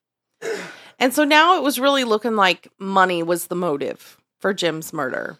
And 0.97 1.13
so 1.13 1.23
now 1.23 1.57
it 1.57 1.63
was 1.63 1.79
really 1.79 2.03
looking 2.03 2.35
like 2.35 2.67
money 2.77 3.23
was 3.23 3.47
the 3.47 3.55
motive 3.55 4.17
for 4.39 4.53
Jim's 4.53 4.93
murder. 4.93 5.39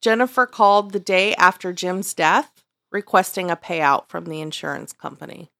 Jennifer 0.00 0.46
called 0.46 0.92
the 0.92 1.00
day 1.00 1.34
after 1.36 1.72
Jim's 1.72 2.12
death 2.14 2.64
requesting 2.92 3.50
a 3.50 3.56
payout 3.56 4.08
from 4.08 4.26
the 4.26 4.40
insurance 4.40 4.92
company. 4.92 5.50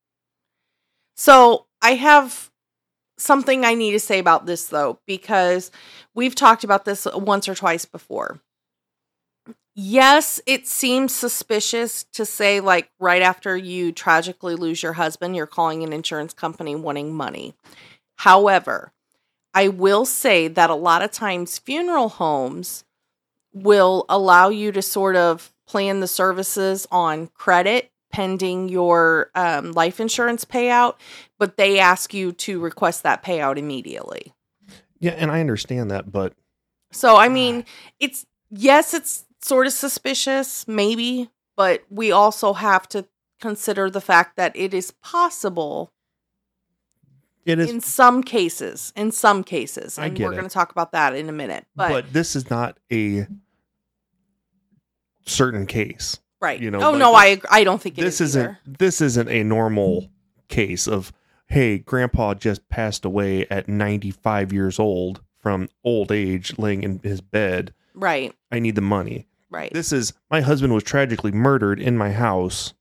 So 1.17 1.67
I 1.83 1.95
have 1.95 2.51
something 3.19 3.65
I 3.65 3.75
need 3.75 3.93
to 3.93 4.01
say 4.01 4.19
about 4.19 4.47
this 4.47 4.67
though, 4.67 4.99
because 5.07 5.71
we've 6.15 6.35
talked 6.35 6.65
about 6.65 6.85
this 6.85 7.07
once 7.15 7.49
or 7.49 7.55
twice 7.55 7.85
before. 7.85 8.41
Yes, 9.75 10.41
it 10.47 10.67
seems 10.67 11.15
suspicious 11.15 12.05
to 12.13 12.25
say, 12.25 12.61
like, 12.61 12.91
right 12.99 13.23
after 13.23 13.57
you 13.57 13.93
tragically 13.93 14.55
lose 14.55 14.83
your 14.83 14.95
husband, 14.95 15.37
you're 15.37 15.47
calling 15.47 15.83
an 15.83 15.93
insurance 15.93 16.33
company 16.33 16.75
wanting 16.75 17.15
money. 17.15 17.55
However, 18.17 18.93
I 19.53 19.69
will 19.69 20.05
say 20.05 20.49
that 20.49 20.71
a 20.71 20.75
lot 20.75 21.03
of 21.03 21.11
times 21.11 21.59
funeral 21.59 22.09
homes 22.09 22.85
will 23.53 24.05
allow 24.09 24.49
you 24.49 24.73
to 24.73 24.83
sort 24.83 25.17
of 25.17 25.53
plan 25.67 26.01
the 26.01 26.09
services 26.09 26.87
on 26.91 27.29
credit 27.29 27.91
pending 28.11 28.69
your 28.69 29.31
um, 29.35 29.73
life 29.73 29.99
insurance 29.99 30.45
payout, 30.45 30.95
but 31.39 31.57
they 31.57 31.81
ask 31.81 32.15
you 32.15 32.31
to 32.31 32.61
request 32.61 33.03
that 33.03 33.25
payout 33.25 33.57
immediately. 33.57 34.33
Yeah, 35.01 35.13
and 35.13 35.33
I 35.33 35.41
understand 35.41 35.91
that, 35.91 36.13
but 36.13 36.33
So, 36.93 37.17
I 37.17 37.29
mean, 37.29 37.65
it's 37.99 38.25
yes, 38.51 38.95
it's 38.95 39.24
sort 39.45 39.67
of 39.67 39.73
suspicious, 39.75 40.67
maybe, 40.67 41.31
but 41.55 41.83
we 41.91 42.11
also 42.11 42.55
have 42.55 42.89
to 42.89 43.07
consider 43.41 43.91
the 43.91 44.01
fact 44.01 44.37
that 44.37 44.57
it 44.57 44.73
is 44.73 44.93
possible 45.03 45.93
it 47.45 47.59
is 47.59 47.71
in 47.71 47.83
some 47.83 48.23
cases. 48.23 48.91
In 48.97 49.13
some 49.13 49.45
cases, 49.45 49.99
I 49.99 50.07
and 50.07 50.19
we're 50.19 50.31
going 50.31 50.45
to 50.45 50.49
talk 50.49 50.71
about 50.71 50.93
that 50.93 51.15
in 51.15 51.29
a 51.29 51.33
minute. 51.33 51.67
But, 51.77 51.91
but, 51.91 52.13
this 52.13 52.35
is 52.35 52.49
not 52.49 52.79
a 52.91 53.27
certain 55.27 55.67
case. 55.67 56.19
right, 56.41 56.59
you 56.59 56.71
know, 56.71 56.81
oh 56.81 56.93
like 56.93 56.99
no, 56.99 57.15
I 57.15 57.41
I 57.51 57.65
don't 57.65 57.83
think 57.83 57.99
it 57.99 58.01
this 58.01 58.23
is 58.23 58.31
isn't 58.31 58.43
either. 58.43 58.59
this 58.67 59.03
isn't 59.03 59.29
a 59.29 59.43
normal 59.45 60.09
case 60.49 60.89
of 60.89 61.13
hey, 61.49 61.77
grandpa 61.79 62.33
just 62.33 62.67
passed 62.71 63.05
away 63.05 63.47
at 63.51 63.69
95 63.69 64.51
years 64.55 64.79
old 64.79 65.21
from 65.37 65.69
old 65.85 66.11
age 66.11 66.59
laying 66.59 66.83
in 66.83 66.99
his 67.03 67.21
bed. 67.21 67.75
right, 67.93 68.35
I 68.51 68.59
need 68.59 68.75
the 68.75 68.81
money. 68.81 69.29
Right. 69.55 69.73
This 69.73 69.93
is 69.93 70.13
my 70.31 70.41
husband 70.41 70.75
was 70.75 70.83
tragically 70.83 71.33
murdered 71.33 71.81
in 71.81 71.97
my 71.97 72.11
house. 72.13 72.75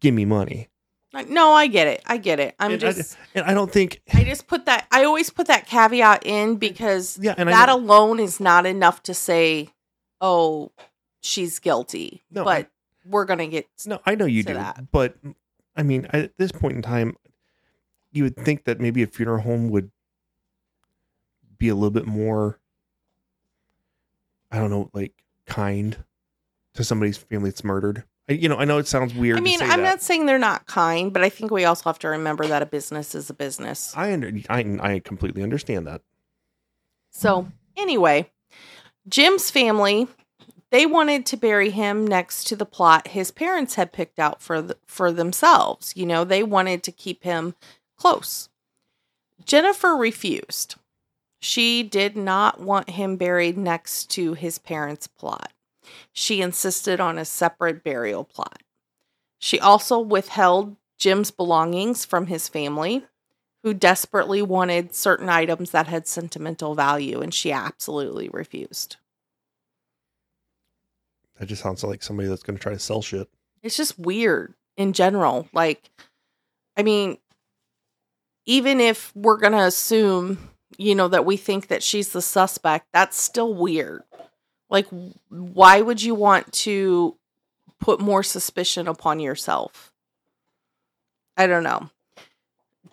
Give 0.00 0.14
me 0.14 0.24
money. 0.24 0.68
no, 1.28 1.52
I 1.52 1.66
get 1.66 1.88
it. 1.88 2.02
I 2.06 2.16
get 2.18 2.38
it. 2.40 2.54
I'm 2.58 2.72
And 2.72 2.84
I- 2.84 2.92
just. 2.92 3.16
And 3.34 3.44
I 3.44 3.54
don't 3.54 3.70
think 3.72 4.00
I 4.14 4.24
just 4.24 4.46
put 4.46 4.66
that. 4.66 4.86
I 4.90 5.04
always 5.04 5.30
put 5.30 5.46
that 5.48 5.66
caveat 5.66 6.24
in 6.26 6.56
because 6.56 7.18
yeah, 7.20 7.34
and 7.36 7.48
that 7.48 7.68
alone 7.68 8.20
is 8.20 8.38
not 8.40 8.66
enough 8.66 9.02
to 9.04 9.14
say, 9.14 9.70
"Oh, 10.20 10.70
she's 11.20 11.58
guilty." 11.58 12.22
No, 12.30 12.44
but 12.44 12.70
we're 13.04 13.24
gonna 13.24 13.48
get. 13.48 13.66
No, 13.86 14.00
I 14.06 14.14
know 14.14 14.26
you 14.26 14.42
do, 14.44 14.54
that. 14.54 14.90
but 14.92 15.16
I 15.76 15.82
mean, 15.82 16.06
I- 16.12 16.18
at 16.24 16.36
this 16.38 16.52
point 16.52 16.76
in 16.76 16.82
time, 16.82 17.16
you 18.12 18.22
would 18.24 18.36
think 18.36 18.64
that 18.64 18.80
maybe 18.80 19.02
a 19.02 19.06
funeral 19.06 19.40
home 19.42 19.68
would 19.70 19.90
be 21.58 21.68
a 21.68 21.74
little 21.74 21.90
bit 21.90 22.06
more, 22.06 22.60
I 24.50 24.58
don't 24.58 24.70
know, 24.70 24.90
like 24.92 25.12
kind 25.46 25.96
to 26.74 26.84
somebody's 26.84 27.16
family 27.16 27.50
that's 27.50 27.64
murdered. 27.64 28.04
I, 28.28 28.34
you 28.34 28.48
know, 28.48 28.56
I 28.56 28.64
know 28.64 28.78
it 28.78 28.86
sounds 28.86 29.14
weird. 29.14 29.38
I 29.38 29.40
mean, 29.40 29.60
I'm 29.62 29.68
that. 29.68 29.78
not 29.78 30.02
saying 30.02 30.26
they're 30.26 30.38
not 30.38 30.66
kind, 30.66 31.12
but 31.12 31.22
I 31.22 31.28
think 31.28 31.50
we 31.50 31.64
also 31.64 31.88
have 31.88 31.98
to 32.00 32.08
remember 32.08 32.46
that 32.46 32.62
a 32.62 32.66
business 32.66 33.14
is 33.14 33.30
a 33.30 33.34
business. 33.34 33.92
I 33.96 34.12
under, 34.12 34.30
I 34.50 34.78
I 34.80 34.98
completely 35.00 35.42
understand 35.42 35.86
that. 35.86 36.02
So, 37.10 37.48
anyway, 37.76 38.30
Jim's 39.08 39.50
family 39.50 40.08
they 40.70 40.86
wanted 40.86 41.24
to 41.26 41.36
bury 41.36 41.70
him 41.70 42.06
next 42.06 42.44
to 42.44 42.56
the 42.56 42.66
plot 42.66 43.08
his 43.08 43.30
parents 43.30 43.76
had 43.76 43.92
picked 43.92 44.18
out 44.18 44.42
for 44.42 44.60
the, 44.60 44.76
for 44.86 45.10
themselves. 45.10 45.94
You 45.96 46.06
know, 46.06 46.24
they 46.24 46.42
wanted 46.42 46.82
to 46.84 46.92
keep 46.92 47.24
him 47.24 47.54
close. 47.96 48.48
Jennifer 49.44 49.96
refused. 49.96 50.74
She 51.40 51.82
did 51.82 52.16
not 52.16 52.60
want 52.60 52.90
him 52.90 53.16
buried 53.16 53.56
next 53.56 54.10
to 54.10 54.34
his 54.34 54.58
parents' 54.58 55.06
plot. 55.06 55.52
She 56.12 56.42
insisted 56.42 57.00
on 57.00 57.18
a 57.18 57.24
separate 57.24 57.84
burial 57.84 58.24
plot. 58.24 58.62
She 59.38 59.60
also 59.60 60.00
withheld 60.00 60.76
Jim's 60.98 61.30
belongings 61.30 62.04
from 62.04 62.26
his 62.26 62.48
family 62.48 63.06
who 63.62 63.74
desperately 63.74 64.42
wanted 64.42 64.94
certain 64.94 65.28
items 65.28 65.70
that 65.70 65.86
had 65.86 66.06
sentimental 66.06 66.74
value, 66.74 67.20
and 67.20 67.34
she 67.34 67.52
absolutely 67.52 68.28
refused. 68.28 68.96
That 71.38 71.46
just 71.46 71.62
sounds 71.62 71.84
like 71.84 72.02
somebody 72.02 72.28
that's 72.28 72.42
going 72.42 72.56
to 72.56 72.62
try 72.62 72.72
to 72.72 72.78
sell 72.78 73.02
shit. 73.02 73.28
It's 73.62 73.76
just 73.76 73.98
weird 73.98 74.54
in 74.76 74.92
general. 74.92 75.48
Like, 75.52 75.90
I 76.76 76.82
mean, 76.82 77.18
even 78.46 78.80
if 78.80 79.12
we're 79.14 79.38
going 79.38 79.52
to 79.52 79.64
assume, 79.64 80.50
you 80.78 80.94
know, 80.94 81.08
that 81.08 81.26
we 81.26 81.36
think 81.36 81.66
that 81.66 81.82
she's 81.82 82.10
the 82.10 82.22
suspect, 82.22 82.86
that's 82.92 83.20
still 83.20 83.52
weird. 83.52 84.02
Like, 84.70 84.86
why 85.28 85.80
would 85.80 86.02
you 86.02 86.14
want 86.14 86.52
to 86.52 87.16
put 87.80 88.00
more 88.00 88.22
suspicion 88.22 88.86
upon 88.86 89.20
yourself? 89.20 89.92
I 91.36 91.46
don't 91.46 91.64
know. 91.64 91.90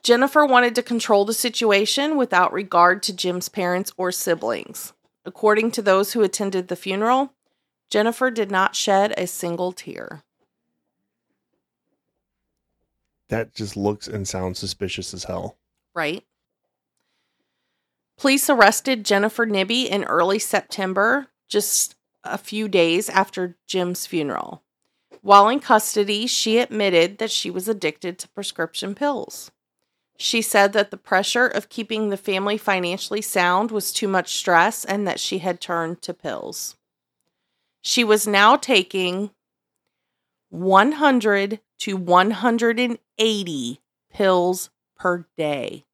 Jennifer 0.03 0.45
wanted 0.45 0.75
to 0.75 0.83
control 0.83 1.25
the 1.25 1.33
situation 1.33 2.17
without 2.17 2.53
regard 2.53 3.01
to 3.03 3.15
Jim's 3.15 3.49
parents 3.49 3.91
or 3.97 4.11
siblings. 4.11 4.93
According 5.25 5.71
to 5.71 5.81
those 5.81 6.13
who 6.13 6.21
attended 6.21 6.67
the 6.67 6.75
funeral, 6.75 7.33
Jennifer 7.89 8.29
did 8.29 8.51
not 8.51 8.75
shed 8.75 9.13
a 9.17 9.25
single 9.25 9.71
tear. 9.71 10.23
That 13.29 13.55
just 13.55 13.75
looks 13.75 14.07
and 14.07 14.27
sounds 14.27 14.59
suspicious 14.59 15.13
as 15.13 15.23
hell. 15.23 15.57
Right? 15.95 16.23
Police 18.17 18.49
arrested 18.49 19.05
Jennifer 19.05 19.45
Nibbe 19.45 19.87
in 19.89 20.03
early 20.05 20.39
September, 20.39 21.27
just 21.47 21.95
a 22.23 22.37
few 22.37 22.67
days 22.67 23.09
after 23.09 23.55
Jim's 23.67 24.05
funeral. 24.05 24.63
While 25.21 25.49
in 25.49 25.59
custody, 25.59 26.27
she 26.27 26.59
admitted 26.59 27.17
that 27.17 27.31
she 27.31 27.49
was 27.49 27.67
addicted 27.67 28.17
to 28.19 28.29
prescription 28.29 28.95
pills. 28.95 29.51
She 30.17 30.41
said 30.41 30.71
that 30.73 30.91
the 30.91 30.97
pressure 30.97 31.47
of 31.47 31.67
keeping 31.67 32.09
the 32.09 32.17
family 32.17 32.57
financially 32.57 33.21
sound 33.21 33.69
was 33.69 33.91
too 33.91 34.07
much 34.07 34.35
stress 34.37 34.85
and 34.85 35.07
that 35.07 35.19
she 35.19 35.39
had 35.39 35.59
turned 35.59 36.01
to 36.03 36.13
pills. 36.13 36.77
She 37.81 38.03
was 38.03 38.25
now 38.25 38.55
taking 38.55 39.31
100 40.49 41.59
to 41.79 41.97
180 41.97 43.81
pills 44.13 44.69
per 44.95 45.25
day. 45.35 45.85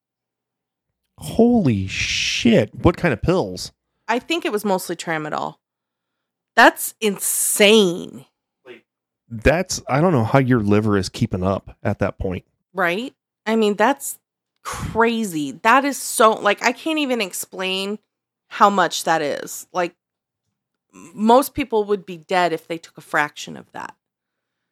Holy 1.22 1.88
shit! 1.88 2.74
What 2.74 2.98
kind 2.98 3.14
of 3.14 3.22
pills? 3.22 3.72
I 4.08 4.20
think 4.20 4.44
it 4.44 4.52
was 4.52 4.66
mostly 4.66 4.96
tramadol. 4.96 5.56
That's 6.56 6.96
insane, 7.00 8.26
That's 9.30 9.82
I 9.88 10.02
don't 10.02 10.12
know 10.12 10.26
how 10.26 10.40
your 10.40 10.60
liver 10.60 10.98
is 10.98 11.08
keeping 11.10 11.44
up 11.44 11.78
at 11.82 12.00
that 12.00 12.18
point. 12.18 12.44
right? 12.74 13.14
I 13.46 13.56
mean, 13.56 13.76
that's 13.76 14.20
crazy. 14.64 15.52
That 15.64 15.86
is 15.86 15.98
so 15.98 16.32
like 16.34 16.62
I 16.64 16.72
can't 16.74 17.00
even 17.00 17.22
explain 17.22 18.00
how 18.50 18.70
much 18.70 19.06
that 19.06 19.22
is. 19.22 19.68
Like 19.72 19.96
most 20.92 21.54
people 21.54 21.86
would 21.86 22.06
be 22.06 22.18
dead 22.18 22.52
if 22.52 22.68
they 22.68 22.78
took 22.78 22.98
a 22.98 23.02
fraction 23.02 23.56
of 23.56 23.72
that. 23.72 23.96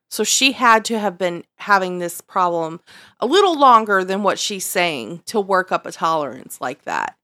So 0.10 0.24
she 0.24 0.54
had 0.54 0.84
to 0.86 0.98
have 1.00 1.18
been 1.18 1.44
having 1.58 2.00
this 2.00 2.20
problem 2.20 2.80
a 3.20 3.26
little 3.28 3.58
longer 3.58 4.04
than 4.04 4.24
what 4.24 4.40
she's 4.40 4.66
saying 4.66 5.22
to 5.28 5.40
work 5.40 5.72
up 5.72 5.86
a 5.86 5.92
tolerance 5.92 6.60
like 6.60 6.84
that. 6.84 7.16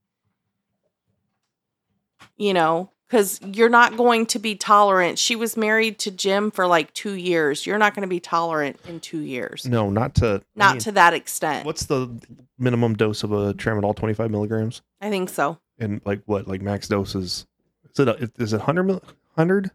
You 2.37 2.53
know, 2.53 2.91
because 3.07 3.39
you're 3.41 3.69
not 3.69 3.95
going 3.97 4.25
to 4.27 4.39
be 4.39 4.55
tolerant. 4.55 5.17
She 5.17 5.35
was 5.35 5.55
married 5.55 5.99
to 5.99 6.11
Jim 6.11 6.51
for 6.51 6.67
like 6.67 6.93
two 6.93 7.13
years. 7.13 7.65
You're 7.65 7.77
not 7.77 7.95
going 7.95 8.01
to 8.01 8.09
be 8.09 8.19
tolerant 8.19 8.79
in 8.87 8.99
two 8.99 9.19
years. 9.19 9.65
No, 9.65 9.89
not 9.89 10.15
to 10.15 10.41
I 10.43 10.59
Not 10.59 10.73
mean, 10.73 10.79
to 10.81 10.91
that 10.93 11.13
extent. 11.13 11.65
What's 11.65 11.85
the 11.85 12.19
minimum 12.57 12.95
dose 12.95 13.23
of 13.23 13.31
a 13.31 13.53
tramadol? 13.53 13.95
Twenty 13.95 14.13
five 14.13 14.31
milligrams, 14.31 14.81
I 15.01 15.09
think 15.09 15.29
so. 15.29 15.59
and 15.79 16.01
like 16.05 16.21
what? 16.25 16.47
Like 16.47 16.61
max 16.61 16.87
doses? 16.87 17.45
is 17.93 17.99
it 17.99 18.07
a, 18.09 18.31
is 18.37 18.51
it 18.53 18.61
hundred 18.61 18.99
hundred, 19.37 19.71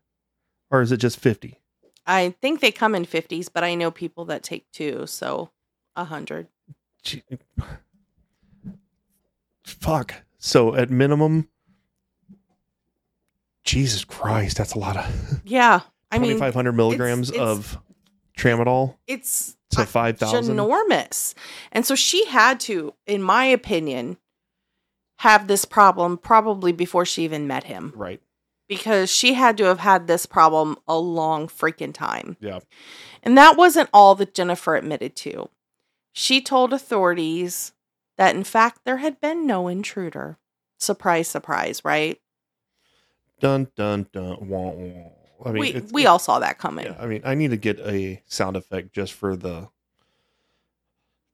or 0.71 0.83
is 0.83 0.93
it 0.93 0.99
just 0.99 1.19
fifty? 1.19 1.60
I 2.11 2.31
think 2.43 2.61
they 2.61 2.73
come 2.73 2.95
in 2.95 3.05
50s, 3.07 3.49
but 3.53 3.63
I 3.63 3.75
know 3.75 3.91
people 3.91 4.25
that 4.27 4.43
take 4.43 4.71
two, 4.73 5.07
so 5.07 5.51
a 5.97 6.01
100. 6.03 6.49
Gee, 7.03 7.23
Fuck. 9.65 10.15
So 10.39 10.75
at 10.75 10.91
minimum, 10.91 11.49
Jesus 13.65 14.05
Christ, 14.05 14.57
that's 14.57 14.75
a 14.75 14.79
lot 14.79 14.97
of 14.97 15.41
Yeah. 15.45 15.81
I 16.11 16.19
mean, 16.19 16.39
five 16.39 16.55
hundred 16.55 16.73
milligrams 16.73 17.31
it's- 17.31 17.41
of 17.47 17.79
tramadol 18.37 18.97
it's 19.07 19.57
to 19.71 19.83
uh, 19.83 19.85
five 19.85 20.19
thousand. 20.19 20.57
ginormous. 20.57 21.35
And 21.71 21.87
so 21.87 21.95
she 21.95 22.25
had 22.27 22.59
to, 22.61 22.95
in 23.07 23.23
my 23.23 23.45
opinion, 23.45 24.17
have 25.19 25.47
this 25.47 25.65
problem 25.65 26.17
probably 26.19 26.73
before 26.73 27.05
she 27.05 27.23
even 27.25 27.47
met 27.47 27.65
him 27.65 27.93
Right. 27.95 28.21
Because 28.71 29.11
she 29.11 29.35
had 29.35 29.59
to 29.59 29.65
have 29.65 29.81
had 29.81 30.07
this 30.07 30.25
problem 30.25 30.79
a 30.89 30.97
long 30.97 31.49
freaking 31.49 31.93
time. 31.93 32.39
Yeah. 32.41 32.61
And 33.23 33.37
that 33.37 33.59
wasn't 33.59 33.91
all 33.93 34.15
that 34.15 34.33
Jennifer 34.33 34.77
admitted 34.77 35.15
to. 35.17 35.51
She 36.13 36.41
told 36.41 36.73
authorities 36.73 37.73
that, 38.17 38.35
in 38.35 38.45
fact, 38.45 38.81
there 38.85 38.99
had 38.99 39.21
been 39.21 39.47
no 39.47 39.69
intruder. 39.69 40.39
Surprise, 40.79 41.29
surprise, 41.29 41.85
right? 41.85 42.19
dun 43.41 43.69
dun 43.75 44.07
dun. 44.13 44.49
Wah, 44.49 44.71
wah. 44.71 45.11
I 45.45 45.53
mean, 45.53 45.63
we 45.63 45.81
we 45.93 46.07
all 46.07 46.19
saw 46.19 46.39
that 46.39 46.59
coming. 46.59 46.87
Yeah, 46.87 46.97
I 47.01 47.07
mean, 47.07 47.23
I 47.25 47.35
need 47.35 47.51
to 47.51 47.57
get 47.57 47.81
a 47.81 48.23
sound 48.27 48.57
effect 48.57 48.93
just 48.93 49.15
for 49.15 49.37
the 49.37 49.69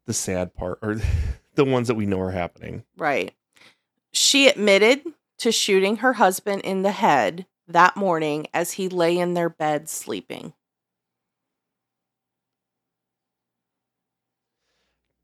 the 0.07 0.15
sad 0.15 0.55
part 0.55 0.79
or 0.81 1.01
the 1.55 1.65
ones 1.65 1.89
that 1.89 1.97
we 1.97 2.07
know 2.07 2.21
are 2.21 2.31
happening. 2.31 2.85
Right. 2.97 3.35
She 4.13 4.49
admitted 4.49 5.03
to 5.39 5.53
shooting 5.53 5.97
her 5.97 6.15
husband 6.15 6.63
in 6.63 6.83
the 6.83 6.93
head 6.93 7.47
that 7.69 7.97
morning 7.97 8.47
as 8.55 8.73
he 8.73 8.89
lay 8.89 9.19
in 9.19 9.35
their 9.35 9.49
bed 9.49 9.89
sleeping. 9.89 10.53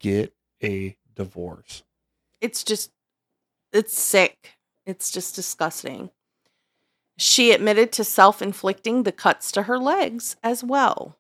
Get 0.01 0.35
a 0.63 0.97
divorce. 1.15 1.85
It's 2.41 2.65
just, 2.65 2.91
it's 3.73 3.99
sick. 3.99 4.59
It's 4.85 5.11
just 5.11 5.35
disgusting. 5.37 6.11
She 7.17 7.53
admitted 7.53 7.93
to 7.93 8.05
self 8.05 8.43
inflicting 8.43 9.05
the 9.05 9.13
cuts 9.13 9.53
to 9.53 9.65
her 9.65 9.79
legs 9.79 10.37
as 10.43 10.65
well. 10.65 11.19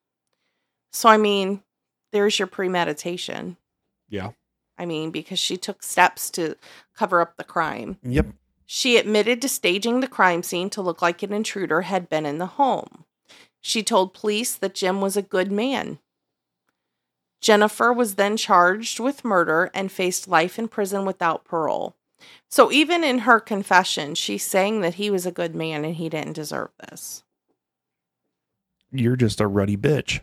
So, 0.90 1.08
I 1.08 1.16
mean, 1.16 1.62
there's 2.10 2.38
your 2.38 2.48
premeditation. 2.48 3.56
Yeah. 4.08 4.30
I 4.76 4.86
mean, 4.86 5.10
because 5.10 5.38
she 5.38 5.56
took 5.56 5.82
steps 5.82 6.28
to 6.30 6.56
cover 6.96 7.20
up 7.20 7.36
the 7.36 7.44
crime. 7.44 7.98
Yep. 8.02 8.26
She 8.74 8.96
admitted 8.96 9.42
to 9.42 9.50
staging 9.50 10.00
the 10.00 10.08
crime 10.08 10.42
scene 10.42 10.70
to 10.70 10.80
look 10.80 11.02
like 11.02 11.22
an 11.22 11.30
intruder 11.30 11.82
had 11.82 12.08
been 12.08 12.24
in 12.24 12.38
the 12.38 12.46
home. 12.46 13.04
She 13.60 13.82
told 13.82 14.14
police 14.14 14.54
that 14.54 14.74
Jim 14.74 15.02
was 15.02 15.14
a 15.14 15.20
good 15.20 15.52
man. 15.52 15.98
Jennifer 17.42 17.92
was 17.92 18.14
then 18.14 18.38
charged 18.38 18.98
with 18.98 19.26
murder 19.26 19.70
and 19.74 19.92
faced 19.92 20.26
life 20.26 20.58
in 20.58 20.68
prison 20.68 21.04
without 21.04 21.44
parole. 21.44 21.96
So 22.48 22.72
even 22.72 23.04
in 23.04 23.18
her 23.18 23.40
confession, 23.40 24.14
she's 24.14 24.42
saying 24.42 24.80
that 24.80 24.94
he 24.94 25.10
was 25.10 25.26
a 25.26 25.30
good 25.30 25.54
man 25.54 25.84
and 25.84 25.96
he 25.96 26.08
didn't 26.08 26.32
deserve 26.32 26.70
this. 26.88 27.24
You're 28.90 29.16
just 29.16 29.42
a 29.42 29.46
ruddy 29.46 29.76
bitch. 29.76 30.20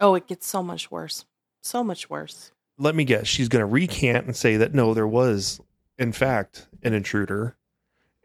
Oh, 0.00 0.14
it 0.14 0.26
gets 0.26 0.46
so 0.46 0.62
much 0.62 0.90
worse. 0.90 1.26
So 1.62 1.84
much 1.84 2.08
worse. 2.08 2.52
Let 2.78 2.94
me 2.94 3.04
guess. 3.04 3.26
She's 3.26 3.50
going 3.50 3.60
to 3.60 3.66
recant 3.66 4.24
and 4.24 4.34
say 4.34 4.56
that 4.56 4.72
no, 4.72 4.94
there 4.94 5.06
was, 5.06 5.60
in 5.98 6.12
fact, 6.12 6.68
an 6.82 6.94
intruder 6.94 7.56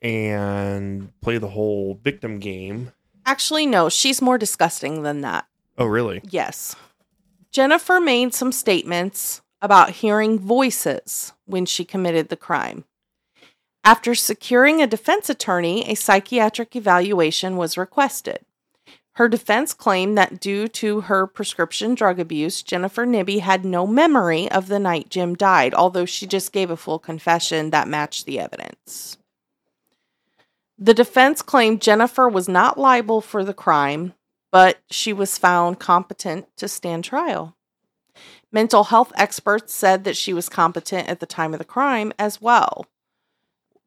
and 0.02 1.12
play 1.22 1.38
the 1.38 1.50
whole 1.50 2.00
victim 2.04 2.40
game. 2.40 2.92
Actually, 3.26 3.66
no, 3.66 3.90
she's 3.90 4.22
more 4.22 4.38
disgusting 4.38 5.04
than 5.04 5.22
that. 5.22 5.46
Oh, 5.78 5.86
really? 5.86 6.22
Yes. 6.30 6.76
Jennifer 7.52 8.00
made 8.00 8.34
some 8.34 8.52
statements 8.52 9.42
about 9.62 9.92
hearing 9.92 10.38
voices 10.38 11.34
when 11.46 11.66
she 11.66 11.86
committed 11.86 12.30
the 12.30 12.36
crime. 12.36 12.84
After 13.84 14.16
securing 14.16 14.82
a 14.82 14.88
defense 14.88 15.30
attorney, 15.30 15.90
a 15.90 15.96
psychiatric 15.96 16.76
evaluation 16.76 17.58
was 17.58 17.78
requested. 17.78 18.40
Her 19.15 19.30
defense 19.30 19.76
claimed 19.76 20.17
that 20.17 20.39
due 20.39 20.67
to 20.69 21.02
her 21.02 21.28
prescription 21.28 21.93
drug 21.93 22.19
abuse, 22.19 22.63
Jennifer 22.63 23.06
Nibbe 23.06 23.39
had 23.39 23.63
no 23.63 23.86
memory 23.86 24.49
of 24.49 24.67
the 24.67 24.80
night 24.80 25.10
Jim 25.10 25.36
died, 25.36 25.76
although 25.76 26.06
she 26.06 26.26
just 26.26 26.52
gave 26.52 26.71
a 26.71 26.78
full 26.78 26.97
confession 26.97 27.69
that 27.69 27.88
matched 27.88 28.26
the 28.26 28.39
evidence. 28.39 29.19
The 30.80 30.95
defense 30.95 31.43
claimed 31.43 31.82
Jennifer 31.82 32.28
was 32.28 32.49
not 32.49 32.80
liable 32.80 33.21
for 33.21 33.43
the 33.43 33.54
crime, 33.54 34.13
but 34.52 34.80
she 34.89 35.13
was 35.13 35.38
found 35.38 35.80
competent 35.80 36.47
to 36.58 36.67
stand 36.67 37.04
trial. 37.04 37.56
Mental 38.52 38.86
health 38.86 39.13
experts 39.15 39.73
said 39.73 40.06
that 40.06 40.17
she 40.17 40.34
was 40.34 40.49
competent 40.49 41.08
at 41.08 41.19
the 41.19 41.26
time 41.28 41.54
of 41.54 41.60
the 41.60 41.65
crime 41.65 42.13
as 42.17 42.41
well. 42.41 42.88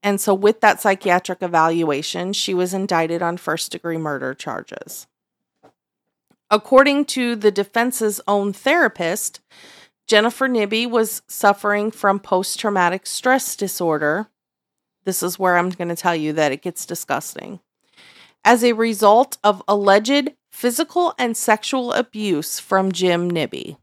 And 0.03 0.21
so, 0.21 0.35
with 0.35 0.61
that 0.61 0.81
psychiatric 0.81 1.43
evaluation, 1.43 2.33
she 2.33 2.55
was 2.55 2.73
indicted 2.73 3.23
on 3.23 3.37
first 3.37 3.73
degree 3.73 3.97
murder 3.97 4.35
charges. 4.35 5.09
According 6.51 7.07
to 7.07 7.35
the 7.35 7.51
defense's 7.51 8.21
own 8.29 8.53
therapist, 8.53 9.41
Jennifer 10.07 10.49
Nibbe 10.49 10.89
was 10.89 11.23
suffering 11.29 11.91
from 11.91 12.21
post 12.21 12.59
traumatic 12.61 13.07
stress 13.07 13.57
disorder. 13.57 14.29
This 15.05 15.23
is 15.23 15.39
where 15.39 15.57
I'm 15.57 15.71
going 15.71 15.89
to 15.89 15.97
tell 15.97 16.15
you 16.15 16.33
that 16.35 16.53
it 16.53 16.63
gets 16.63 16.87
disgusting. 16.87 17.61
As 18.45 18.63
a 18.63 18.75
result 18.75 19.39
of 19.43 19.63
alleged 19.67 20.31
physical 20.53 21.15
and 21.19 21.37
sexual 21.37 21.93
abuse 21.93 22.61
from 22.61 22.93
Jim 22.93 23.29
Nibbe. 23.31 23.77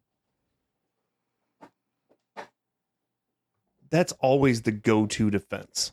That's 3.90 4.14
always 4.14 4.62
the 4.64 4.72
go-to 4.72 5.30
defense. 5.30 5.92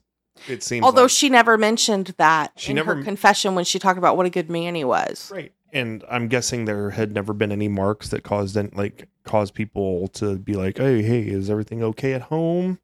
It 0.49 0.63
seems. 0.63 0.85
Although 0.85 1.03
like. 1.03 1.11
she 1.11 1.29
never 1.29 1.59
mentioned 1.59 2.15
that 2.17 2.53
She 2.57 2.71
in 2.71 2.77
never- 2.77 2.95
her 2.95 3.03
confession 3.03 3.55
when 3.55 3.65
she 3.65 3.79
talked 3.79 3.99
about 3.99 4.17
what 4.17 4.25
a 4.25 4.31
good 4.31 4.49
man 4.49 4.75
he 4.75 4.85
was. 4.85 5.31
right, 5.35 5.53
and 5.73 6.05
I'm 6.09 6.29
guessing 6.29 6.65
there 6.65 6.91
had 6.91 7.13
never 7.13 7.33
been 7.33 7.53
any 7.53 7.69
marks 7.69 8.09
that 8.09 8.23
caused 8.23 8.57
like 8.77 9.09
caused 9.25 9.55
people 9.55 10.09
to 10.09 10.37
be 10.37 10.55
like, 10.55 10.79
"Hey, 10.79 11.03
hey, 11.03 11.23
is 11.23 11.51
everything 11.51 11.83
okay 11.83 12.13
at 12.13 12.23
home?" 12.23 12.79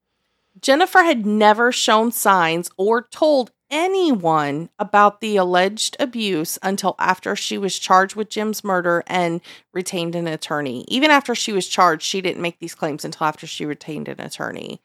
Jennifer 0.60 1.02
had 1.02 1.26
never 1.26 1.70
shown 1.70 2.12
signs 2.12 2.70
or 2.76 3.02
told 3.02 3.52
anyone 3.70 4.70
about 4.78 5.20
the 5.20 5.36
alleged 5.36 5.96
abuse 5.98 6.58
until 6.62 6.94
after 6.98 7.34
she 7.34 7.58
was 7.58 7.78
charged 7.78 8.14
with 8.14 8.30
Jim's 8.30 8.62
murder 8.62 9.02
and 9.06 9.40
retained 9.72 10.14
an 10.14 10.26
attorney. 10.26 10.84
Even 10.88 11.10
after 11.10 11.34
she 11.34 11.52
was 11.52 11.66
charged, 11.66 12.02
she 12.02 12.20
didn't 12.20 12.42
make 12.42 12.58
these 12.58 12.74
claims 12.74 13.04
until 13.04 13.26
after 13.26 13.46
she 13.46 13.66
retained 13.66 14.08
an 14.08 14.20
attorney. 14.20 14.80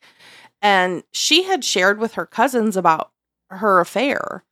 And 0.61 1.03
she 1.11 1.43
had 1.43 1.63
shared 1.63 1.99
with 1.99 2.13
her 2.13 2.25
cousins 2.25 2.75
about 2.75 3.11
her 3.49 3.79
affair 3.79 4.43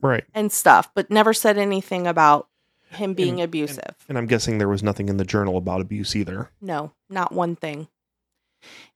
Right, 0.00 0.24
and 0.34 0.52
stuff, 0.52 0.90
but 0.94 1.10
never 1.10 1.32
said 1.32 1.56
anything 1.56 2.06
about 2.06 2.48
him 2.96 3.14
being 3.14 3.34
And- 3.40 3.42
abusive. 3.42 3.94
and 4.08 4.16
I'm 4.18 4.26
guessing 4.26 4.58
there 4.58 4.68
was 4.68 4.82
nothing 4.82 5.08
in 5.08 5.16
the 5.16 5.24
journal 5.24 5.56
about 5.56 5.80
abuse 5.80 6.14
either. 6.16 6.50
No, 6.60 6.92
not 7.10 7.32
one 7.32 7.56
thing. 7.56 7.88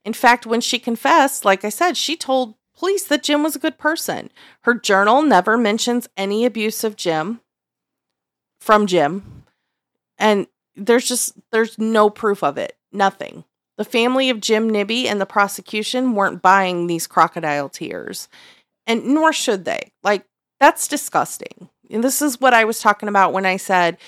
In 0.04 0.12
fact, 0.12 0.46
when 0.46 0.60
she 0.60 0.78
confessed, 0.78 1.44
like 1.44 1.64
I 1.64 1.68
said, 1.68 1.96
she 1.96 2.16
told 2.16 2.54
police 2.76 3.04
that 3.04 3.22
Jim 3.22 3.42
was 3.42 3.54
a 3.56 3.58
good 3.60 3.76
person. 3.78 4.30
Her 4.62 4.74
journal 4.74 5.22
never 5.22 5.58
mentions 5.58 6.08
any 6.16 6.44
abuse 6.44 6.84
of 6.84 6.96
Jim 6.96 7.40
from 8.60 8.86
Jim. 8.86 9.44
And 10.16 10.46
there's 10.74 11.06
just 11.06 11.34
there's 11.52 11.78
no 11.78 12.08
proof 12.10 12.42
of 12.42 12.56
it. 12.56 12.76
Nothing. 12.92 13.44
The 13.76 13.84
family 13.84 14.30
of 14.30 14.40
Jim 14.40 14.70
Nibbe 14.70 15.04
and 15.06 15.20
the 15.20 15.26
prosecution 15.26 16.14
weren't 16.14 16.42
buying 16.42 16.86
these 16.86 17.06
crocodile 17.06 17.68
tears. 17.68 18.28
And 18.86 19.04
nor 19.08 19.32
should 19.32 19.64
they. 19.64 19.92
Like 20.02 20.24
that's 20.60 20.88
disgusting. 20.88 21.68
And 21.90 22.02
this 22.04 22.20
is 22.22 22.40
what 22.40 22.54
I 22.54 22.64
was 22.64 22.80
talking 22.80 23.08
about 23.08 23.32
when 23.32 23.46
I 23.46 23.56
said 23.56 23.98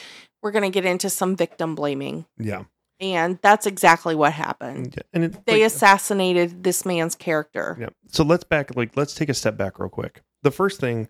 we're 0.42 0.50
going 0.52 0.64
to 0.64 0.70
get 0.70 0.84
into 0.84 1.10
some 1.10 1.36
victim 1.36 1.74
blaming. 1.74 2.24
Yeah, 2.38 2.64
And 2.98 3.38
that's 3.42 3.66
exactly 3.66 4.14
what 4.14 4.32
happened. 4.32 4.94
Yeah, 4.96 5.02
and 5.12 5.24
it, 5.24 5.46
They 5.46 5.62
like- 5.62 5.72
assassinated 5.72 6.62
this 6.64 6.84
man's 6.86 7.14
character. 7.14 7.76
Yeah. 7.80 7.88
So 8.08 8.24
let's 8.24 8.44
back 8.44 8.74
like 8.76 8.96
let's 8.96 9.14
take 9.14 9.28
a 9.28 9.34
step 9.34 9.56
back 9.56 9.78
real 9.78 9.88
quick. 9.90 10.22
The 10.42 10.50
first 10.50 10.80
thing, 10.80 11.08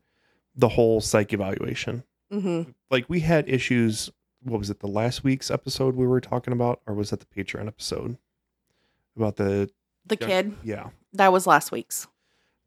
the 0.56 0.68
whole 0.70 1.00
psych 1.00 1.32
evaluation. 1.32 2.02
hmm 2.30 2.62
Like 2.90 3.06
we 3.08 3.20
had 3.20 3.48
issues. 3.48 4.10
What 4.42 4.58
was 4.58 4.70
it? 4.70 4.80
The 4.80 4.86
last 4.88 5.22
week's 5.22 5.50
episode 5.50 5.94
we 5.96 6.06
were 6.06 6.20
talking 6.20 6.52
about, 6.52 6.80
or 6.86 6.94
was 6.94 7.10
that 7.10 7.20
the 7.20 7.26
Patreon 7.26 7.66
episode 7.66 8.16
about 9.16 9.36
the? 9.36 9.70
The 10.06 10.16
kid, 10.16 10.56
Yeah. 10.64 10.88
that 11.12 11.30
was 11.30 11.46
last 11.46 11.70
week's. 11.70 12.08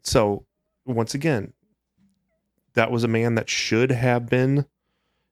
So 0.03 0.45
once 0.85 1.13
again, 1.15 1.53
that 2.73 2.91
was 2.91 3.03
a 3.03 3.07
man 3.07 3.35
that 3.35 3.49
should 3.49 3.91
have 3.91 4.29
been 4.29 4.65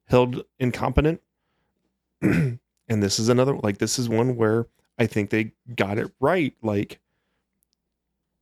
held 0.05 0.43
incompetent. 0.59 1.21
and 2.21 2.59
this 2.87 3.19
is 3.19 3.29
another 3.29 3.55
like 3.55 3.77
this 3.77 3.97
is 3.97 4.09
one 4.09 4.35
where 4.35 4.67
I 4.99 5.07
think 5.07 5.29
they 5.29 5.53
got 5.75 5.97
it 5.97 6.11
right. 6.19 6.53
Like 6.61 6.99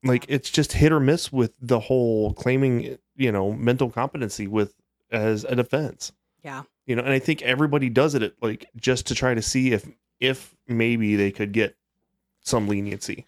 like 0.03 0.25
it's 0.27 0.49
just 0.49 0.73
hit 0.73 0.91
or 0.91 0.99
miss 0.99 1.31
with 1.31 1.53
the 1.62 1.79
whole 1.79 2.33
claiming, 2.33 2.97
you 3.15 3.31
know, 3.31 3.51
mental 3.51 3.89
competency 3.89 4.47
with 4.47 4.73
as 5.12 5.43
a 5.45 5.55
defense. 5.55 6.12
Yeah. 6.43 6.63
You 6.85 6.95
know, 6.95 7.03
and 7.03 7.13
I 7.13 7.19
think 7.19 7.41
everybody 7.41 7.89
does 7.89 8.15
it 8.15 8.35
like 8.41 8.65
just 8.75 9.07
to 9.07 9.15
try 9.15 9.33
to 9.33 9.41
see 9.41 9.71
if 9.71 9.88
if 10.19 10.55
maybe 10.67 11.15
they 11.15 11.31
could 11.31 11.51
get 11.51 11.75
some 12.41 12.67
leniency. 12.67 13.25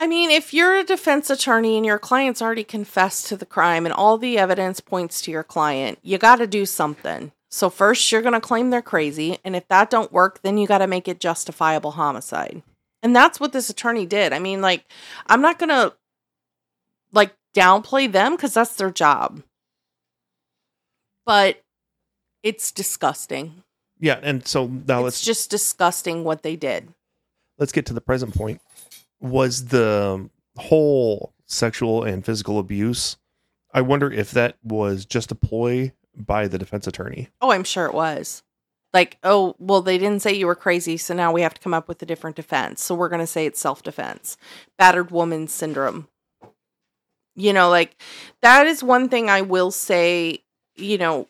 I 0.00 0.06
mean, 0.06 0.30
if 0.30 0.52
you're 0.52 0.76
a 0.76 0.84
defense 0.84 1.30
attorney 1.30 1.76
and 1.76 1.86
your 1.86 1.98
client's 1.98 2.42
already 2.42 2.64
confessed 2.64 3.26
to 3.28 3.36
the 3.36 3.46
crime 3.46 3.86
and 3.86 3.92
all 3.92 4.18
the 4.18 4.36
evidence 4.38 4.80
points 4.80 5.20
to 5.22 5.30
your 5.30 5.44
client, 5.44 5.98
you 6.02 6.18
got 6.18 6.36
to 6.36 6.46
do 6.46 6.66
something. 6.66 7.32
So 7.50 7.70
first 7.70 8.10
you're 8.10 8.20
going 8.22 8.34
to 8.34 8.40
claim 8.40 8.70
they're 8.70 8.82
crazy, 8.82 9.38
and 9.44 9.54
if 9.54 9.68
that 9.68 9.88
don't 9.88 10.12
work, 10.12 10.42
then 10.42 10.58
you 10.58 10.66
got 10.66 10.78
to 10.78 10.88
make 10.88 11.06
it 11.06 11.20
justifiable 11.20 11.92
homicide. 11.92 12.62
And 13.02 13.14
that's 13.14 13.38
what 13.38 13.52
this 13.52 13.70
attorney 13.70 14.06
did. 14.06 14.32
I 14.32 14.40
mean, 14.40 14.60
like 14.60 14.84
I'm 15.26 15.40
not 15.40 15.58
going 15.58 15.68
to 15.68 15.94
like 17.12 17.34
downplay 17.54 18.10
them 18.10 18.36
cuz 18.36 18.54
that's 18.54 18.74
their 18.74 18.90
job. 18.90 19.42
But 21.24 21.62
it's 22.42 22.72
disgusting. 22.72 23.62
Yeah, 24.00 24.18
and 24.22 24.46
so 24.46 24.66
now 24.66 25.02
let's 25.02 25.18
it's 25.18 25.24
just 25.24 25.50
disgusting 25.50 26.24
what 26.24 26.42
they 26.42 26.56
did. 26.56 26.92
let's 27.58 27.72
get 27.72 27.86
to 27.86 27.92
the 27.94 28.00
present 28.00 28.34
point. 28.34 28.60
Was 29.24 29.66
the 29.66 30.30
whole 30.56 31.32
sexual 31.46 32.04
and 32.04 32.24
physical 32.24 32.60
abuse 32.60 33.16
I 33.74 33.80
wonder 33.80 34.10
if 34.10 34.30
that 34.30 34.56
was 34.62 35.04
just 35.04 35.32
a 35.32 35.34
ploy 35.34 35.92
by 36.16 36.46
the 36.46 36.58
defense 36.58 36.86
attorney. 36.86 37.28
Oh, 37.42 37.50
I'm 37.50 37.64
sure 37.64 37.86
it 37.86 37.92
was. 37.92 38.44
Like, 38.92 39.18
oh, 39.24 39.56
well, 39.58 39.82
they 39.82 39.98
didn't 39.98 40.22
say 40.22 40.32
you 40.32 40.46
were 40.46 40.54
crazy, 40.54 40.96
so 40.96 41.12
now 41.12 41.32
we 41.32 41.42
have 41.42 41.54
to 41.54 41.60
come 41.60 41.74
up 41.74 41.88
with 41.88 42.00
a 42.00 42.06
different 42.06 42.36
defense. 42.36 42.80
So 42.80 42.94
we're 42.94 43.08
going 43.08 43.20
to 43.20 43.26
say 43.26 43.44
it's 43.44 43.58
self 43.58 43.82
defense, 43.82 44.36
battered 44.78 45.10
woman 45.10 45.48
syndrome. 45.48 46.06
You 47.34 47.52
know, 47.52 47.68
like 47.68 48.00
that 48.42 48.68
is 48.68 48.84
one 48.84 49.08
thing 49.08 49.28
I 49.28 49.40
will 49.40 49.72
say, 49.72 50.44
you 50.76 50.96
know, 50.96 51.26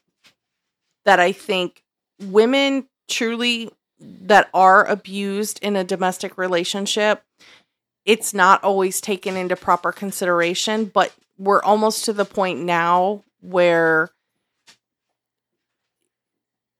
that 1.07 1.19
I 1.19 1.33
think 1.33 1.83
women 2.21 2.87
truly 3.09 3.71
that 3.99 4.51
are 4.53 4.85
abused 4.85 5.59
in 5.63 5.77
a 5.77 5.85
domestic 5.85 6.37
relationship, 6.37 7.25
it's 8.05 8.35
not 8.35 8.63
always 8.63 9.01
taken 9.01 9.37
into 9.37 9.57
proper 9.57 9.93
consideration, 9.93 10.87
but 10.87 11.13
we're 11.39 11.63
almost 11.63 12.05
to 12.05 12.13
the 12.13 12.25
point 12.25 12.61
now 12.61 13.23
where 13.41 14.11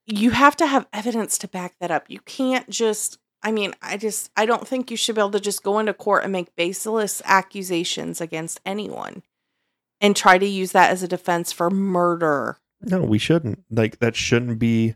you 0.05 0.31
have 0.31 0.55
to 0.57 0.67
have 0.67 0.87
evidence 0.93 1.37
to 1.39 1.47
back 1.47 1.75
that 1.79 1.91
up. 1.91 2.05
You 2.09 2.19
can't 2.21 2.69
just 2.69 3.17
I 3.43 3.51
mean, 3.51 3.75
I 3.79 3.97
just 3.97 4.31
I 4.35 4.45
don't 4.45 4.67
think 4.67 4.89
you 4.89 4.97
should 4.97 5.15
be 5.15 5.21
able 5.21 5.31
to 5.31 5.39
just 5.39 5.61
go 5.61 5.77
into 5.77 5.93
court 5.93 6.23
and 6.23 6.31
make 6.31 6.55
baseless 6.55 7.21
accusations 7.25 8.19
against 8.19 8.59
anyone 8.65 9.21
and 10.01 10.15
try 10.15 10.37
to 10.37 10.45
use 10.45 10.71
that 10.71 10.89
as 10.89 11.03
a 11.03 11.07
defense 11.07 11.51
for 11.51 11.69
murder. 11.69 12.57
No, 12.81 13.01
we 13.01 13.19
shouldn't. 13.19 13.63
Like 13.69 13.99
that 13.99 14.15
shouldn't 14.15 14.57
be 14.57 14.95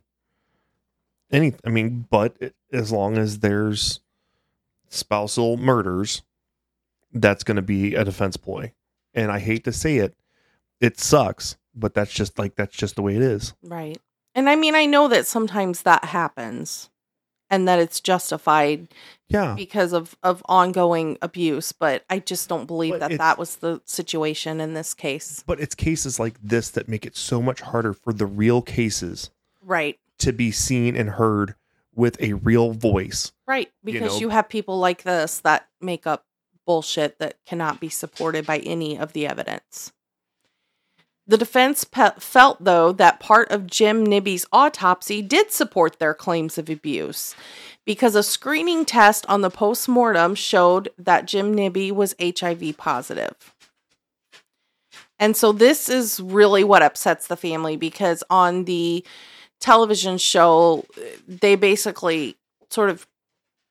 any 1.31 1.53
I 1.65 1.69
mean, 1.69 2.07
but 2.09 2.37
as 2.73 2.91
long 2.91 3.17
as 3.17 3.39
there's 3.39 3.99
spousal 4.89 5.57
murders, 5.57 6.21
that's 7.13 7.43
going 7.43 7.55
to 7.55 7.61
be 7.61 7.95
a 7.95 8.03
defense 8.05 8.37
ploy. 8.37 8.73
And 9.13 9.31
I 9.31 9.39
hate 9.39 9.63
to 9.63 9.71
say 9.71 9.97
it, 9.97 10.15
it 10.79 10.99
sucks, 10.99 11.57
but 11.75 11.93
that's 11.93 12.11
just 12.13 12.37
like 12.37 12.55
that's 12.55 12.75
just 12.75 12.95
the 12.95 13.01
way 13.01 13.15
it 13.15 13.21
is. 13.21 13.53
Right. 13.63 13.97
And 14.35 14.49
I 14.49 14.55
mean, 14.55 14.75
I 14.75 14.85
know 14.85 15.07
that 15.07 15.25
sometimes 15.27 15.81
that 15.81 16.05
happens 16.05 16.89
and 17.49 17.67
that 17.67 17.79
it's 17.79 17.99
justified 17.99 18.87
Yeah. 19.27 19.55
because 19.55 19.91
of 19.91 20.15
of 20.21 20.43
ongoing 20.47 21.17
abuse, 21.21 21.71
but 21.71 22.05
I 22.09 22.19
just 22.19 22.47
don't 22.47 22.67
believe 22.67 22.93
But 22.99 23.09
that 23.09 23.17
that 23.17 23.37
was 23.39 23.57
the 23.57 23.81
situation 23.85 24.61
in 24.61 24.75
this 24.75 24.93
case. 24.93 25.43
But 25.47 25.59
it's 25.59 25.73
cases 25.75 26.19
like 26.19 26.35
this 26.43 26.69
that 26.69 26.87
make 26.87 27.05
it 27.07 27.17
so 27.17 27.41
much 27.41 27.61
harder 27.61 27.93
for 27.93 28.13
the 28.13 28.27
real 28.27 28.61
cases 28.61 29.31
Right. 29.63 29.97
to 30.19 30.31
be 30.31 30.51
seen 30.51 30.95
and 30.95 31.09
heard 31.11 31.55
with 31.99 32.19
a 32.21 32.33
real 32.33 32.71
voice. 32.71 33.31
Right, 33.47 33.69
You 33.83 33.93
because 33.93 34.13
know- 34.13 34.19
you 34.21 34.29
have 34.29 34.49
people 34.49 34.79
like 34.79 35.03
this 35.03 35.39
that 35.41 35.67
make 35.81 36.07
up 36.07 36.25
bullshit 36.65 37.19
that 37.19 37.35
cannot 37.45 37.79
be 37.79 37.89
supported 37.89 38.45
by 38.45 38.59
any 38.59 38.97
of 38.97 39.13
the 39.13 39.27
evidence. 39.27 39.91
The 41.27 41.37
defense 41.37 41.83
pe- 41.83 42.17
felt, 42.17 42.63
though, 42.63 42.91
that 42.93 43.19
part 43.19 43.51
of 43.51 43.67
Jim 43.67 44.03
Nibbe's 44.05 44.47
autopsy 44.51 45.21
did 45.21 45.51
support 45.51 45.99
their 45.99 46.15
claims 46.15 46.57
of 46.57 46.69
abuse 46.69 47.35
because 47.85 48.15
a 48.15 48.23
screening 48.23 48.83
test 48.85 49.27
on 49.27 49.41
the 49.41 49.51
postmortem 49.51 50.33
showed 50.33 50.89
that 50.97 51.27
Jim 51.27 51.53
Nibbe 51.55 51.91
was 51.91 52.15
HIV 52.19 52.77
positive. 52.77 53.53
And 55.19 55.35
so 55.35 55.51
this 55.51 55.89
is 55.89 56.19
really 56.19 56.63
what 56.63 56.81
upsets 56.81 57.27
the 57.27 57.37
family 57.37 57.75
because 57.77 58.23
on 58.29 58.63
the 58.65 59.05
television 59.59 60.17
show, 60.17 60.85
they 61.27 61.55
basically 61.55 62.35
sort 62.69 62.89
of 62.89 63.07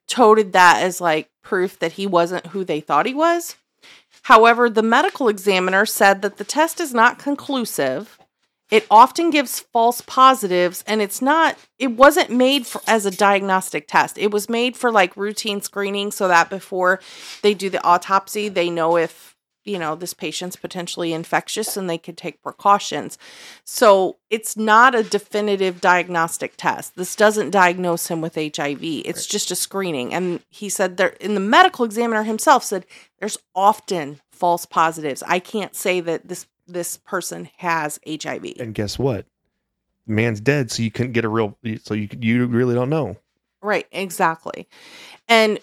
toted 0.07 0.53
that 0.53 0.83
as 0.83 1.01
like 1.01 1.29
proof 1.43 1.79
that 1.79 1.93
he 1.93 2.07
wasn't 2.07 2.49
who 2.49 2.65
they 2.65 2.81
thought 2.81 3.07
he 3.07 3.15
was. 3.15 3.57
However, 4.23 4.69
the 4.69 4.83
medical 4.83 5.29
examiner 5.29 5.87
said 5.87 6.23
that 6.23 6.37
the 6.37 6.45
test 6.45 6.81
is 6.81 6.93
not 6.93 7.19
conclusive. 7.19 8.19
It 8.71 8.87
often 8.91 9.31
gives 9.31 9.61
false 9.61 10.03
positives 10.03 10.85
and 10.87 11.01
it's 11.01 11.23
not 11.23 11.57
it 11.79 11.93
wasn't 11.93 12.31
made 12.31 12.67
for, 12.67 12.83
as 12.87 13.07
a 13.07 13.11
diagnostic 13.11 13.89
test. 13.89 14.19
It 14.19 14.31
was 14.31 14.49
made 14.49 14.77
for 14.77 14.93
like 14.93 15.17
routine 15.17 15.63
screening 15.63 16.11
so 16.11 16.29
that 16.29 16.51
before 16.51 17.01
they 17.43 17.55
do 17.55 17.71
the 17.71 17.83
autopsy, 17.83 18.51
they 18.51 18.69
know 18.69 18.99
if, 18.99 19.35
you 19.69 19.79
know, 19.79 19.95
this 19.95 20.15
patient's 20.15 20.57
potentially 20.57 21.13
infectious 21.13 21.77
and 21.77 21.89
they 21.89 21.99
could 21.99 22.17
take 22.17 22.43
precautions. 22.43 23.19
So, 23.65 24.17
it's 24.31 24.57
not 24.57 24.95
a 24.95 25.03
definitive 25.03 25.81
diagnostic 25.81 26.55
test. 26.57 26.97
This 26.97 27.15
doesn't 27.15 27.51
diagnose 27.51 28.09
him 28.09 28.21
with 28.21 28.35
HIV. 28.35 28.83
It's 28.83 29.27
just 29.27 29.51
a 29.51 29.55
screening. 29.55 30.13
And 30.13 30.41
he 30.49 30.69
said 30.69 30.97
there 30.97 31.09
in 31.21 31.35
the 31.35 31.41
medical 31.41 31.85
examiner 31.85 32.25
himself 32.25 32.65
said 32.65 32.87
there's 33.19 33.39
often 33.55 34.21
false 34.33 34.67
positives. 34.67 35.23
I 35.27 35.39
can't 35.39 35.75
say 35.75 36.01
that 36.01 36.29
this 36.29 36.47
this 36.67 36.99
person 36.99 37.49
has 37.57 37.99
HIV. 38.07 38.55
And 38.61 38.75
guess 38.75 38.99
what? 38.99 39.27
The 40.07 40.13
man's 40.13 40.41
dead, 40.41 40.71
so 40.71 40.83
you 40.83 40.91
couldn't 40.91 41.13
get 41.13 41.25
a 41.25 41.29
real. 41.29 41.57
So 41.83 41.95
you 41.95 42.09
you 42.21 42.47
really 42.47 42.75
don't 42.75 42.91
know. 42.91 43.17
Right, 43.61 43.87
exactly. 43.91 44.69
And 45.27 45.59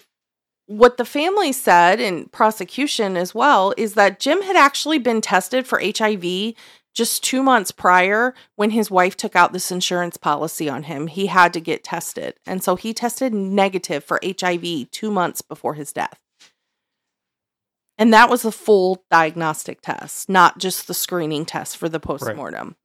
what 0.68 0.98
the 0.98 1.06
family 1.06 1.52
said 1.52 2.00
in 2.00 2.26
prosecution 2.30 3.18
as 3.18 3.36
well 3.36 3.74
is 3.78 3.94
that 3.94 4.20
Jim 4.20 4.42
had 4.42 4.56
actually 4.56 5.00
been 5.00 5.22
tested 5.22 5.68
for 5.68 5.82
HIV 5.82 6.54
just 6.94 7.24
two 7.24 7.44
months 7.44 7.72
prior 7.72 8.34
when 8.56 8.72
his 8.72 8.90
wife 8.90 9.18
took 9.18 9.36
out 9.36 9.54
this 9.54 9.72
insurance 9.72 10.18
policy 10.18 10.70
on 10.70 10.84
him. 10.84 11.08
He 11.08 11.28
had 11.28 11.54
to 11.54 11.60
get 11.60 11.84
tested. 11.84 12.36
And 12.48 12.64
so 12.64 12.76
he 12.76 12.94
tested 12.94 13.34
negative 13.34 14.04
for 14.04 14.20
HIV 14.24 14.90
two 14.92 15.12
months 15.12 15.42
before 15.42 15.74
his 15.74 15.92
death. 15.92 16.20
And 17.98 18.14
that 18.14 18.30
was 18.30 18.44
a 18.44 18.52
full 18.52 19.04
diagnostic 19.12 19.82
test, 19.82 20.30
not 20.30 20.58
just 20.58 20.88
the 20.88 20.94
screening 20.94 21.46
test 21.46 21.78
for 21.78 21.88
the 21.88 22.00
postmortem. 22.00 22.76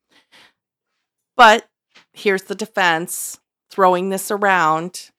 But 1.37 1.69
here's 2.13 2.43
the 2.43 2.55
defense 2.55 3.39
throwing 3.71 4.11
this 4.11 4.31
around 4.31 5.11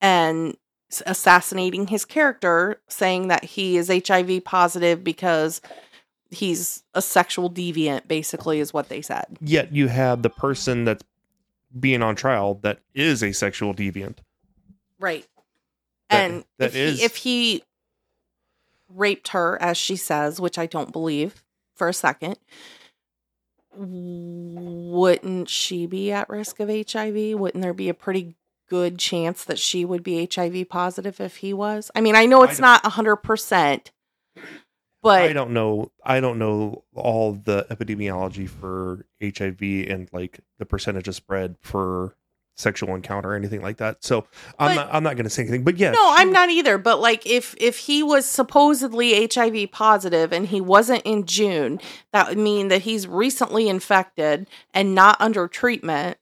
and 0.00 0.56
assassinating 1.06 1.88
his 1.88 2.04
character, 2.04 2.80
saying 2.88 3.28
that 3.28 3.44
he 3.44 3.76
is 3.76 3.88
HIV 3.88 4.44
positive 4.44 5.04
because 5.04 5.60
he's 6.30 6.82
a 6.94 7.02
sexual 7.02 7.50
deviant, 7.50 8.06
basically, 8.08 8.60
is 8.60 8.72
what 8.72 8.88
they 8.88 9.02
said. 9.02 9.38
Yet 9.40 9.72
you 9.72 9.88
have 9.88 10.22
the 10.22 10.30
person 10.30 10.84
that's 10.84 11.02
being 11.78 12.02
on 12.02 12.16
trial 12.16 12.58
that 12.62 12.78
is 12.94 13.22
a 13.22 13.32
sexual 13.32 13.74
deviant. 13.74 14.18
Right. 14.98 15.26
That- 16.10 16.30
and 16.30 16.44
that 16.58 16.70
if, 16.70 16.74
is- 16.76 16.98
he, 16.98 17.04
if 17.04 17.16
he 17.16 17.62
raped 18.88 19.28
her, 19.28 19.60
as 19.60 19.76
she 19.76 19.96
says, 19.96 20.40
which 20.40 20.58
I 20.58 20.64
don't 20.66 20.92
believe 20.92 21.44
for 21.74 21.88
a 21.88 21.94
second, 21.94 22.36
wouldn't 23.76 25.48
she 25.48 25.86
be 25.86 26.10
at 26.12 26.28
risk 26.28 26.58
of 26.60 26.68
HIV? 26.68 27.38
Wouldn't 27.38 27.62
there 27.62 27.74
be 27.74 27.88
a 27.88 27.94
pretty 27.94 28.34
good 28.68 28.98
chance 28.98 29.44
that 29.44 29.58
she 29.58 29.84
would 29.84 30.02
be 30.02 30.28
HIV 30.32 30.68
positive 30.68 31.20
if 31.20 31.36
he 31.36 31.52
was? 31.52 31.90
I 31.94 32.00
mean, 32.00 32.14
I 32.14 32.26
know 32.26 32.42
it's 32.42 32.58
don't- 32.58 32.82
not 32.82 32.84
100%, 32.84 33.90
but 35.02 35.22
I 35.22 35.32
don't 35.32 35.50
know. 35.52 35.90
I 36.04 36.20
don't 36.20 36.38
know 36.38 36.84
all 36.94 37.32
the 37.32 37.66
epidemiology 37.70 38.48
for 38.48 39.06
HIV 39.22 39.62
and 39.90 40.08
like 40.12 40.40
the 40.58 40.66
percentage 40.66 41.08
of 41.08 41.14
spread 41.14 41.56
for 41.60 42.14
sexual 42.56 42.92
encounter 42.96 43.30
or 43.30 43.34
anything 43.36 43.62
like 43.62 43.76
that. 43.76 44.02
So 44.02 44.26
I'm 44.58 44.70
But- 44.70 44.74
not. 44.74 44.88
I'm 44.94 45.02
not 45.04 45.14
going 45.14 45.24
to 45.24 45.30
say 45.30 45.42
anything. 45.42 45.62
But 45.62 45.76
yeah, 45.78 45.92
No, 45.92 46.12
I'm 46.16 46.32
not 46.32 46.50
either. 46.50 46.76
But 46.76 46.98
like, 47.00 47.24
if 47.24 47.54
if 47.60 47.78
he 47.78 48.02
was 48.02 48.26
supposedly 48.26 49.14
HIV 49.32 49.70
positive 49.70 50.32
and 50.32 50.48
he 50.48 50.60
wasn't 50.60 51.02
in 51.04 51.24
June, 51.24 51.78
that 52.12 52.28
would 52.28 52.38
mean 52.38 52.66
that 52.66 52.82
he's 52.82 53.06
recently 53.06 53.68
infected 53.68 54.48
and 54.74 54.92
not 54.92 55.16
under 55.20 55.46
treatment, 55.46 56.18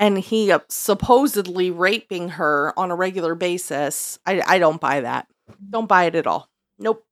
and 0.00 0.18
he 0.18 0.52
supposedly 0.68 1.70
raping 1.70 2.30
her 2.30 2.72
on 2.76 2.90
a 2.90 2.96
regular 2.96 3.36
basis. 3.36 4.18
I 4.26 4.42
I 4.44 4.58
don't 4.58 4.80
buy 4.80 5.02
that. 5.02 5.28
Don't 5.68 5.86
buy 5.86 6.04
it 6.04 6.16
at 6.16 6.26
all. 6.26 6.48
Nope. 6.78 7.04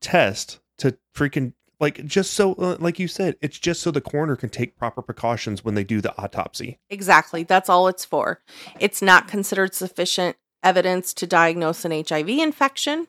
test 0.00 0.60
to 0.78 0.96
freaking 1.12 1.54
like 1.80 2.04
just 2.06 2.32
so 2.32 2.54
uh, 2.54 2.76
like 2.78 3.00
you 3.00 3.08
said, 3.08 3.36
it's 3.40 3.58
just 3.58 3.82
so 3.82 3.90
the 3.90 4.00
coroner 4.00 4.36
can 4.36 4.50
take 4.50 4.78
proper 4.78 5.02
precautions 5.02 5.64
when 5.64 5.74
they 5.74 5.84
do 5.84 6.00
the 6.00 6.16
autopsy. 6.16 6.78
Exactly. 6.90 7.42
That's 7.42 7.68
all 7.68 7.88
it's 7.88 8.04
for. 8.04 8.40
It's 8.78 9.02
not 9.02 9.26
considered 9.26 9.74
sufficient 9.74 10.36
evidence 10.62 11.12
to 11.14 11.26
diagnose 11.26 11.84
an 11.84 12.04
HIV 12.08 12.28
infection. 12.28 13.08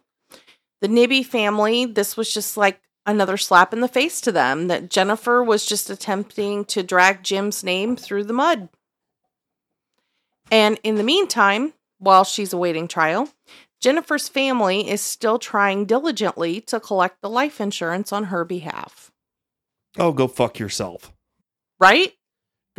The 0.82 0.88
Nibbe 0.88 1.26
family, 1.26 1.86
this 1.86 2.16
was 2.16 2.34
just 2.34 2.58
like 2.58 2.82
another 3.06 3.38
slap 3.38 3.74
in 3.74 3.82
the 3.82 3.88
face 3.88 4.22
to 4.22 4.32
them 4.32 4.68
that 4.68 4.90
Jennifer 4.90 5.44
was 5.44 5.66
just 5.66 5.90
attempting 5.90 6.66
to 6.66 6.84
drag 6.84 7.24
Jim's 7.24 7.64
name 7.64 7.96
through 7.96 8.26
the 8.26 8.34
mud. 8.34 8.70
And 10.52 10.80
in 10.84 10.96
the 10.96 11.04
meantime, 11.04 11.74
while 11.98 12.24
she's 12.24 12.54
awaiting 12.54 12.88
trial, 12.88 13.30
Jennifer's 13.82 14.30
family 14.30 14.90
is 14.90 15.02
still 15.02 15.40
trying 15.40 15.86
diligently 15.86 16.62
to 16.62 16.80
collect 16.80 17.22
the 17.22 17.30
life 17.30 17.62
insurance 17.62 18.12
on 18.12 18.26
her 18.26 18.44
behalf. 18.46 19.12
Oh, 19.98 20.12
go 20.12 20.28
fuck 20.28 20.60
yourself. 20.60 21.12
Right? 21.80 22.14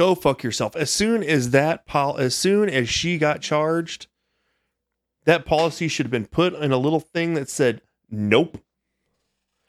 go 0.00 0.14
fuck 0.14 0.42
yourself. 0.42 0.74
As 0.76 0.90
soon 0.90 1.22
as 1.22 1.50
that 1.50 1.84
pol- 1.84 2.16
as 2.16 2.34
soon 2.34 2.70
as 2.70 2.88
she 2.88 3.18
got 3.18 3.42
charged, 3.42 4.06
that 5.26 5.44
policy 5.44 5.88
should 5.88 6.06
have 6.06 6.10
been 6.10 6.24
put 6.24 6.54
in 6.54 6.72
a 6.72 6.78
little 6.78 7.00
thing 7.00 7.34
that 7.34 7.50
said 7.50 7.82
nope. 8.10 8.58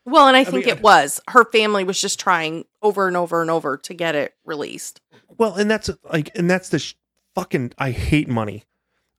Well, 0.06 0.28
and 0.28 0.36
I 0.36 0.42
I 0.42 0.44
think 0.44 0.66
mean, 0.66 0.76
it 0.78 0.82
was. 0.82 1.22
Her 1.30 1.46
family 1.46 1.84
was 1.84 2.02
just 2.02 2.20
trying 2.20 2.66
over 2.82 3.08
and 3.08 3.16
over 3.16 3.42
and 3.42 3.52
over 3.52 3.78
to 3.78 3.94
get 3.94 4.16
it 4.16 4.34
released. 4.46 5.00
Well, 5.38 5.56
and 5.56 5.70
that's 5.70 5.90
like 6.12 6.36
and 6.36 6.50
that's 6.50 6.70
the 6.70 6.80
sh- 6.80 6.96
fucking 7.36 7.74
I 7.78 7.92
hate 7.92 8.28
money. 8.28 8.64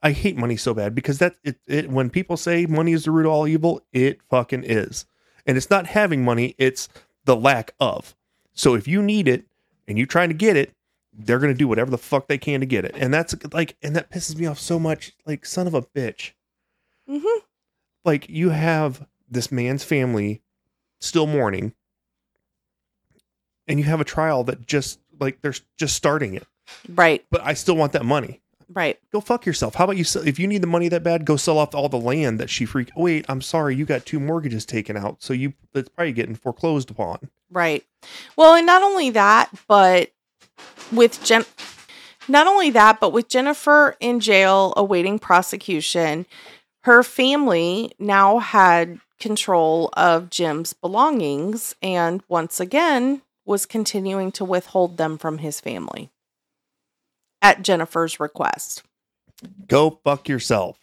I 0.02 0.10
hate 0.10 0.36
money 0.36 0.56
so 0.56 0.74
bad 0.74 0.94
because 0.94 1.18
that 1.18 1.36
it, 1.44 1.58
it 1.68 1.88
when 1.88 2.10
people 2.10 2.36
say 2.36 2.66
money 2.66 2.92
is 2.92 3.04
the 3.04 3.12
root 3.12 3.26
of 3.26 3.32
all 3.32 3.46
evil, 3.46 3.82
it 3.92 4.20
fucking 4.28 4.64
is. 4.64 5.06
And 5.46 5.56
it's 5.56 5.70
not 5.70 5.86
having 5.86 6.24
money, 6.24 6.54
it's 6.58 6.88
the 7.24 7.36
lack 7.36 7.74
of. 7.78 8.16
So 8.52 8.74
if 8.74 8.88
you 8.88 9.00
need 9.02 9.28
it 9.28 9.46
and 9.86 9.96
you're 9.96 10.06
trying 10.08 10.28
to 10.30 10.34
get 10.34 10.56
it, 10.56 10.72
they're 11.12 11.38
going 11.38 11.52
to 11.52 11.58
do 11.58 11.68
whatever 11.68 11.90
the 11.90 11.98
fuck 11.98 12.26
they 12.26 12.38
can 12.38 12.60
to 12.60 12.66
get 12.66 12.84
it. 12.84 12.94
And 12.96 13.14
that's 13.14 13.34
like 13.52 13.76
and 13.82 13.94
that 13.94 14.10
pisses 14.10 14.36
me 14.36 14.46
off 14.46 14.58
so 14.58 14.80
much. 14.80 15.12
Like 15.24 15.46
son 15.46 15.68
of 15.68 15.74
a 15.74 15.82
bitch. 15.82 16.32
hmm 17.08 17.20
like 18.04 18.28
you 18.28 18.50
have 18.50 19.06
this 19.28 19.50
man's 19.50 19.84
family 19.84 20.42
still 21.00 21.26
mourning. 21.26 21.74
And 23.68 23.78
you 23.78 23.84
have 23.86 24.00
a 24.00 24.04
trial 24.04 24.44
that 24.44 24.66
just 24.66 24.98
like 25.20 25.40
they're 25.40 25.54
just 25.76 25.94
starting 25.94 26.34
it. 26.34 26.46
Right, 26.88 27.24
but 27.30 27.42
i 27.42 27.54
still 27.54 27.76
want 27.76 27.92
that 27.92 28.04
money. 28.04 28.40
Right. 28.74 28.98
go 29.12 29.20
fuck 29.20 29.44
yourself. 29.44 29.74
How 29.74 29.84
about 29.84 29.98
you 29.98 30.04
sell, 30.04 30.26
if 30.26 30.38
you 30.38 30.46
need 30.46 30.62
the 30.62 30.66
money 30.66 30.88
that 30.88 31.02
bad 31.02 31.24
go 31.26 31.36
sell 31.36 31.58
off 31.58 31.74
all 31.74 31.90
the 31.90 31.98
land 31.98 32.40
that 32.40 32.48
she 32.48 32.64
freak 32.64 32.90
oh, 32.96 33.02
wait 33.02 33.26
i'm 33.28 33.42
sorry 33.42 33.76
you 33.76 33.84
got 33.84 34.06
two 34.06 34.18
mortgages 34.18 34.64
taken 34.64 34.96
out. 34.96 35.22
So 35.22 35.32
you 35.32 35.52
it's 35.74 35.88
probably 35.90 36.12
getting 36.12 36.34
foreclosed 36.34 36.90
upon. 36.90 37.28
Right. 37.50 37.84
Well, 38.36 38.54
and 38.54 38.66
not 38.66 38.82
only 38.82 39.10
that, 39.10 39.50
but 39.68 40.10
with 40.90 41.22
Jen 41.22 41.44
not 42.28 42.46
only 42.46 42.70
that, 42.70 43.00
but 43.00 43.12
with 43.12 43.28
Jennifer 43.28 43.96
in 44.00 44.20
jail 44.20 44.72
awaiting 44.76 45.18
prosecution, 45.18 46.26
her 46.84 47.02
family 47.02 47.92
now 47.98 48.38
had 48.38 49.00
control 49.20 49.90
of 49.92 50.30
Jim's 50.30 50.72
belongings 50.72 51.74
and 51.80 52.22
once 52.28 52.58
again 52.58 53.22
was 53.44 53.66
continuing 53.66 54.32
to 54.32 54.44
withhold 54.44 54.96
them 54.96 55.18
from 55.18 55.38
his 55.38 55.60
family 55.60 56.10
at 57.40 57.62
Jennifer's 57.62 58.18
request. 58.20 58.82
go 59.68 59.98
fuck 60.04 60.28
yourself 60.28 60.78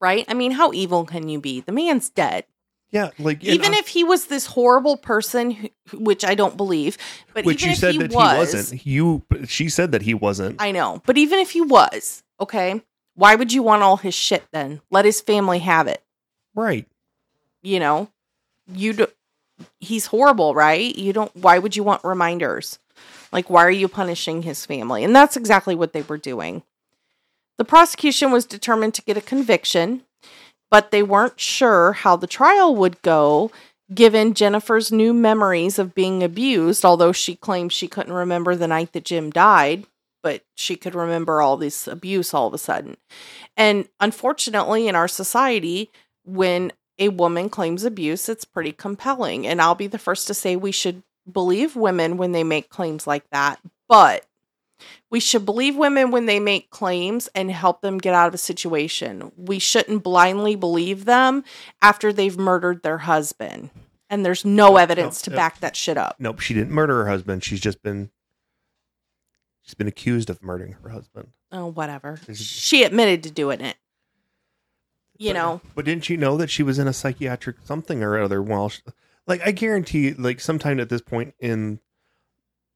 Right? 0.00 0.26
I 0.28 0.34
mean, 0.34 0.50
how 0.52 0.72
evil 0.72 1.04
can 1.06 1.28
you 1.30 1.40
be? 1.40 1.60
The 1.60 1.72
man's 1.72 2.10
dead. 2.10 2.44
yeah 2.90 3.10
like 3.18 3.42
even 3.42 3.72
if 3.72 3.88
he 3.88 4.04
was 4.04 4.26
this 4.26 4.46
horrible 4.46 4.96
person, 4.98 5.50
who, 5.52 5.70
which 5.98 6.24
I 6.24 6.34
don't 6.34 6.56
believe, 6.58 6.98
but 7.32 7.44
which 7.46 7.62
even 7.62 7.68
you 7.68 7.72
if 7.72 7.78
said 7.78 7.92
he 7.92 7.98
that 7.98 8.12
was, 8.12 8.52
he 8.52 8.56
wasn't 8.58 8.86
you 8.86 9.22
she 9.46 9.68
said 9.70 9.92
that 9.92 10.02
he 10.02 10.12
wasn't 10.12 10.60
I 10.60 10.72
know, 10.72 11.00
but 11.06 11.16
even 11.16 11.38
if 11.38 11.52
he 11.52 11.60
was, 11.62 12.22
okay, 12.38 12.82
why 13.14 13.34
would 13.34 13.52
you 13.52 13.62
want 13.62 13.82
all 13.82 13.96
his 13.96 14.14
shit 14.14 14.44
then? 14.52 14.80
Let 14.90 15.04
his 15.04 15.20
family 15.20 15.60
have 15.60 15.86
it. 15.86 16.02
right 16.54 16.86
You 17.62 17.80
know, 17.80 18.08
you 18.72 18.92
do, 18.92 19.06
he's 19.80 20.06
horrible, 20.06 20.54
right? 20.54 20.94
You 20.96 21.12
don't. 21.12 21.34
Why 21.36 21.58
would 21.58 21.76
you 21.76 21.84
want 21.84 22.04
reminders? 22.04 22.78
Like, 23.32 23.50
why 23.50 23.64
are 23.64 23.70
you 23.70 23.88
punishing 23.88 24.42
his 24.42 24.64
family? 24.64 25.02
And 25.02 25.14
that's 25.14 25.36
exactly 25.36 25.74
what 25.74 25.92
they 25.92 26.02
were 26.02 26.18
doing. 26.18 26.62
The 27.58 27.64
prosecution 27.64 28.30
was 28.30 28.46
determined 28.46 28.94
to 28.94 29.02
get 29.02 29.16
a 29.16 29.20
conviction, 29.20 30.02
but 30.70 30.90
they 30.90 31.02
weren't 31.02 31.40
sure 31.40 31.92
how 31.92 32.16
the 32.16 32.26
trial 32.26 32.74
would 32.74 33.02
go 33.02 33.50
given 33.92 34.34
Jennifer's 34.34 34.90
new 34.90 35.12
memories 35.12 35.78
of 35.78 35.94
being 35.94 36.22
abused, 36.22 36.84
although 36.84 37.12
she 37.12 37.36
claimed 37.36 37.72
she 37.72 37.88
couldn't 37.88 38.12
remember 38.12 38.56
the 38.56 38.68
night 38.68 38.92
that 38.92 39.04
Jim 39.04 39.30
died, 39.30 39.86
but 40.24 40.42
she 40.54 40.74
could 40.74 40.94
remember 40.94 41.42
all 41.42 41.58
this 41.58 41.86
abuse 41.86 42.32
all 42.32 42.46
of 42.46 42.54
a 42.54 42.58
sudden. 42.58 42.96
And 43.58 43.86
unfortunately, 44.00 44.88
in 44.88 44.96
our 44.96 45.06
society, 45.06 45.90
when 46.24 46.72
a 46.98 47.10
woman 47.10 47.50
claims 47.50 47.84
abuse, 47.84 48.30
it's 48.30 48.46
pretty 48.46 48.72
compelling. 48.72 49.46
And 49.46 49.60
I'll 49.60 49.74
be 49.74 49.86
the 49.86 49.98
first 49.98 50.26
to 50.28 50.34
say 50.34 50.56
we 50.56 50.72
should 50.72 51.02
believe 51.30 51.76
women 51.76 52.16
when 52.16 52.32
they 52.32 52.42
make 52.42 52.70
claims 52.70 53.06
like 53.06 53.28
that. 53.32 53.60
But 53.86 54.24
we 55.10 55.20
should 55.20 55.44
believe 55.44 55.76
women 55.76 56.10
when 56.10 56.24
they 56.24 56.40
make 56.40 56.70
claims 56.70 57.28
and 57.34 57.50
help 57.50 57.82
them 57.82 57.98
get 57.98 58.14
out 58.14 58.28
of 58.28 58.34
a 58.34 58.38
situation. 58.38 59.30
We 59.36 59.58
shouldn't 59.58 60.02
blindly 60.02 60.56
believe 60.56 61.04
them 61.04 61.44
after 61.82 62.14
they've 62.14 62.38
murdered 62.38 62.82
their 62.82 62.98
husband. 62.98 63.68
And 64.08 64.24
there's 64.24 64.44
no 64.44 64.78
evidence 64.78 65.20
to 65.22 65.30
back 65.30 65.60
that 65.60 65.76
shit 65.76 65.96
up. 65.96 66.16
nope 66.18 66.38
she 66.38 66.54
didn't 66.54 66.70
murder 66.70 67.02
her 67.02 67.08
husband 67.08 67.42
she's 67.42 67.60
just 67.60 67.82
been 67.82 68.10
she's 69.64 69.74
been 69.74 69.88
accused 69.88 70.30
of 70.30 70.42
murdering 70.42 70.76
her 70.82 70.90
husband 70.90 71.32
Oh, 71.50 71.66
whatever. 71.66 72.18
She 72.34 72.82
admitted 72.82 73.22
to 73.22 73.30
doing 73.30 73.60
it. 73.60 73.76
You 75.16 75.30
But- 75.30 75.34
know, 75.34 75.60
But 75.76 75.84
didn't 75.84 76.08
you 76.08 76.16
know 76.16 76.36
that 76.36 76.50
she 76.50 76.64
was 76.64 76.78
in 76.80 76.88
a 76.88 76.92
psychiatric 76.92 77.56
something 77.64 78.02
or 78.02 78.18
other 78.18 78.42
while 78.42 78.68
she, 78.70 78.82
like 79.26 79.40
I 79.46 79.52
guarantee 79.52 80.12
like 80.14 80.40
sometime 80.40 80.80
at 80.80 80.88
this 80.88 81.00
point 81.00 81.34
in 81.38 81.78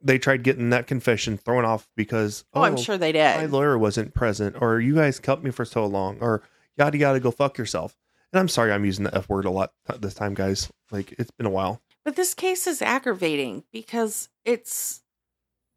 they 0.01 0.17
tried 0.17 0.45
getting 0.45 0.71
that 0.71 0.87
confession 0.87 1.37
thrown 1.37 1.65
off 1.65 1.89
because 1.97 2.45
oh, 2.55 2.63
I'm 2.63 2.75
oh, 2.75 2.77
sure 2.77 2.97
they 2.97 3.11
did. 3.11 3.37
my 3.37 3.47
lawyer 3.47 3.77
wasn't 3.77 4.15
present 4.15 4.55
or 4.61 4.79
you 4.79 4.95
guys 4.95 5.19
kept 5.19 5.43
me 5.43 5.51
for 5.51 5.65
so 5.65 5.85
long 5.85 6.19
or 6.21 6.43
yada 6.77 6.97
yada 6.97 7.19
go 7.19 7.33
fuck 7.33 7.59
yourself. 7.59 7.97
And 8.33 8.39
I'm 8.39 8.49
sorry 8.49 8.71
I'm 8.71 8.85
using 8.85 9.05
the 9.05 9.15
F 9.17 9.29
word 9.29 9.45
a 9.45 9.51
lot 9.51 9.73
this 9.99 10.15
time 10.15 10.35
guys. 10.35 10.71
Like 10.93 11.17
it's 11.19 11.33
been 11.33 11.47
a 11.47 11.51
while. 11.51 11.83
But 12.05 12.15
this 12.15 12.33
case 12.33 12.69
is 12.69 12.81
aggravating 12.81 13.65
because 13.73 14.29
it's 14.45 15.03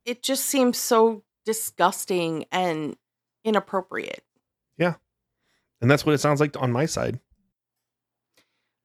it 0.05 0.23
just 0.23 0.45
seems 0.45 0.77
so 0.77 1.23
disgusting 1.45 2.45
and 2.51 2.95
inappropriate. 3.43 4.23
Yeah. 4.77 4.95
And 5.81 5.89
that's 5.89 6.05
what 6.05 6.13
it 6.13 6.19
sounds 6.19 6.39
like 6.39 6.59
on 6.61 6.71
my 6.71 6.85
side. 6.85 7.19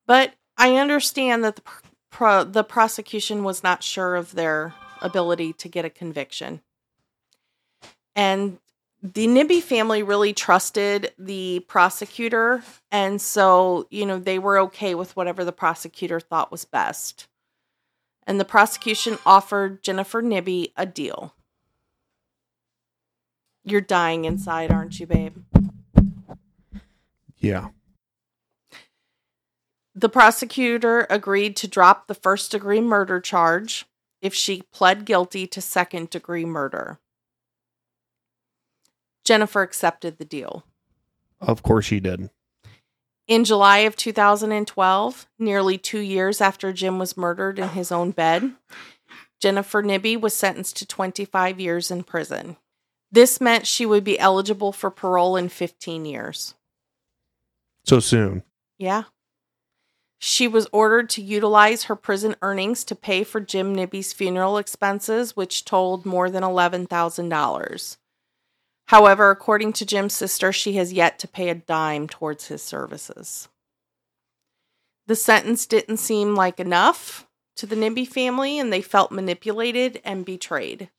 But 0.07 0.35
I 0.57 0.77
understand 0.77 1.45
that 1.45 1.57
the 1.57 1.63
pro- 2.11 2.45
the 2.45 2.65
prosecution 2.65 3.45
was 3.45 3.63
not 3.63 3.83
sure 3.83 4.17
of 4.17 4.33
their 4.33 4.75
ability 5.03 5.53
to 5.55 5.69
get 5.69 5.85
a 5.85 5.91
conviction. 5.91 6.63
And 8.15 8.59
the 9.03 9.27
Nibbe 9.27 9.63
family 9.63 10.03
really 10.03 10.33
trusted 10.33 11.13
the 11.19 11.61
prosecutor 11.69 12.63
and 12.91 13.21
so, 13.21 13.87
you 13.91 14.07
know, 14.07 14.19
they 14.19 14.39
were 14.39 14.59
okay 14.61 14.95
with 14.95 15.15
whatever 15.15 15.45
the 15.45 15.53
prosecutor 15.53 16.19
thought 16.19 16.51
was 16.51 16.65
best. 16.65 17.29
And 18.27 18.41
the 18.41 18.45
prosecution 18.45 19.19
offered 19.25 19.83
Jennifer 19.83 20.21
Nibbe 20.21 20.73
a 20.77 20.85
deal. 20.85 21.35
You're 23.65 23.81
dying 23.81 24.25
inside, 24.25 24.73
aren't 24.73 24.99
you, 24.99 25.07
babe? 25.07 25.37
Yeah. 27.39 27.69
The 29.95 30.09
prosecutor 30.09 31.07
agreed 31.09 31.57
to 31.57 31.69
drop 31.69 32.07
the 32.07 32.15
first 32.15 32.51
degree 32.51 32.81
murder 32.81 33.21
charge 33.21 33.87
if 34.21 34.35
she 34.35 34.63
pled 34.73 35.05
guilty 35.05 35.47
to 35.47 35.61
second 35.61 36.11
degree 36.11 36.45
murder. 36.45 36.99
Jennifer 39.25 39.63
accepted 39.63 40.19
the 40.19 40.25
deal. 40.25 40.65
Of 41.41 41.63
course 41.63 41.87
she 41.87 42.01
did. 42.01 42.31
In 43.27 43.45
July 43.45 43.79
of 43.79 43.97
2012, 43.97 45.27
nearly 45.39 45.79
two 45.79 45.99
years 45.99 46.41
after 46.41 46.73
Jim 46.73 46.99
was 46.99 47.17
murdered 47.17 47.59
in 47.59 47.71
his 47.71 47.91
own 47.91 48.13
bed, 48.13 48.53
Jennifer 49.41 49.83
Nibbe 49.83 50.21
was 50.21 50.35
sentenced 50.35 50.77
to 50.77 50.87
25 50.87 51.59
years 51.59 51.91
in 51.91 52.05
prison. 52.05 52.57
This 53.11 53.41
meant 53.41 53.67
she 53.67 53.85
would 53.85 54.05
be 54.05 54.19
eligible 54.19 54.73
for 54.73 54.91
parole 54.91 55.37
in 55.37 55.49
15 55.49 56.05
years. 56.05 56.55
So 57.85 57.99
soon. 57.99 58.45
Yeah. 58.79 59.05
She 60.19 60.49
was 60.49 60.69
ordered 60.73 61.11
to 61.11 61.23
utilize 61.23 61.85
her 61.85 61.97
prison 61.97 62.37
earnings 62.43 62.85
to 62.85 62.95
pay 62.95 63.23
for 63.25 63.41
Jim 63.41 63.75
Nibbe's 63.75 64.13
funeral 64.13 64.57
expenses, 64.57 65.37
which 65.37 65.65
totaled 65.65 66.07
more 66.07 66.31
than 66.31 66.43
$11,000. 66.43 67.97
However, 68.89 69.31
according 69.31 69.73
to 69.75 69.87
Jim's 69.87 70.15
sister, 70.15 70.53
she 70.53 70.75
has 70.75 70.93
yet 70.93 71.19
to 71.19 71.29
pay 71.29 71.49
a 71.49 71.55
dime 71.55 72.07
towards 72.07 72.47
his 72.47 72.63
services. 72.63 73.49
The 75.07 75.17
sentence 75.17 75.67
didn't 75.67 75.97
seem 75.99 76.35
like 76.35 76.61
enough 76.61 77.27
to 77.57 77.67
the 77.67 77.77
Nibbe 77.77 78.07
family, 78.07 78.59
and 78.59 78.73
they 78.73 78.83
felt 78.83 79.11
manipulated 79.11 80.01
and 80.05 80.25
betrayed. 80.25 80.91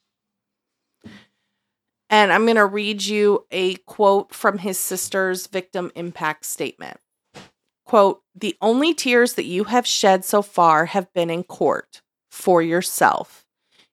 And 2.10 2.32
I'm 2.32 2.46
going 2.46 2.56
to 2.56 2.66
read 2.66 3.06
you 3.06 3.46
a 3.52 3.76
quote 3.76 4.34
from 4.34 4.60
his 4.60 4.78
sister's 4.78 5.48
victim 5.48 5.92
impact 5.96 6.46
statement. 6.46 7.00
Quote, 7.86 8.22
the 8.36 8.56
only 8.62 8.94
tears 8.94 9.34
that 9.36 9.46
you 9.46 9.66
have 9.66 9.88
shed 9.88 10.26
so 10.26 10.42
far 10.42 10.86
have 10.86 11.14
been 11.14 11.30
in 11.30 11.44
court 11.44 12.02
for 12.30 12.62
yourself. 12.62 13.47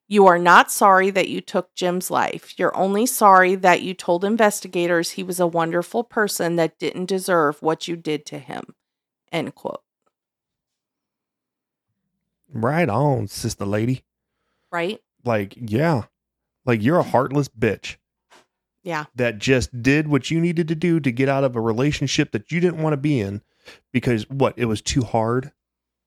You 0.07 0.27
are 0.27 0.37
not 0.37 0.71
sorry 0.71 1.09
that 1.09 1.29
you 1.29 1.41
took 1.41 1.73
Jim's 1.73 2.11
life. 2.11 2.53
You're 2.59 2.75
only 2.77 3.05
sorry 3.07 3.55
that 3.55 3.81
you 3.81 3.93
told 3.95 4.23
investigators 4.23 5.11
he 5.11 5.23
was 5.23 5.39
a 5.39 5.47
wonderful 5.47 6.03
person 6.03 6.57
that 6.57 6.77
didn't 6.77 7.05
deserve 7.07 7.61
what 7.61 7.87
you 7.87 7.95
did 7.95 8.25
to 8.27 8.37
him. 8.37 8.75
End 9.31 9.55
quote. 9.55 9.81
Right 12.51 12.87
on, 12.87 13.27
sister 13.27 13.65
lady. 13.65 14.03
Right? 14.71 14.99
Like, 15.23 15.55
yeah. 15.59 16.03
Like 16.65 16.81
you're 16.83 16.99
a 16.99 17.03
heartless 17.03 17.47
bitch 17.49 17.97
Yeah. 18.83 19.05
that 19.15 19.39
just 19.39 19.81
did 19.81 20.07
what 20.07 20.31
you 20.31 20.39
needed 20.39 20.67
to 20.67 20.75
do 20.75 20.99
to 20.99 21.11
get 21.11 21.29
out 21.29 21.43
of 21.43 21.55
a 21.55 21.61
relationship 21.61 22.31
that 22.31 22.51
you 22.51 22.59
didn't 22.59 22.81
want 22.81 22.93
to 22.93 22.97
be 22.97 23.19
in 23.19 23.41
because 23.91 24.29
what? 24.29 24.53
It 24.57 24.65
was 24.65 24.81
too 24.81 25.03
hard. 25.03 25.51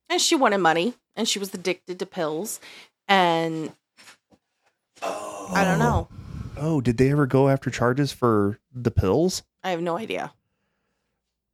And 0.08 0.20
she 0.20 0.34
wanted 0.34 0.58
money 0.58 0.94
and 1.16 1.28
she 1.28 1.38
was 1.38 1.52
addicted 1.52 1.98
to 1.98 2.06
pills. 2.06 2.60
And 3.06 3.72
I 5.02 5.64
don't 5.64 5.78
know. 5.78 6.08
Oh. 6.56 6.76
oh, 6.76 6.80
did 6.80 6.98
they 6.98 7.10
ever 7.10 7.26
go 7.26 7.48
after 7.48 7.70
charges 7.70 8.12
for 8.12 8.58
the 8.74 8.90
pills? 8.90 9.42
I 9.62 9.70
have 9.70 9.80
no 9.80 9.96
idea. 9.96 10.32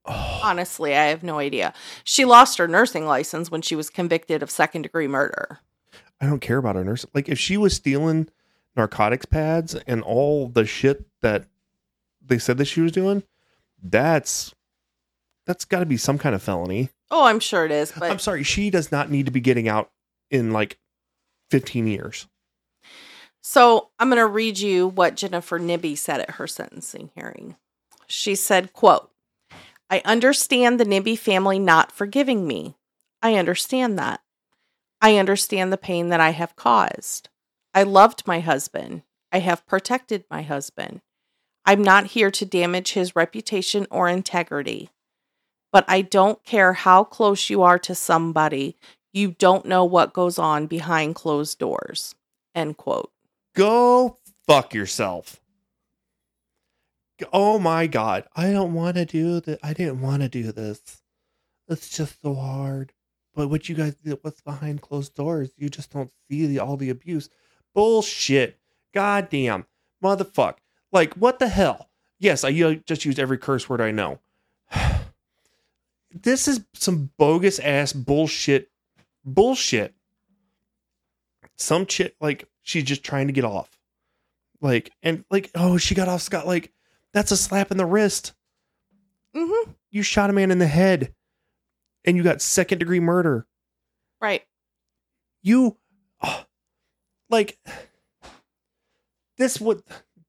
Oh, 0.07 0.41
Honestly, 0.43 0.95
I 0.95 1.05
have 1.05 1.23
no 1.23 1.39
idea. 1.39 1.73
She 2.05 2.25
lost 2.25 2.59
her 2.59 2.69
nursing 2.69 3.07
license 3.07 3.51
when 3.51 3.63
she 3.63 3.77
was 3.77 3.89
convicted 3.89 4.43
of 4.43 4.51
second 4.51 4.83
degree 4.83 5.09
murder. 5.09 5.61
I 6.21 6.27
don't 6.27 6.41
care 6.41 6.59
about 6.59 6.77
her 6.77 6.85
nurse. 6.85 7.07
Like 7.15 7.29
if 7.29 7.39
she 7.39 7.57
was 7.57 7.75
stealing 7.75 8.29
narcotics 8.77 9.27
pads 9.27 9.75
and 9.87 10.03
all 10.03 10.49
the 10.49 10.67
shit 10.67 11.05
that 11.21 11.47
they 12.25 12.39
said 12.39 12.59
that 12.59 12.67
she 12.67 12.81
was 12.81 12.93
doing, 12.93 13.23
that's 13.83 14.55
that's 15.47 15.65
got 15.65 15.81
to 15.81 15.87
be 15.87 15.97
some 15.97 16.19
kind 16.19 16.35
of 16.35 16.43
felony. 16.43 16.91
Oh, 17.11 17.25
I'm 17.25 17.41
sure 17.41 17.65
it 17.65 17.71
is, 17.71 17.93
but 17.93 18.11
I'm 18.11 18.19
sorry, 18.19 18.43
she 18.43 18.71
does 18.71 18.91
not 18.91 19.11
need 19.11 19.27
to 19.27 19.33
be 19.33 19.41
getting 19.41 19.69
out 19.69 19.91
in 20.31 20.53
like 20.53 20.79
15 21.51 21.87
years. 21.87 22.27
So 23.47 23.91
I'm 23.99 24.09
going 24.09 24.19
to 24.19 24.27
read 24.27 24.59
you 24.59 24.89
what 24.89 25.17
Jennifer 25.17 25.59
Nibbe 25.59 25.99
said 25.99 26.19
at 26.19 26.31
her 26.37 26.47
sentencing 26.47 27.11
hearing. 27.15 27.57
She 28.07 28.37
said, 28.37 28.73
quote, 28.73 29.11
I 29.91 30.01
understand 30.07 30.81
the 30.81 30.87
Nibbe 30.87 31.19
family 31.19 31.59
not 31.59 31.93
forgiving 31.93 32.47
me. 32.47 32.75
I 33.21 33.35
understand 33.35 33.99
that. 33.99 34.23
I 35.03 35.19
understand 35.19 35.71
the 35.71 35.77
pain 35.77 36.09
that 36.09 36.21
I 36.21 36.31
have 36.31 36.57
caused. 36.57 37.29
I 37.75 37.83
loved 37.83 38.27
my 38.27 38.41
husband. 38.41 39.03
I 39.31 39.41
have 39.41 39.67
protected 39.67 40.25
my 40.31 40.41
husband. 40.41 41.03
I'm 41.67 41.83
not 41.83 42.07
here 42.07 42.31
to 42.31 42.47
damage 42.47 42.95
his 42.95 43.15
reputation 43.15 43.87
or 43.91 44.09
integrity. 44.09 44.89
But 45.71 45.85
I 45.87 46.01
don't 46.01 46.43
care 46.45 46.73
how 46.73 47.05
close 47.05 47.51
you 47.51 47.63
are 47.63 47.79
to 47.81 47.95
somebody, 47.95 48.79
you 49.13 49.33
don't 49.33 49.67
know 49.67 49.85
what 49.85 50.15
goes 50.15 50.39
on 50.39 50.67
behind 50.67 51.15
closed 51.15 51.59
doors. 51.59 52.15
End 52.55 52.79
quote. 52.79 53.11
Go 53.55 54.19
fuck 54.47 54.75
yourself. 54.75 55.41
Oh 57.33 57.59
my 57.59 57.87
god, 57.87 58.27
I 58.35 58.51
don't 58.51 58.75
want 58.75 58.97
to 58.97 59.05
do 59.05 59.41
that. 59.41 59.61
I 59.63 59.73
didn't 59.73 60.01
want 60.01 60.23
to 60.23 60.29
do 60.29 60.53
this. 60.53 61.03
It's 61.69 61.97
just 61.97 62.21
so 62.21 62.35
hard. 62.35 62.93
But 63.35 63.49
what 63.49 63.69
you 63.69 63.75
guys 63.75 63.97
what's 64.23 64.41
behind 64.41 64.83
closed 64.83 65.15
doors? 65.15 65.51
You 65.57 65.69
just 65.69 65.93
don't 65.93 66.11
see 66.29 66.47
the, 66.47 66.61
all 66.61 66.77
the 66.77 66.91
abuse. 66.91 67.31
Bullshit. 67.75 68.59
Goddamn. 68.93 69.67
Motherfuck. 70.03 70.57
Like, 70.93 71.15
what 71.15 71.39
the 71.39 71.49
hell? 71.49 71.91
Yes, 72.19 72.45
I 72.45 72.75
just 72.87 73.05
used 73.05 73.19
every 73.19 73.39
curse 73.39 73.69
word 73.69 73.81
I 73.81 73.91
know. 73.91 74.21
this 76.13 76.47
is 76.47 76.65
some 76.75 77.11
bogus 77.19 77.59
ass 77.59 77.93
bullshit. 77.93 78.71
Bullshit. 79.25 79.95
Some 81.57 81.87
shit, 81.87 82.15
like, 82.21 82.49
she's 82.65 82.83
just 82.83 83.05
trying 83.05 83.29
to 83.29 83.33
get 83.33 83.45
off. 83.45 83.79
Like, 84.61 84.91
and 85.03 85.25
like, 85.31 85.51
oh, 85.55 85.77
she 85.77 85.95
got 85.95 86.09
off 86.09 86.23
Scott. 86.23 86.47
Like, 86.47 86.73
that's 87.13 87.31
a 87.31 87.37
slap 87.37 87.71
in 87.71 87.77
the 87.77 87.87
wrist. 87.87 88.33
Mm-hmm. 89.37 89.71
You 89.91 90.03
shot 90.03 90.31
a 90.31 90.33
man 90.33 90.51
in 90.51 90.59
the 90.59 90.67
head 90.67 91.15
and 92.05 92.17
you 92.17 92.23
got 92.23 92.43
second 92.43 92.79
degree 92.79 93.01
murder. 93.01 93.47
Right. 94.21 94.43
You, 95.43 95.77
oh, 96.23 96.45
like, 97.31 97.59
this 99.37 99.61
what 99.61 99.83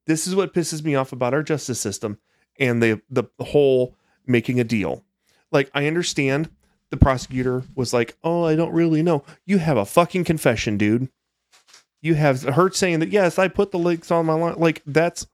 this 0.06 0.26
is 0.26 0.34
what 0.36 0.54
pisses 0.54 0.84
me 0.84 0.94
off 0.94 1.12
about 1.12 1.34
our 1.34 1.42
justice 1.42 1.80
system 1.80 2.18
and 2.58 2.82
the 2.82 3.00
the 3.08 3.24
whole 3.40 3.94
making 4.26 4.60
a 4.60 4.64
deal. 4.64 5.04
Like, 5.50 5.70
I 5.74 5.86
understand 5.86 6.50
the 6.90 6.96
prosecutor 6.96 7.62
was 7.74 7.92
like, 7.92 8.16
"Oh, 8.22 8.44
I 8.44 8.56
don't 8.56 8.72
really 8.72 9.02
know." 9.02 9.24
You 9.44 9.58
have 9.58 9.76
a 9.76 9.86
fucking 9.86 10.24
confession, 10.24 10.76
dude. 10.76 11.08
You 12.02 12.14
have 12.14 12.42
her 12.42 12.70
saying 12.70 13.00
that 13.00 13.10
yes, 13.10 13.38
I 13.38 13.48
put 13.48 13.72
the 13.72 13.78
links 13.78 14.10
on 14.10 14.26
my 14.26 14.34
line. 14.34 14.54
Like 14.56 14.82
that's 14.86 15.26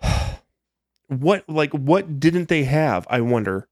what 1.08 1.48
like 1.48 1.72
what 1.72 2.20
didn't 2.20 2.48
they 2.48 2.64
have? 2.64 3.06
I 3.10 3.20
wonder. 3.20 3.68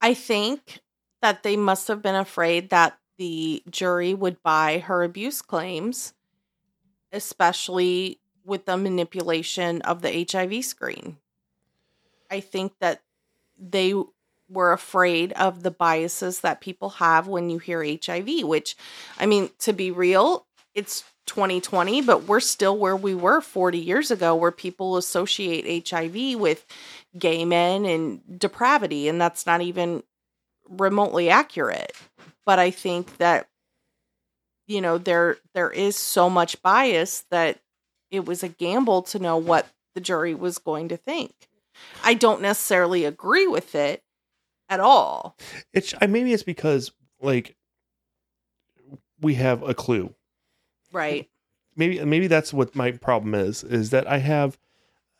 I 0.00 0.14
think 0.14 0.80
that 1.22 1.42
they 1.42 1.56
must 1.56 1.88
have 1.88 2.02
been 2.02 2.14
afraid 2.14 2.70
that 2.70 2.98
the 3.18 3.62
jury 3.70 4.14
would 4.14 4.42
buy 4.42 4.78
her 4.78 5.02
abuse 5.02 5.42
claims, 5.42 6.12
especially 7.12 8.20
with 8.44 8.66
the 8.66 8.76
manipulation 8.76 9.82
of 9.82 10.02
the 10.02 10.26
HIV 10.30 10.64
screen. 10.64 11.16
I 12.30 12.40
think 12.40 12.72
that 12.80 13.02
they 13.58 13.94
were 14.48 14.72
afraid 14.72 15.32
of 15.32 15.62
the 15.62 15.70
biases 15.70 16.40
that 16.40 16.60
people 16.60 16.90
have 16.90 17.26
when 17.26 17.50
you 17.50 17.58
hear 17.58 17.84
HIV, 17.84 18.44
which, 18.44 18.76
I 19.18 19.26
mean, 19.26 19.50
to 19.60 19.72
be 19.72 19.90
real, 19.90 20.45
it's 20.76 21.02
2020, 21.26 22.02
but 22.02 22.24
we're 22.24 22.38
still 22.38 22.76
where 22.76 22.94
we 22.94 23.14
were 23.14 23.40
40 23.40 23.78
years 23.78 24.10
ago, 24.12 24.36
where 24.36 24.52
people 24.52 24.96
associate 24.96 25.88
HIV 25.88 26.38
with 26.38 26.64
gay 27.18 27.44
men 27.44 27.84
and 27.84 28.20
depravity, 28.38 29.08
and 29.08 29.20
that's 29.20 29.46
not 29.46 29.62
even 29.62 30.02
remotely 30.68 31.30
accurate. 31.30 31.92
But 32.44 32.58
I 32.58 32.70
think 32.70 33.16
that 33.16 33.48
you 34.68 34.80
know 34.80 34.98
there 34.98 35.38
there 35.54 35.70
is 35.70 35.96
so 35.96 36.30
much 36.30 36.62
bias 36.62 37.24
that 37.30 37.58
it 38.10 38.24
was 38.24 38.42
a 38.42 38.48
gamble 38.48 39.02
to 39.02 39.18
know 39.18 39.36
what 39.36 39.66
the 39.94 40.00
jury 40.00 40.34
was 40.34 40.58
going 40.58 40.88
to 40.88 40.96
think. 40.96 41.32
I 42.04 42.14
don't 42.14 42.40
necessarily 42.40 43.04
agree 43.04 43.46
with 43.46 43.74
it 43.74 44.02
at 44.68 44.80
all. 44.80 45.36
It's 45.72 45.94
maybe 46.06 46.32
it's 46.32 46.42
because 46.42 46.92
like 47.20 47.56
we 49.20 49.34
have 49.34 49.62
a 49.62 49.74
clue. 49.74 50.14
Right. 50.92 51.28
Maybe 51.76 52.02
maybe 52.04 52.26
that's 52.26 52.52
what 52.54 52.74
my 52.74 52.92
problem 52.92 53.34
is 53.34 53.62
is 53.62 53.90
that 53.90 54.06
I 54.06 54.18
have 54.18 54.58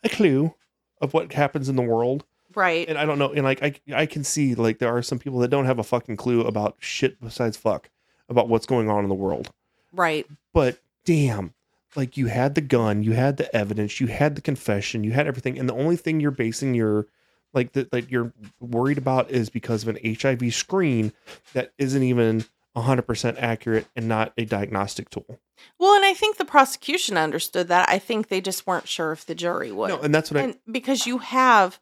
a 0.03 0.09
clue 0.09 0.53
of 1.01 1.13
what 1.13 1.33
happens 1.33 1.69
in 1.69 1.75
the 1.75 1.81
world 1.83 2.25
Right. 2.55 2.87
and 2.89 2.97
I 2.97 3.05
don't 3.05 3.19
know 3.19 3.31
and 3.31 3.43
like 3.43 3.61
I 3.61 3.75
I 3.93 4.05
can 4.07 4.23
see 4.23 4.55
like 4.55 4.79
there 4.79 4.95
are 4.95 5.03
some 5.03 5.19
people 5.19 5.39
that 5.39 5.49
don't 5.49 5.65
have 5.65 5.77
a 5.79 5.83
fucking 5.83 6.17
clue 6.17 6.41
about 6.41 6.75
shit 6.79 7.21
besides 7.21 7.57
fuck 7.57 7.89
about 8.29 8.49
what's 8.49 8.65
going 8.65 8.89
on 8.89 9.03
in 9.03 9.09
the 9.09 9.15
world. 9.15 9.51
Right. 9.93 10.25
But 10.53 10.79
damn, 11.05 11.53
like 11.95 12.17
you 12.17 12.25
had 12.27 12.55
the 12.55 12.61
gun, 12.61 13.03
you 13.03 13.13
had 13.13 13.37
the 13.37 13.55
evidence, 13.55 14.01
you 14.01 14.07
had 14.07 14.35
the 14.35 14.41
confession, 14.41 15.03
you 15.03 15.11
had 15.11 15.27
everything 15.27 15.59
and 15.59 15.69
the 15.69 15.75
only 15.75 15.95
thing 15.95 16.19
you're 16.19 16.31
basing 16.31 16.73
your 16.73 17.05
like 17.53 17.73
that 17.73 17.91
that 17.91 18.09
you're 18.09 18.33
worried 18.59 18.97
about 18.97 19.29
is 19.29 19.49
because 19.51 19.83
of 19.83 19.89
an 19.95 20.15
HIV 20.19 20.53
screen 20.55 21.13
that 21.53 21.71
isn't 21.77 22.01
even 22.03 22.45
100% 22.77 23.35
accurate 23.39 23.87
and 23.95 24.07
not 24.07 24.33
a 24.37 24.45
diagnostic 24.45 25.09
tool. 25.09 25.39
Well, 25.79 25.95
and 25.95 26.05
I 26.05 26.13
think 26.13 26.37
the 26.37 26.45
prosecution 26.45 27.17
understood 27.17 27.67
that. 27.69 27.89
I 27.89 27.99
think 27.99 28.27
they 28.27 28.41
just 28.41 28.67
weren't 28.67 28.87
sure 28.87 29.11
if 29.11 29.25
the 29.25 29.35
jury 29.35 29.71
would. 29.71 29.89
No, 29.89 29.99
and 29.99 30.13
that's 30.13 30.31
what 30.31 30.43
I 30.43 30.55
because 30.71 31.07
you 31.07 31.17
have 31.17 31.79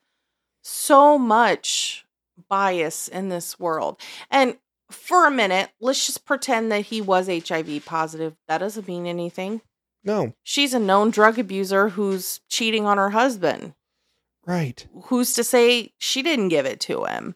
so 0.62 1.18
much 1.18 2.06
bias 2.50 3.08
in 3.08 3.30
this 3.30 3.60
world. 3.60 4.00
And 4.32 4.58
for 4.90 5.28
a 5.28 5.32
minute, 5.32 5.70
let's 5.80 6.06
just 6.06 6.26
pretend 6.26 6.72
that 6.72 6.86
he 6.86 7.02
was 7.02 7.28
HIV 7.28 7.86
positive. 7.86 8.36
That 8.48 8.60
doesn't 8.60 8.88
mean 8.88 9.06
anything. 9.06 9.62
no, 10.04 10.34
She's 10.44 10.74
a 10.74 10.80
known 10.80 11.12
drug 11.12 11.38
abuser 11.40 11.90
who's 11.90 12.40
cheating 12.50 12.86
on 12.86 12.98
her 12.98 13.10
husband. 13.12 13.74
right. 14.46 14.86
Who's 15.06 15.34
to 15.34 15.44
say 15.44 15.92
she 15.98 16.22
didn't 16.22 16.50
give 16.50 16.66
it 16.66 16.80
to 16.82 17.06
him? 17.06 17.36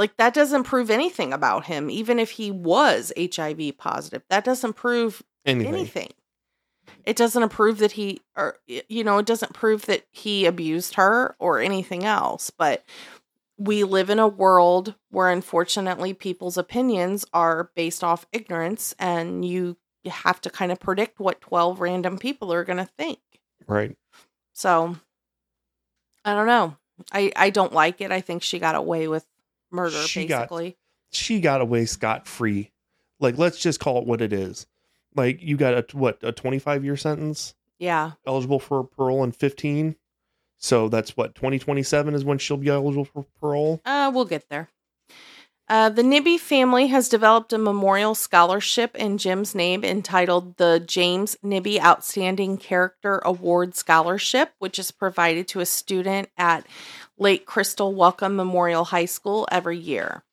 Like, 0.00 0.16
that 0.16 0.32
doesn't 0.32 0.64
prove 0.64 0.88
anything 0.88 1.32
about 1.34 1.66
him, 1.66 1.90
even 1.90 2.18
if 2.18 2.30
he 2.30 2.50
was 2.50 3.12
HIV 3.18 3.76
positive. 3.76 4.22
That 4.30 4.44
doesn't 4.44 4.72
prove 4.72 5.22
Anything. 5.44 5.74
anything. 5.74 6.08
It 7.04 7.16
doesn't 7.16 7.50
prove 7.50 7.76
that 7.78 7.92
he, 7.92 8.22
or, 8.34 8.56
you 8.66 9.04
know, 9.04 9.18
it 9.18 9.26
doesn't 9.26 9.52
prove 9.52 9.84
that 9.86 10.06
he 10.10 10.46
abused 10.46 10.94
her 10.94 11.36
or 11.38 11.60
anything 11.60 12.04
else. 12.04 12.50
But 12.50 12.82
we 13.58 13.84
live 13.84 14.08
in 14.08 14.18
a 14.18 14.26
world 14.26 14.94
where, 15.10 15.28
unfortunately, 15.28 16.14
people's 16.14 16.56
opinions 16.56 17.26
are 17.34 17.70
based 17.76 18.02
off 18.02 18.26
ignorance, 18.32 18.94
and 18.98 19.44
you 19.44 19.76
you 20.02 20.10
have 20.10 20.40
to 20.40 20.48
kind 20.48 20.72
of 20.72 20.80
predict 20.80 21.20
what 21.20 21.42
12 21.42 21.78
random 21.78 22.16
people 22.16 22.50
are 22.54 22.64
going 22.64 22.78
to 22.78 22.88
think. 22.96 23.18
Right. 23.66 23.96
So 24.54 24.96
I 26.24 26.32
don't 26.32 26.46
know. 26.46 26.76
I 27.12 27.32
I 27.36 27.50
don't 27.50 27.72
like 27.74 28.00
it. 28.00 28.10
I 28.10 28.20
think 28.22 28.42
she 28.42 28.58
got 28.58 28.74
away 28.74 29.08
with 29.08 29.26
murder 29.70 29.96
She 30.02 30.26
got- 30.26 30.42
basically. 30.48 30.76
She 31.12 31.40
got 31.40 31.60
away 31.60 31.86
scot 31.86 32.28
free. 32.28 32.70
Like 33.18 33.36
let's 33.36 33.58
just 33.58 33.80
call 33.80 33.98
it 33.98 34.06
what 34.06 34.20
it 34.22 34.32
is. 34.32 34.66
Like 35.16 35.42
you 35.42 35.56
got 35.56 35.74
a 35.74 35.96
what 35.96 36.18
a 36.22 36.30
25 36.32 36.84
year 36.84 36.96
sentence 36.96 37.54
yeah. 37.78 38.12
eligible 38.26 38.60
for 38.60 38.84
parole 38.84 39.24
in 39.24 39.32
15. 39.32 39.96
So 40.58 40.88
that's 40.88 41.16
what 41.16 41.34
2027 41.34 42.14
is 42.14 42.24
when 42.24 42.38
she'll 42.38 42.56
be 42.58 42.68
eligible 42.68 43.04
for 43.04 43.26
parole. 43.40 43.80
Uh 43.84 44.10
we'll 44.14 44.24
get 44.24 44.48
there. 44.48 44.70
Uh, 45.68 45.88
the 45.88 46.02
Nibbe 46.02 46.36
family 46.36 46.88
has 46.88 47.08
developed 47.08 47.52
a 47.52 47.58
memorial 47.58 48.16
scholarship 48.16 48.96
in 48.96 49.18
Jim's 49.18 49.54
name 49.54 49.84
entitled 49.84 50.56
the 50.56 50.82
James 50.84 51.36
Nibbe 51.44 51.78
Outstanding 51.80 52.58
Character 52.58 53.20
Award 53.24 53.76
Scholarship, 53.76 54.50
which 54.58 54.80
is 54.80 54.90
provided 54.90 55.46
to 55.46 55.60
a 55.60 55.66
student 55.66 56.28
at 56.36 56.66
Lake 57.20 57.44
Crystal 57.44 57.94
Wellcome 57.94 58.34
Memorial 58.34 58.86
High 58.86 59.04
School 59.04 59.46
every 59.52 59.76
year. 59.78 60.24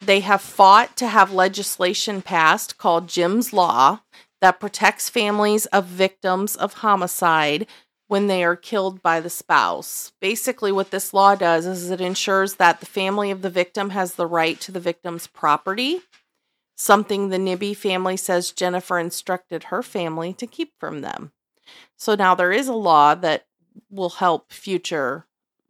They 0.00 0.20
have 0.20 0.40
fought 0.40 0.96
to 0.96 1.08
have 1.08 1.32
legislation 1.32 2.22
passed 2.22 2.78
called 2.78 3.08
Jim's 3.08 3.52
Law 3.52 4.00
that 4.40 4.60
protects 4.60 5.10
families 5.10 5.66
of 5.66 5.84
victims 5.84 6.56
of 6.56 6.74
homicide 6.74 7.66
when 8.06 8.28
they 8.28 8.44
are 8.44 8.56
killed 8.56 9.02
by 9.02 9.20
the 9.20 9.30
spouse. 9.30 10.12
Basically, 10.20 10.70
what 10.70 10.90
this 10.90 11.12
law 11.12 11.34
does 11.34 11.66
is 11.66 11.90
it 11.90 12.00
ensures 12.00 12.54
that 12.54 12.80
the 12.80 12.86
family 12.86 13.30
of 13.30 13.42
the 13.42 13.50
victim 13.50 13.90
has 13.90 14.14
the 14.14 14.26
right 14.26 14.60
to 14.60 14.70
the 14.70 14.80
victim's 14.80 15.26
property, 15.26 16.02
something 16.76 17.28
the 17.28 17.38
Nibbe 17.38 17.76
family 17.76 18.16
says 18.16 18.52
Jennifer 18.52 18.98
instructed 18.98 19.64
her 19.64 19.82
family 19.82 20.32
to 20.34 20.46
keep 20.46 20.72
from 20.78 21.00
them. 21.00 21.32
So 21.96 22.14
now 22.14 22.34
there 22.34 22.52
is 22.52 22.68
a 22.68 22.74
law 22.74 23.14
that 23.14 23.46
will 23.90 24.10
help 24.10 24.52
future 24.52 25.26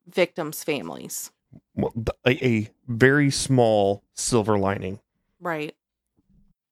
victims' 0.06 0.64
families. 0.64 1.30
Well, 1.74 1.92
A, 2.26 2.46
a 2.46 2.70
very 2.86 3.30
small 3.30 4.02
silver 4.14 4.58
lining. 4.58 5.00
Right. 5.40 5.74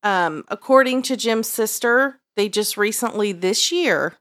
Um, 0.03 0.45
according 0.49 1.03
to 1.03 1.16
Jim's 1.16 1.49
sister, 1.49 2.20
they 2.37 2.49
just 2.49 2.76
recently 2.76 3.33
this 3.33 3.70
year 3.70 4.16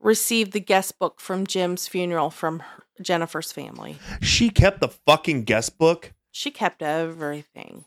received 0.00 0.52
the 0.52 0.60
guest 0.60 0.98
book 0.98 1.20
from 1.20 1.46
Jim's 1.46 1.88
funeral 1.88 2.30
from 2.30 2.60
her- 2.60 2.82
Jennifer's 3.02 3.52
family. 3.52 3.98
She 4.22 4.48
kept 4.48 4.80
the 4.80 4.88
fucking 4.88 5.44
guest 5.44 5.76
book. 5.78 6.14
She 6.30 6.50
kept 6.50 6.82
everything. 6.82 7.84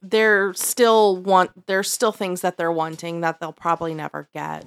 They're 0.00 0.52
still 0.54 1.16
want 1.16 1.66
there's 1.66 1.90
still 1.90 2.12
things 2.12 2.40
that 2.40 2.56
they're 2.56 2.72
wanting 2.72 3.20
that 3.20 3.38
they'll 3.38 3.52
probably 3.52 3.94
never 3.94 4.28
get. 4.34 4.66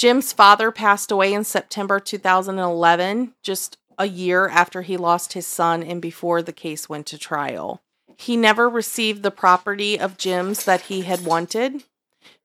Jim's 0.00 0.32
father 0.32 0.70
passed 0.70 1.10
away 1.10 1.34
in 1.34 1.44
September 1.44 2.00
2011, 2.00 3.34
just 3.42 3.76
a 3.98 4.06
year 4.06 4.48
after 4.48 4.80
he 4.80 4.96
lost 4.96 5.34
his 5.34 5.46
son 5.46 5.82
and 5.82 6.00
before 6.00 6.40
the 6.40 6.54
case 6.54 6.88
went 6.88 7.04
to 7.08 7.18
trial. 7.18 7.82
He 8.16 8.34
never 8.34 8.66
received 8.66 9.22
the 9.22 9.30
property 9.30 10.00
of 10.00 10.16
Jim's 10.16 10.64
that 10.64 10.80
he 10.80 11.02
had 11.02 11.26
wanted, 11.26 11.84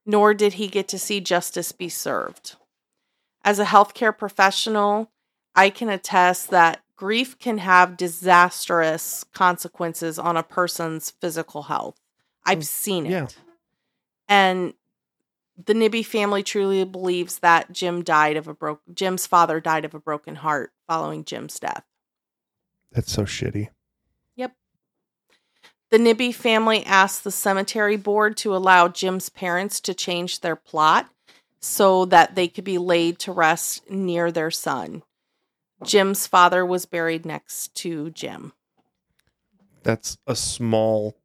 nor 0.05 0.33
did 0.33 0.55
he 0.55 0.67
get 0.67 0.89
to 0.89 0.99
see 0.99 1.21
justice 1.21 1.71
be 1.71 1.87
served. 1.87 2.57
As 3.41 3.57
a 3.57 3.63
healthcare 3.63 4.17
professional, 4.17 5.09
I 5.55 5.69
can 5.69 5.87
attest 5.87 6.49
that 6.49 6.81
grief 6.97 7.39
can 7.39 7.59
have 7.59 7.95
disastrous 7.95 9.23
consequences 9.33 10.19
on 10.19 10.35
a 10.35 10.43
person's 10.43 11.09
physical 11.09 11.63
health. 11.63 11.95
I've 12.45 12.59
Mm, 12.59 12.63
seen 12.65 13.05
it. 13.05 13.11
yeah. 13.11 13.27
And 14.27 14.73
the 15.63 15.73
Nibbe 15.73 16.05
family 16.05 16.43
truly 16.43 16.83
believes 16.83 17.39
that 17.39 17.71
Jim 17.71 18.03
died 18.03 18.37
of 18.37 18.47
a 18.47 18.53
broke 18.53 18.81
Jim's 18.93 19.25
father 19.25 19.59
died 19.59 19.85
of 19.85 19.93
a 19.93 19.99
broken 19.99 20.35
heart 20.35 20.71
following 20.87 21.23
Jim's 21.23 21.59
death. 21.59 21.83
That's 22.91 23.11
so 23.11 23.23
shitty. 23.23 23.69
Yep. 24.35 24.53
The 25.91 25.97
Nibbe 25.97 26.33
family 26.33 26.85
asked 26.85 27.23
the 27.23 27.31
cemetery 27.31 27.97
board 27.97 28.37
to 28.37 28.55
allow 28.55 28.87
Jim's 28.87 29.29
parents 29.29 29.79
to 29.81 29.93
change 29.93 30.41
their 30.41 30.55
plot 30.55 31.09
so 31.59 32.05
that 32.05 32.35
they 32.35 32.47
could 32.47 32.63
be 32.63 32.77
laid 32.77 33.19
to 33.19 33.31
rest 33.31 33.89
near 33.89 34.31
their 34.31 34.51
son. 34.51 35.03
Jim's 35.83 36.27
father 36.27 36.65
was 36.65 36.85
buried 36.85 37.25
next 37.25 37.73
to 37.75 38.11
Jim. 38.11 38.53
That's 39.83 40.17
a 40.25 40.35
small. 40.35 41.15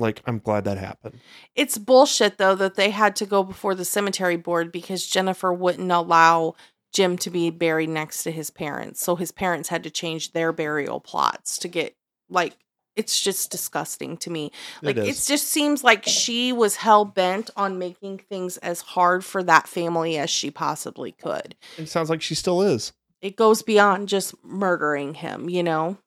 Like, 0.00 0.22
I'm 0.26 0.38
glad 0.38 0.64
that 0.64 0.78
happened. 0.78 1.20
It's 1.54 1.78
bullshit 1.78 2.38
though 2.38 2.54
that 2.56 2.74
they 2.74 2.90
had 2.90 3.14
to 3.16 3.26
go 3.26 3.42
before 3.42 3.74
the 3.74 3.84
cemetery 3.84 4.36
board 4.36 4.72
because 4.72 5.06
Jennifer 5.06 5.52
wouldn't 5.52 5.92
allow 5.92 6.54
Jim 6.92 7.16
to 7.18 7.30
be 7.30 7.50
buried 7.50 7.90
next 7.90 8.22
to 8.24 8.32
his 8.32 8.50
parents. 8.50 9.02
So 9.02 9.16
his 9.16 9.30
parents 9.30 9.68
had 9.68 9.84
to 9.84 9.90
change 9.90 10.32
their 10.32 10.52
burial 10.52 11.00
plots 11.00 11.58
to 11.58 11.68
get 11.68 11.94
like 12.28 12.56
it's 12.96 13.20
just 13.20 13.50
disgusting 13.50 14.16
to 14.18 14.30
me. 14.30 14.50
Like 14.82 14.96
it 14.96 15.08
it, 15.08 15.24
just 15.26 15.48
seems 15.48 15.84
like 15.84 16.04
she 16.04 16.52
was 16.52 16.76
hell 16.76 17.04
bent 17.04 17.50
on 17.56 17.78
making 17.78 18.18
things 18.18 18.56
as 18.58 18.80
hard 18.80 19.24
for 19.24 19.42
that 19.44 19.68
family 19.68 20.18
as 20.18 20.30
she 20.30 20.50
possibly 20.50 21.12
could. 21.12 21.54
It 21.78 21.88
sounds 21.88 22.10
like 22.10 22.22
she 22.22 22.34
still 22.34 22.62
is. 22.62 22.92
It 23.22 23.36
goes 23.36 23.62
beyond 23.62 24.08
just 24.08 24.34
murdering 24.42 25.14
him, 25.14 25.48
you 25.48 25.62
know? 25.62 25.98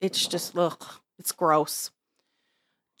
It's 0.00 0.26
just 0.26 0.56
ugh, 0.56 0.84
it's 1.18 1.32
gross. 1.32 1.90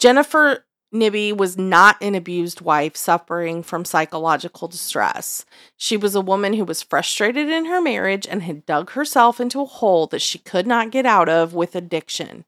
Jennifer 0.00 0.64
Nibbe 0.92 1.36
was 1.36 1.58
not 1.58 2.02
an 2.02 2.14
abused 2.14 2.62
wife 2.62 2.96
suffering 2.96 3.62
from 3.62 3.84
psychological 3.84 4.66
distress. 4.66 5.44
She 5.76 5.98
was 5.98 6.14
a 6.14 6.22
woman 6.22 6.54
who 6.54 6.64
was 6.64 6.82
frustrated 6.82 7.50
in 7.50 7.66
her 7.66 7.82
marriage 7.82 8.26
and 8.26 8.42
had 8.42 8.64
dug 8.64 8.92
herself 8.92 9.40
into 9.40 9.60
a 9.60 9.66
hole 9.66 10.06
that 10.06 10.22
she 10.22 10.38
could 10.38 10.66
not 10.66 10.90
get 10.90 11.04
out 11.04 11.28
of 11.28 11.52
with 11.52 11.76
addiction. 11.76 12.46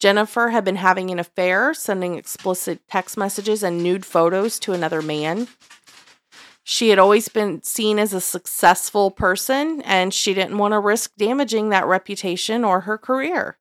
Jennifer 0.00 0.48
had 0.48 0.64
been 0.64 0.76
having 0.76 1.10
an 1.10 1.18
affair, 1.18 1.74
sending 1.74 2.14
explicit 2.16 2.80
text 2.88 3.18
messages 3.18 3.62
and 3.62 3.82
nude 3.82 4.06
photos 4.06 4.58
to 4.60 4.72
another 4.72 5.02
man. 5.02 5.48
She 6.64 6.88
had 6.88 6.98
always 6.98 7.28
been 7.28 7.62
seen 7.62 7.98
as 7.98 8.12
a 8.12 8.20
successful 8.20 9.10
person, 9.10 9.82
and 9.82 10.14
she 10.14 10.34
didn't 10.34 10.58
want 10.58 10.72
to 10.72 10.78
risk 10.78 11.12
damaging 11.18 11.68
that 11.68 11.86
reputation 11.86 12.64
or 12.64 12.80
her 12.80 12.96
career. 12.96 13.58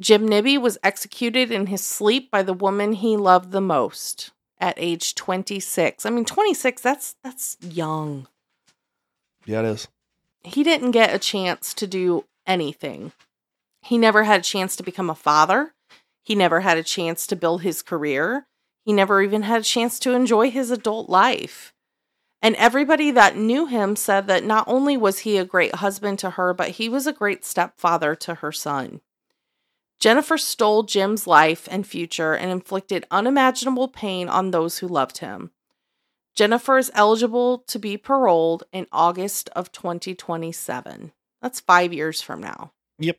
Jim 0.00 0.26
Nibbe 0.26 0.60
was 0.60 0.78
executed 0.82 1.52
in 1.52 1.66
his 1.66 1.84
sleep 1.84 2.30
by 2.30 2.42
the 2.42 2.54
woman 2.54 2.94
he 2.94 3.16
loved 3.16 3.52
the 3.52 3.60
most 3.60 4.30
at 4.58 4.74
age 4.78 5.14
26. 5.14 6.06
I 6.06 6.10
mean 6.10 6.24
26 6.24 6.80
that's 6.80 7.16
that's 7.22 7.56
young. 7.60 8.26
Yeah, 9.44 9.60
it 9.60 9.66
is. 9.66 9.88
He 10.42 10.62
didn't 10.62 10.92
get 10.92 11.14
a 11.14 11.18
chance 11.18 11.74
to 11.74 11.86
do 11.86 12.24
anything. 12.46 13.12
He 13.82 13.98
never 13.98 14.24
had 14.24 14.40
a 14.40 14.44
chance 14.44 14.76
to 14.76 14.82
become 14.82 15.10
a 15.10 15.14
father. 15.14 15.74
He 16.22 16.34
never 16.34 16.60
had 16.60 16.78
a 16.78 16.82
chance 16.82 17.26
to 17.26 17.36
build 17.36 17.62
his 17.62 17.82
career. 17.82 18.46
He 18.84 18.92
never 18.92 19.22
even 19.22 19.42
had 19.42 19.60
a 19.60 19.64
chance 19.64 19.98
to 20.00 20.12
enjoy 20.12 20.50
his 20.50 20.70
adult 20.70 21.08
life. 21.08 21.74
And 22.42 22.56
everybody 22.56 23.10
that 23.10 23.36
knew 23.36 23.66
him 23.66 23.96
said 23.96 24.26
that 24.28 24.44
not 24.44 24.64
only 24.66 24.96
was 24.96 25.20
he 25.20 25.36
a 25.36 25.44
great 25.44 25.76
husband 25.76 26.18
to 26.20 26.30
her, 26.30 26.54
but 26.54 26.70
he 26.70 26.88
was 26.88 27.06
a 27.06 27.12
great 27.12 27.44
stepfather 27.44 28.14
to 28.16 28.36
her 28.36 28.52
son. 28.52 29.02
Jennifer 30.00 30.38
stole 30.38 30.82
Jim's 30.82 31.26
life 31.26 31.68
and 31.70 31.86
future 31.86 32.34
and 32.34 32.50
inflicted 32.50 33.06
unimaginable 33.10 33.86
pain 33.86 34.30
on 34.30 34.50
those 34.50 34.78
who 34.78 34.88
loved 34.88 35.18
him. 35.18 35.50
Jennifer 36.34 36.78
is 36.78 36.90
eligible 36.94 37.58
to 37.66 37.78
be 37.78 37.98
paroled 37.98 38.64
in 38.72 38.86
August 38.90 39.50
of 39.50 39.70
2027. 39.72 41.12
That's 41.42 41.60
five 41.60 41.92
years 41.92 42.22
from 42.22 42.40
now. 42.40 42.72
Yep. 42.98 43.18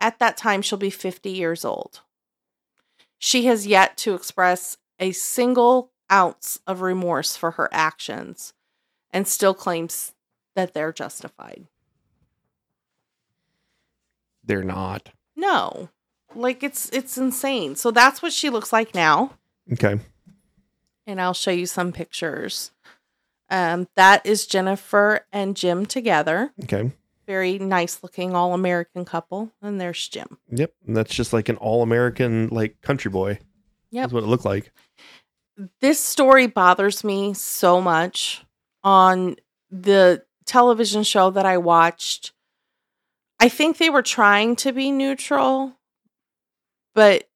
At 0.00 0.20
that 0.20 0.36
time, 0.36 0.62
she'll 0.62 0.78
be 0.78 0.90
50 0.90 1.30
years 1.30 1.64
old. 1.64 2.02
She 3.18 3.46
has 3.46 3.66
yet 3.66 3.96
to 3.98 4.14
express 4.14 4.76
a 5.00 5.10
single 5.12 5.90
ounce 6.12 6.60
of 6.66 6.80
remorse 6.80 7.36
for 7.36 7.52
her 7.52 7.68
actions 7.72 8.52
and 9.10 9.26
still 9.26 9.54
claims 9.54 10.12
that 10.54 10.74
they're 10.74 10.92
justified. 10.92 11.66
They're 14.44 14.62
not. 14.62 15.08
No. 15.34 15.88
Like 16.34 16.62
it's 16.62 16.88
it's 16.90 17.16
insane. 17.18 17.76
So 17.76 17.90
that's 17.90 18.22
what 18.22 18.32
she 18.32 18.50
looks 18.50 18.72
like 18.72 18.94
now. 18.94 19.32
Okay. 19.72 19.98
and 21.06 21.20
I'll 21.20 21.34
show 21.34 21.50
you 21.50 21.66
some 21.66 21.92
pictures. 21.92 22.70
Um, 23.50 23.88
that 23.96 24.24
is 24.26 24.46
Jennifer 24.46 25.26
and 25.32 25.56
Jim 25.56 25.86
together. 25.86 26.52
Okay. 26.64 26.92
Very 27.26 27.58
nice 27.58 28.02
looking 28.02 28.34
all 28.34 28.52
American 28.54 29.04
couple. 29.04 29.52
And 29.62 29.80
there's 29.80 30.06
Jim. 30.08 30.38
Yep. 30.50 30.72
And 30.86 30.96
that's 30.96 31.14
just 31.14 31.32
like 31.32 31.48
an 31.48 31.56
all 31.56 31.82
American 31.82 32.48
like 32.48 32.80
country 32.82 33.10
boy. 33.10 33.38
Yep. 33.90 34.02
That's 34.02 34.12
what 34.12 34.22
it 34.24 34.26
looked 34.26 34.44
like. 34.44 34.72
This 35.80 36.00
story 36.00 36.46
bothers 36.46 37.04
me 37.04 37.32
so 37.34 37.80
much 37.80 38.44
on 38.82 39.36
the 39.70 40.24
television 40.46 41.02
show 41.04 41.30
that 41.30 41.46
I 41.46 41.58
watched. 41.58 42.32
I 43.40 43.48
think 43.48 43.78
they 43.78 43.88
were 43.90 44.02
trying 44.02 44.56
to 44.56 44.72
be 44.72 44.90
neutral, 44.90 45.74
but 46.94 47.28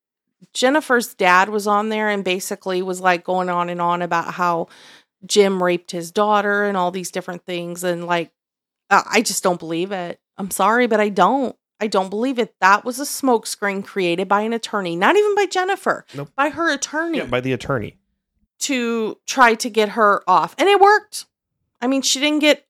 Jennifer's 0.54 1.14
dad 1.14 1.48
was 1.48 1.66
on 1.66 1.88
there 1.88 2.08
and 2.08 2.24
basically 2.24 2.80
was 2.82 3.00
like 3.00 3.24
going 3.24 3.48
on 3.48 3.68
and 3.68 3.80
on 3.80 4.02
about 4.02 4.34
how 4.34 4.68
Jim 5.26 5.62
raped 5.62 5.90
his 5.90 6.10
daughter 6.12 6.64
and 6.64 6.76
all 6.76 6.90
these 6.90 7.10
different 7.10 7.44
things. 7.44 7.82
And 7.84 8.06
like, 8.06 8.30
I 8.90 9.20
just 9.20 9.42
don't 9.42 9.58
believe 9.58 9.90
it. 9.92 10.20
I'm 10.38 10.50
sorry, 10.50 10.86
but 10.86 11.00
I 11.00 11.08
don't. 11.08 11.56
I 11.80 11.86
don't 11.86 12.08
believe 12.10 12.38
it. 12.38 12.54
That 12.60 12.84
was 12.84 12.98
a 12.98 13.04
smokescreen 13.04 13.84
created 13.84 14.26
by 14.28 14.40
an 14.42 14.52
attorney, 14.52 14.96
not 14.96 15.14
even 15.16 15.34
by 15.36 15.46
Jennifer, 15.46 16.04
Nope. 16.14 16.30
by 16.36 16.48
her 16.50 16.72
attorney 16.72 17.18
Yeah, 17.18 17.26
by 17.26 17.40
the 17.40 17.52
attorney. 17.52 17.98
to 18.60 19.16
try 19.26 19.54
to 19.54 19.70
get 19.70 19.90
her 19.90 20.22
off. 20.28 20.54
And 20.58 20.68
it 20.68 20.80
worked. 20.80 21.26
I 21.80 21.86
mean, 21.86 22.02
she 22.02 22.18
didn't 22.18 22.40
get 22.40 22.66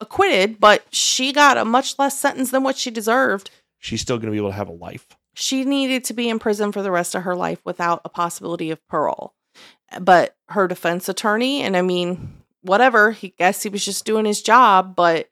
acquitted, 0.00 0.60
but 0.60 0.84
she 0.90 1.32
got 1.32 1.56
a 1.56 1.64
much 1.64 1.98
less 1.98 2.18
sentence 2.18 2.50
than 2.50 2.62
what 2.62 2.76
she 2.76 2.90
deserved. 2.90 3.50
She's 3.78 4.00
still 4.02 4.16
going 4.18 4.26
to 4.26 4.32
be 4.32 4.36
able 4.36 4.50
to 4.50 4.54
have 4.56 4.68
a 4.68 4.72
life. 4.72 5.06
She 5.34 5.64
needed 5.64 6.04
to 6.04 6.14
be 6.14 6.28
in 6.28 6.38
prison 6.38 6.72
for 6.72 6.82
the 6.82 6.90
rest 6.90 7.14
of 7.14 7.22
her 7.22 7.34
life 7.34 7.60
without 7.64 8.02
a 8.04 8.08
possibility 8.08 8.70
of 8.70 8.86
parole. 8.88 9.34
But 10.00 10.36
her 10.48 10.68
defense 10.68 11.08
attorney, 11.08 11.62
and 11.62 11.76
I 11.76 11.82
mean, 11.82 12.42
whatever, 12.62 13.12
he 13.12 13.30
guess 13.30 13.62
he 13.62 13.68
was 13.68 13.84
just 13.84 14.04
doing 14.04 14.24
his 14.24 14.42
job, 14.42 14.94
but 14.96 15.28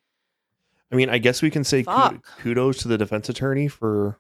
I 0.92 0.96
mean, 0.96 1.08
I 1.08 1.18
guess 1.18 1.40
we 1.40 1.50
can 1.50 1.64
say 1.64 1.82
Fuck. 1.82 2.26
kudos 2.38 2.78
to 2.78 2.88
the 2.88 2.98
defense 2.98 3.28
attorney 3.28 3.68
for 3.68 4.18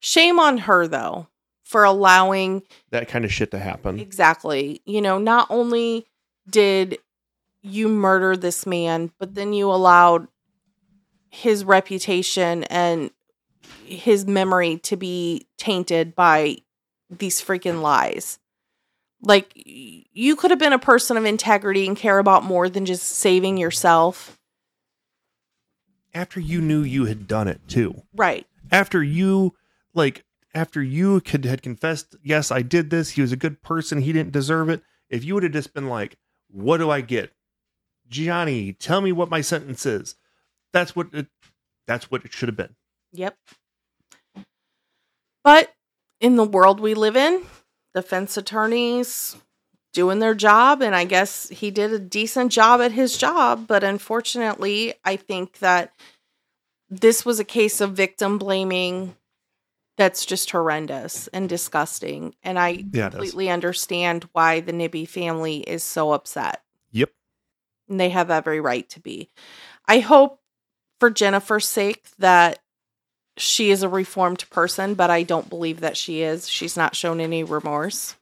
shame 0.00 0.40
on 0.40 0.58
her 0.58 0.88
though 0.88 1.28
for 1.64 1.84
allowing 1.84 2.62
that 2.90 3.06
kind 3.06 3.24
of 3.24 3.32
shit 3.32 3.50
to 3.52 3.58
happen. 3.58 4.00
Exactly. 4.00 4.82
You 4.86 5.00
know, 5.00 5.18
not 5.18 5.46
only 5.50 6.06
did 6.48 6.98
you 7.62 7.88
murder 7.88 8.36
this 8.36 8.66
man, 8.66 9.12
but 9.18 9.34
then 9.34 9.52
you 9.52 9.70
allowed 9.70 10.26
his 11.28 11.64
reputation 11.64 12.64
and 12.64 13.10
his 13.84 14.26
memory 14.26 14.78
to 14.78 14.96
be 14.96 15.46
tainted 15.58 16.14
by 16.14 16.58
these 17.10 17.40
freaking 17.40 17.82
lies. 17.82 18.38
Like, 19.22 19.52
you 19.54 20.36
could 20.36 20.50
have 20.50 20.58
been 20.58 20.72
a 20.72 20.78
person 20.78 21.16
of 21.16 21.24
integrity 21.24 21.86
and 21.86 21.96
care 21.96 22.18
about 22.18 22.44
more 22.44 22.68
than 22.68 22.86
just 22.86 23.02
saving 23.04 23.58
yourself. 23.58 24.38
After 26.14 26.40
you 26.40 26.60
knew 26.60 26.82
you 26.82 27.04
had 27.04 27.28
done 27.28 27.46
it 27.46 27.60
too. 27.68 28.02
Right. 28.16 28.46
After 28.72 29.02
you, 29.02 29.54
like, 29.92 30.24
after 30.54 30.82
you 30.82 31.20
could 31.20 31.44
had 31.44 31.62
confessed, 31.62 32.16
yes, 32.22 32.50
I 32.50 32.62
did 32.62 32.90
this. 32.90 33.10
He 33.10 33.20
was 33.20 33.32
a 33.32 33.36
good 33.36 33.62
person. 33.62 34.00
He 34.00 34.12
didn't 34.12 34.32
deserve 34.32 34.68
it. 34.68 34.82
If 35.08 35.24
you 35.24 35.34
would 35.34 35.42
have 35.42 35.52
just 35.52 35.74
been 35.74 35.88
like, 35.88 36.16
what 36.48 36.78
do 36.78 36.90
I 36.90 37.00
get? 37.00 37.32
Gianni, 38.08 38.72
tell 38.72 39.00
me 39.00 39.12
what 39.12 39.30
my 39.30 39.40
sentence 39.40 39.86
is. 39.86 40.16
That's 40.72 40.96
what 40.96 41.08
it, 41.12 41.26
that's 41.86 42.10
what 42.10 42.24
it 42.24 42.32
should 42.32 42.48
have 42.48 42.56
been. 42.56 42.74
Yep. 43.12 43.36
But 45.42 45.72
in 46.20 46.36
the 46.36 46.44
world 46.44 46.80
we 46.80 46.94
live 46.94 47.16
in, 47.16 47.42
defense 47.94 48.36
attorneys 48.36 49.36
doing 49.92 50.18
their 50.20 50.34
job 50.34 50.82
and 50.82 50.94
I 50.94 51.04
guess 51.04 51.48
he 51.48 51.70
did 51.70 51.92
a 51.92 51.98
decent 51.98 52.52
job 52.52 52.80
at 52.80 52.92
his 52.92 53.16
job, 53.18 53.66
but 53.66 53.82
unfortunately, 53.82 54.94
I 55.04 55.16
think 55.16 55.58
that 55.58 55.92
this 56.88 57.24
was 57.24 57.40
a 57.40 57.44
case 57.44 57.80
of 57.80 57.92
victim 57.94 58.38
blaming 58.38 59.16
that's 59.96 60.24
just 60.24 60.50
horrendous 60.50 61.26
and 61.28 61.48
disgusting 61.48 62.34
and 62.42 62.58
I 62.58 62.84
Yeah, 62.92 63.10
completely 63.10 63.50
understand 63.50 64.28
why 64.32 64.60
the 64.60 64.72
Nibbe 64.72 65.08
family 65.08 65.58
is 65.58 65.82
so 65.82 66.12
upset 66.12 66.62
Yep. 66.92 67.10
and 67.88 67.98
they 68.00 68.10
have 68.10 68.30
every 68.30 68.60
right 68.60 68.88
to 68.90 69.00
be. 69.00 69.30
I 69.86 69.98
hope 70.00 70.40
for 71.00 71.10
Jennifer's 71.10 71.68
sake 71.68 72.04
that 72.18 72.60
she 73.40 73.70
is 73.70 73.82
a 73.82 73.88
reformed 73.88 74.48
person, 74.50 74.94
but 74.94 75.10
I 75.10 75.22
don't 75.22 75.48
believe 75.48 75.80
that 75.80 75.96
she 75.96 76.22
is. 76.22 76.48
She's 76.48 76.76
not 76.76 76.94
shown 76.94 77.20
any 77.20 77.42
remorse. 77.42 78.14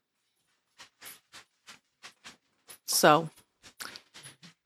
So 2.86 3.28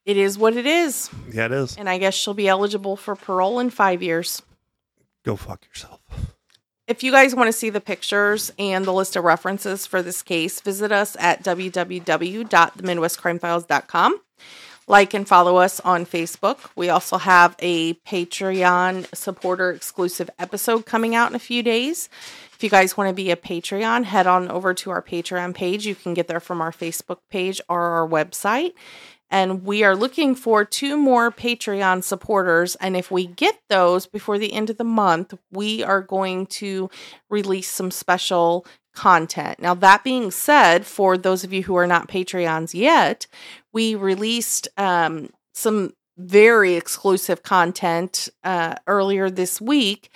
it 0.05 0.17
is 0.17 0.39
what 0.39 0.57
it 0.57 0.67
is. 0.67 1.11
Yeah, 1.33 1.47
it 1.47 1.53
is. 1.53 1.77
And 1.77 1.89
I 1.89 1.99
guess 1.99 2.15
she'll 2.15 2.35
be 2.35 2.49
eligible 2.49 2.97
for 2.97 3.15
parole 3.15 3.59
in 3.59 3.71
five 3.71 4.03
years. 4.03 4.43
Go 5.25 5.37
fuck 5.37 5.65
yourself. 5.67 6.01
If 6.89 7.05
you 7.05 7.13
guys 7.13 7.35
want 7.35 7.49
to 7.49 7.53
see 7.53 7.71
the 7.71 7.81
pictures 7.81 8.53
and 8.59 8.85
the 8.85 8.93
list 8.93 9.17
of 9.17 9.25
references 9.25 9.87
for 9.87 10.03
this 10.03 10.21
case, 10.21 10.61
visit 10.61 10.93
us 10.93 11.17
at 11.19 11.43
www.themidwestcrimefiles.com. 11.45 14.21
Like 14.89 15.15
and 15.15 15.27
follow 15.27 15.57
us 15.57 15.81
on 15.81 16.05
Facebook. 16.05 16.59
We 16.75 16.89
also 16.89 17.17
have 17.19 17.55
a 17.61 17.95
Patreon 17.95 19.15
supporter 19.15 19.71
exclusive 19.71 20.29
episode 20.39 20.87
coming 20.87 21.15
out 21.15 21.31
in 21.31 21.37
a 21.37 21.41
few 21.41 21.63
days. 21.63 22.09
If 22.55 22.65
you 22.65 22.71
guys 22.71 22.97
want 22.97 23.09
to 23.09 23.15
be 23.15 23.31
a 23.31 23.37
Patreon, 23.37 24.05
head 24.05 24.27
on 24.27 24.49
over 24.49 24.75
to 24.75 24.91
our 24.91 25.03
Patreon 25.03 25.55
page. 25.55 25.87
You 25.87 25.95
can 25.95 26.15
get 26.15 26.29
there 26.29 26.41
from 26.41 26.61
our 26.61 26.73
Facebook 26.73 27.19
page 27.31 27.61
or 27.69 27.81
our 27.81 28.09
website. 28.09 28.73
And 29.33 29.65
we 29.65 29.83
are 29.83 29.97
looking 29.97 30.35
for 30.35 30.63
two 30.65 30.97
more 30.97 31.33
Patreon 31.33 32.05
supporters. 32.05 32.77
And 32.77 32.97
if 32.97 33.11
we 33.11 33.27
get 33.27 33.59
those 33.71 34.07
before 34.07 34.39
the 34.39 34.53
end 34.53 34.69
of 34.69 34.77
the 34.77 34.85
month, 34.85 35.33
we 35.51 35.83
are 35.83 36.03
going 36.03 36.47
to 36.47 36.91
release 37.31 37.71
some 37.71 37.91
special 37.91 38.67
content. 38.95 39.59
Now, 39.59 39.73
that 39.75 40.05
being 40.05 40.31
said, 40.31 40.85
for 40.85 41.17
those 41.17 41.45
of 41.45 41.53
you 41.53 41.63
who 41.63 41.77
are 41.77 41.87
not 41.87 42.09
Patreons 42.09 42.75
yet, 42.75 43.27
we 43.73 43.95
released 43.95 44.69
um, 44.77 45.31
some 45.55 45.95
very 46.19 46.75
exclusive 46.75 47.43
content 47.43 48.29
uh, 48.45 48.75
earlier 48.87 49.31
this 49.31 49.63
week 49.63 50.11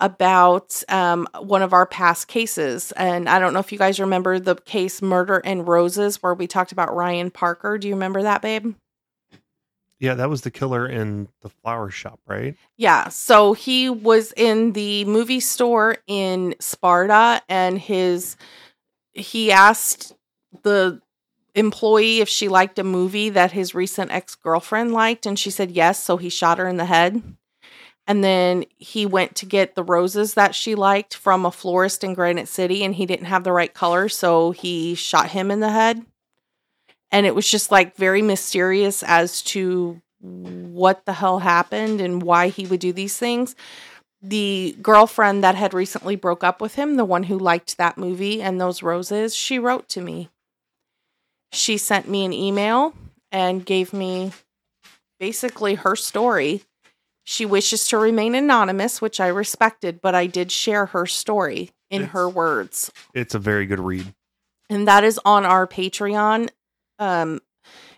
about 0.00 0.82
um, 0.88 1.28
one 1.38 1.62
of 1.62 1.72
our 1.72 1.86
past 1.86 2.28
cases. 2.28 2.92
And 2.92 3.28
I 3.28 3.38
don't 3.38 3.52
know 3.52 3.60
if 3.60 3.72
you 3.72 3.78
guys 3.78 4.00
remember 4.00 4.38
the 4.38 4.56
case 4.56 5.02
Murder 5.02 5.40
and 5.44 5.68
Roses, 5.68 6.22
where 6.22 6.34
we 6.34 6.46
talked 6.46 6.72
about 6.72 6.94
Ryan 6.94 7.30
Parker. 7.30 7.78
Do 7.78 7.88
you 7.88 7.94
remember 7.94 8.22
that, 8.22 8.42
babe? 8.42 8.74
Yeah, 10.00 10.14
that 10.14 10.30
was 10.30 10.40
the 10.40 10.50
killer 10.50 10.88
in 10.88 11.28
the 11.42 11.50
flower 11.50 11.90
shop, 11.90 12.20
right? 12.26 12.56
Yeah. 12.78 13.08
So 13.08 13.52
he 13.52 13.90
was 13.90 14.32
in 14.34 14.72
the 14.72 15.04
movie 15.04 15.40
store 15.40 15.98
in 16.06 16.54
Sparta 16.58 17.42
and 17.50 17.78
his 17.78 18.36
he 19.12 19.52
asked 19.52 20.14
the 20.62 21.02
employee 21.54 22.20
if 22.20 22.28
she 22.28 22.48
liked 22.48 22.78
a 22.78 22.84
movie 22.84 23.28
that 23.28 23.52
his 23.52 23.74
recent 23.74 24.10
ex-girlfriend 24.10 24.92
liked 24.92 25.26
and 25.26 25.38
she 25.38 25.50
said 25.50 25.70
yes, 25.70 26.02
so 26.02 26.16
he 26.16 26.30
shot 26.30 26.58
her 26.58 26.66
in 26.66 26.78
the 26.78 26.86
head. 26.86 27.22
And 28.06 28.24
then 28.24 28.64
he 28.76 29.06
went 29.06 29.36
to 29.36 29.46
get 29.46 29.74
the 29.74 29.84
roses 29.84 30.34
that 30.34 30.54
she 30.54 30.74
liked 30.74 31.14
from 31.14 31.46
a 31.46 31.52
florist 31.52 32.02
in 32.02 32.14
Granite 32.14 32.48
City 32.48 32.82
and 32.82 32.94
he 32.94 33.06
didn't 33.06 33.26
have 33.26 33.44
the 33.44 33.52
right 33.52 33.72
color, 33.72 34.08
so 34.08 34.50
he 34.50 34.94
shot 34.94 35.30
him 35.30 35.50
in 35.50 35.60
the 35.60 35.70
head. 35.70 36.04
And 37.12 37.26
it 37.26 37.34
was 37.34 37.48
just 37.48 37.70
like 37.70 37.96
very 37.96 38.22
mysterious 38.22 39.02
as 39.02 39.42
to 39.42 40.00
what 40.20 41.04
the 41.06 41.14
hell 41.14 41.38
happened 41.38 42.00
and 42.00 42.22
why 42.22 42.48
he 42.48 42.66
would 42.66 42.80
do 42.80 42.92
these 42.92 43.16
things. 43.16 43.54
The 44.22 44.76
girlfriend 44.82 45.42
that 45.44 45.54
had 45.54 45.72
recently 45.72 46.14
broke 46.14 46.44
up 46.44 46.60
with 46.60 46.74
him, 46.74 46.96
the 46.96 47.04
one 47.04 47.22
who 47.24 47.38
liked 47.38 47.78
that 47.78 47.96
movie 47.96 48.42
and 48.42 48.60
those 48.60 48.82
roses, 48.82 49.34
she 49.34 49.58
wrote 49.58 49.88
to 49.90 50.00
me. 50.00 50.28
She 51.52 51.78
sent 51.78 52.08
me 52.08 52.24
an 52.24 52.32
email 52.32 52.94
and 53.32 53.64
gave 53.64 53.92
me 53.92 54.32
basically 55.18 55.74
her 55.76 55.96
story. 55.96 56.62
She 57.30 57.46
wishes 57.46 57.86
to 57.86 57.96
remain 57.96 58.34
anonymous, 58.34 59.00
which 59.00 59.20
I 59.20 59.28
respected, 59.28 60.00
but 60.02 60.16
I 60.16 60.26
did 60.26 60.50
share 60.50 60.86
her 60.86 61.06
story 61.06 61.70
in 61.88 62.02
It's- 62.02 62.12
her 62.12 62.28
words. 62.28 62.90
It's 63.14 63.36
a 63.36 63.38
very 63.38 63.66
good 63.66 63.78
read. 63.78 64.12
And 64.68 64.88
that 64.88 65.04
is 65.04 65.20
on 65.24 65.44
our 65.44 65.64
Patreon 65.64 66.48
um, 66.98 67.38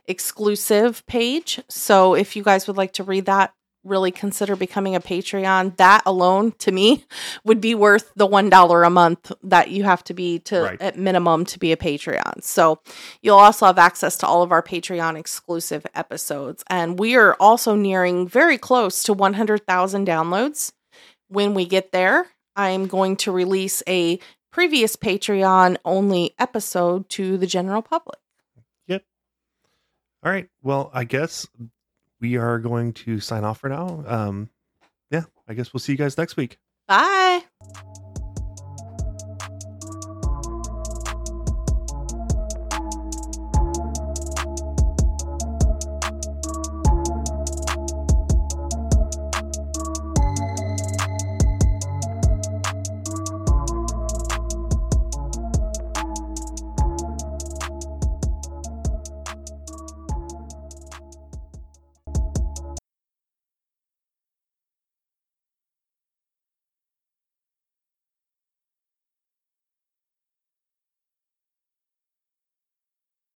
exclusive 0.06 1.02
page. 1.06 1.62
So 1.70 2.14
if 2.14 2.36
you 2.36 2.42
guys 2.42 2.66
would 2.66 2.76
like 2.76 2.92
to 2.92 3.04
read 3.04 3.24
that, 3.24 3.54
really 3.84 4.10
consider 4.10 4.54
becoming 4.56 4.94
a 4.94 5.00
Patreon. 5.00 5.76
That 5.76 6.02
alone, 6.06 6.52
to 6.58 6.70
me, 6.72 7.04
would 7.44 7.60
be 7.60 7.74
worth 7.74 8.12
the 8.14 8.26
one 8.26 8.48
dollar 8.48 8.84
a 8.84 8.90
month 8.90 9.32
that 9.42 9.70
you 9.70 9.84
have 9.84 10.04
to 10.04 10.14
be 10.14 10.38
to 10.40 10.62
Right. 10.62 10.80
at 10.80 10.98
minimum 10.98 11.44
to 11.46 11.58
be 11.58 11.72
a 11.72 11.76
Patreon. 11.76 12.42
So 12.42 12.80
you'll 13.22 13.38
also 13.38 13.66
have 13.66 13.78
access 13.78 14.16
to 14.18 14.26
all 14.26 14.42
of 14.42 14.52
our 14.52 14.62
Patreon 14.62 15.16
exclusive 15.18 15.84
episodes, 15.94 16.62
and 16.68 16.98
we 16.98 17.16
are 17.16 17.34
also 17.40 17.74
nearing 17.74 18.28
very 18.28 18.58
close 18.58 19.02
to 19.04 19.12
one 19.12 19.34
hundred 19.34 19.66
thousand 19.66 20.06
downloads. 20.06 20.72
When 21.28 21.54
we 21.54 21.64
get 21.66 21.92
there, 21.92 22.26
I'm 22.54 22.86
going 22.86 23.16
to 23.16 23.32
release 23.32 23.82
a 23.88 24.18
previous 24.52 24.96
Patreon 24.96 25.78
only 25.84 26.34
episode 26.38 27.08
to 27.08 27.38
the 27.38 27.46
general 27.46 27.80
public. 27.80 28.18
Yep. 28.86 29.02
All 30.22 30.30
right. 30.30 30.48
Well, 30.62 30.90
I 30.92 31.04
guess 31.04 31.48
we 32.22 32.38
are 32.38 32.58
going 32.58 32.94
to 32.94 33.20
sign 33.20 33.44
off 33.44 33.58
for 33.58 33.68
now. 33.68 34.04
Um, 34.06 34.48
yeah, 35.10 35.24
I 35.46 35.52
guess 35.52 35.74
we'll 35.74 35.80
see 35.80 35.92
you 35.92 35.98
guys 35.98 36.16
next 36.16 36.36
week. 36.36 36.56
Bye. 36.88 37.42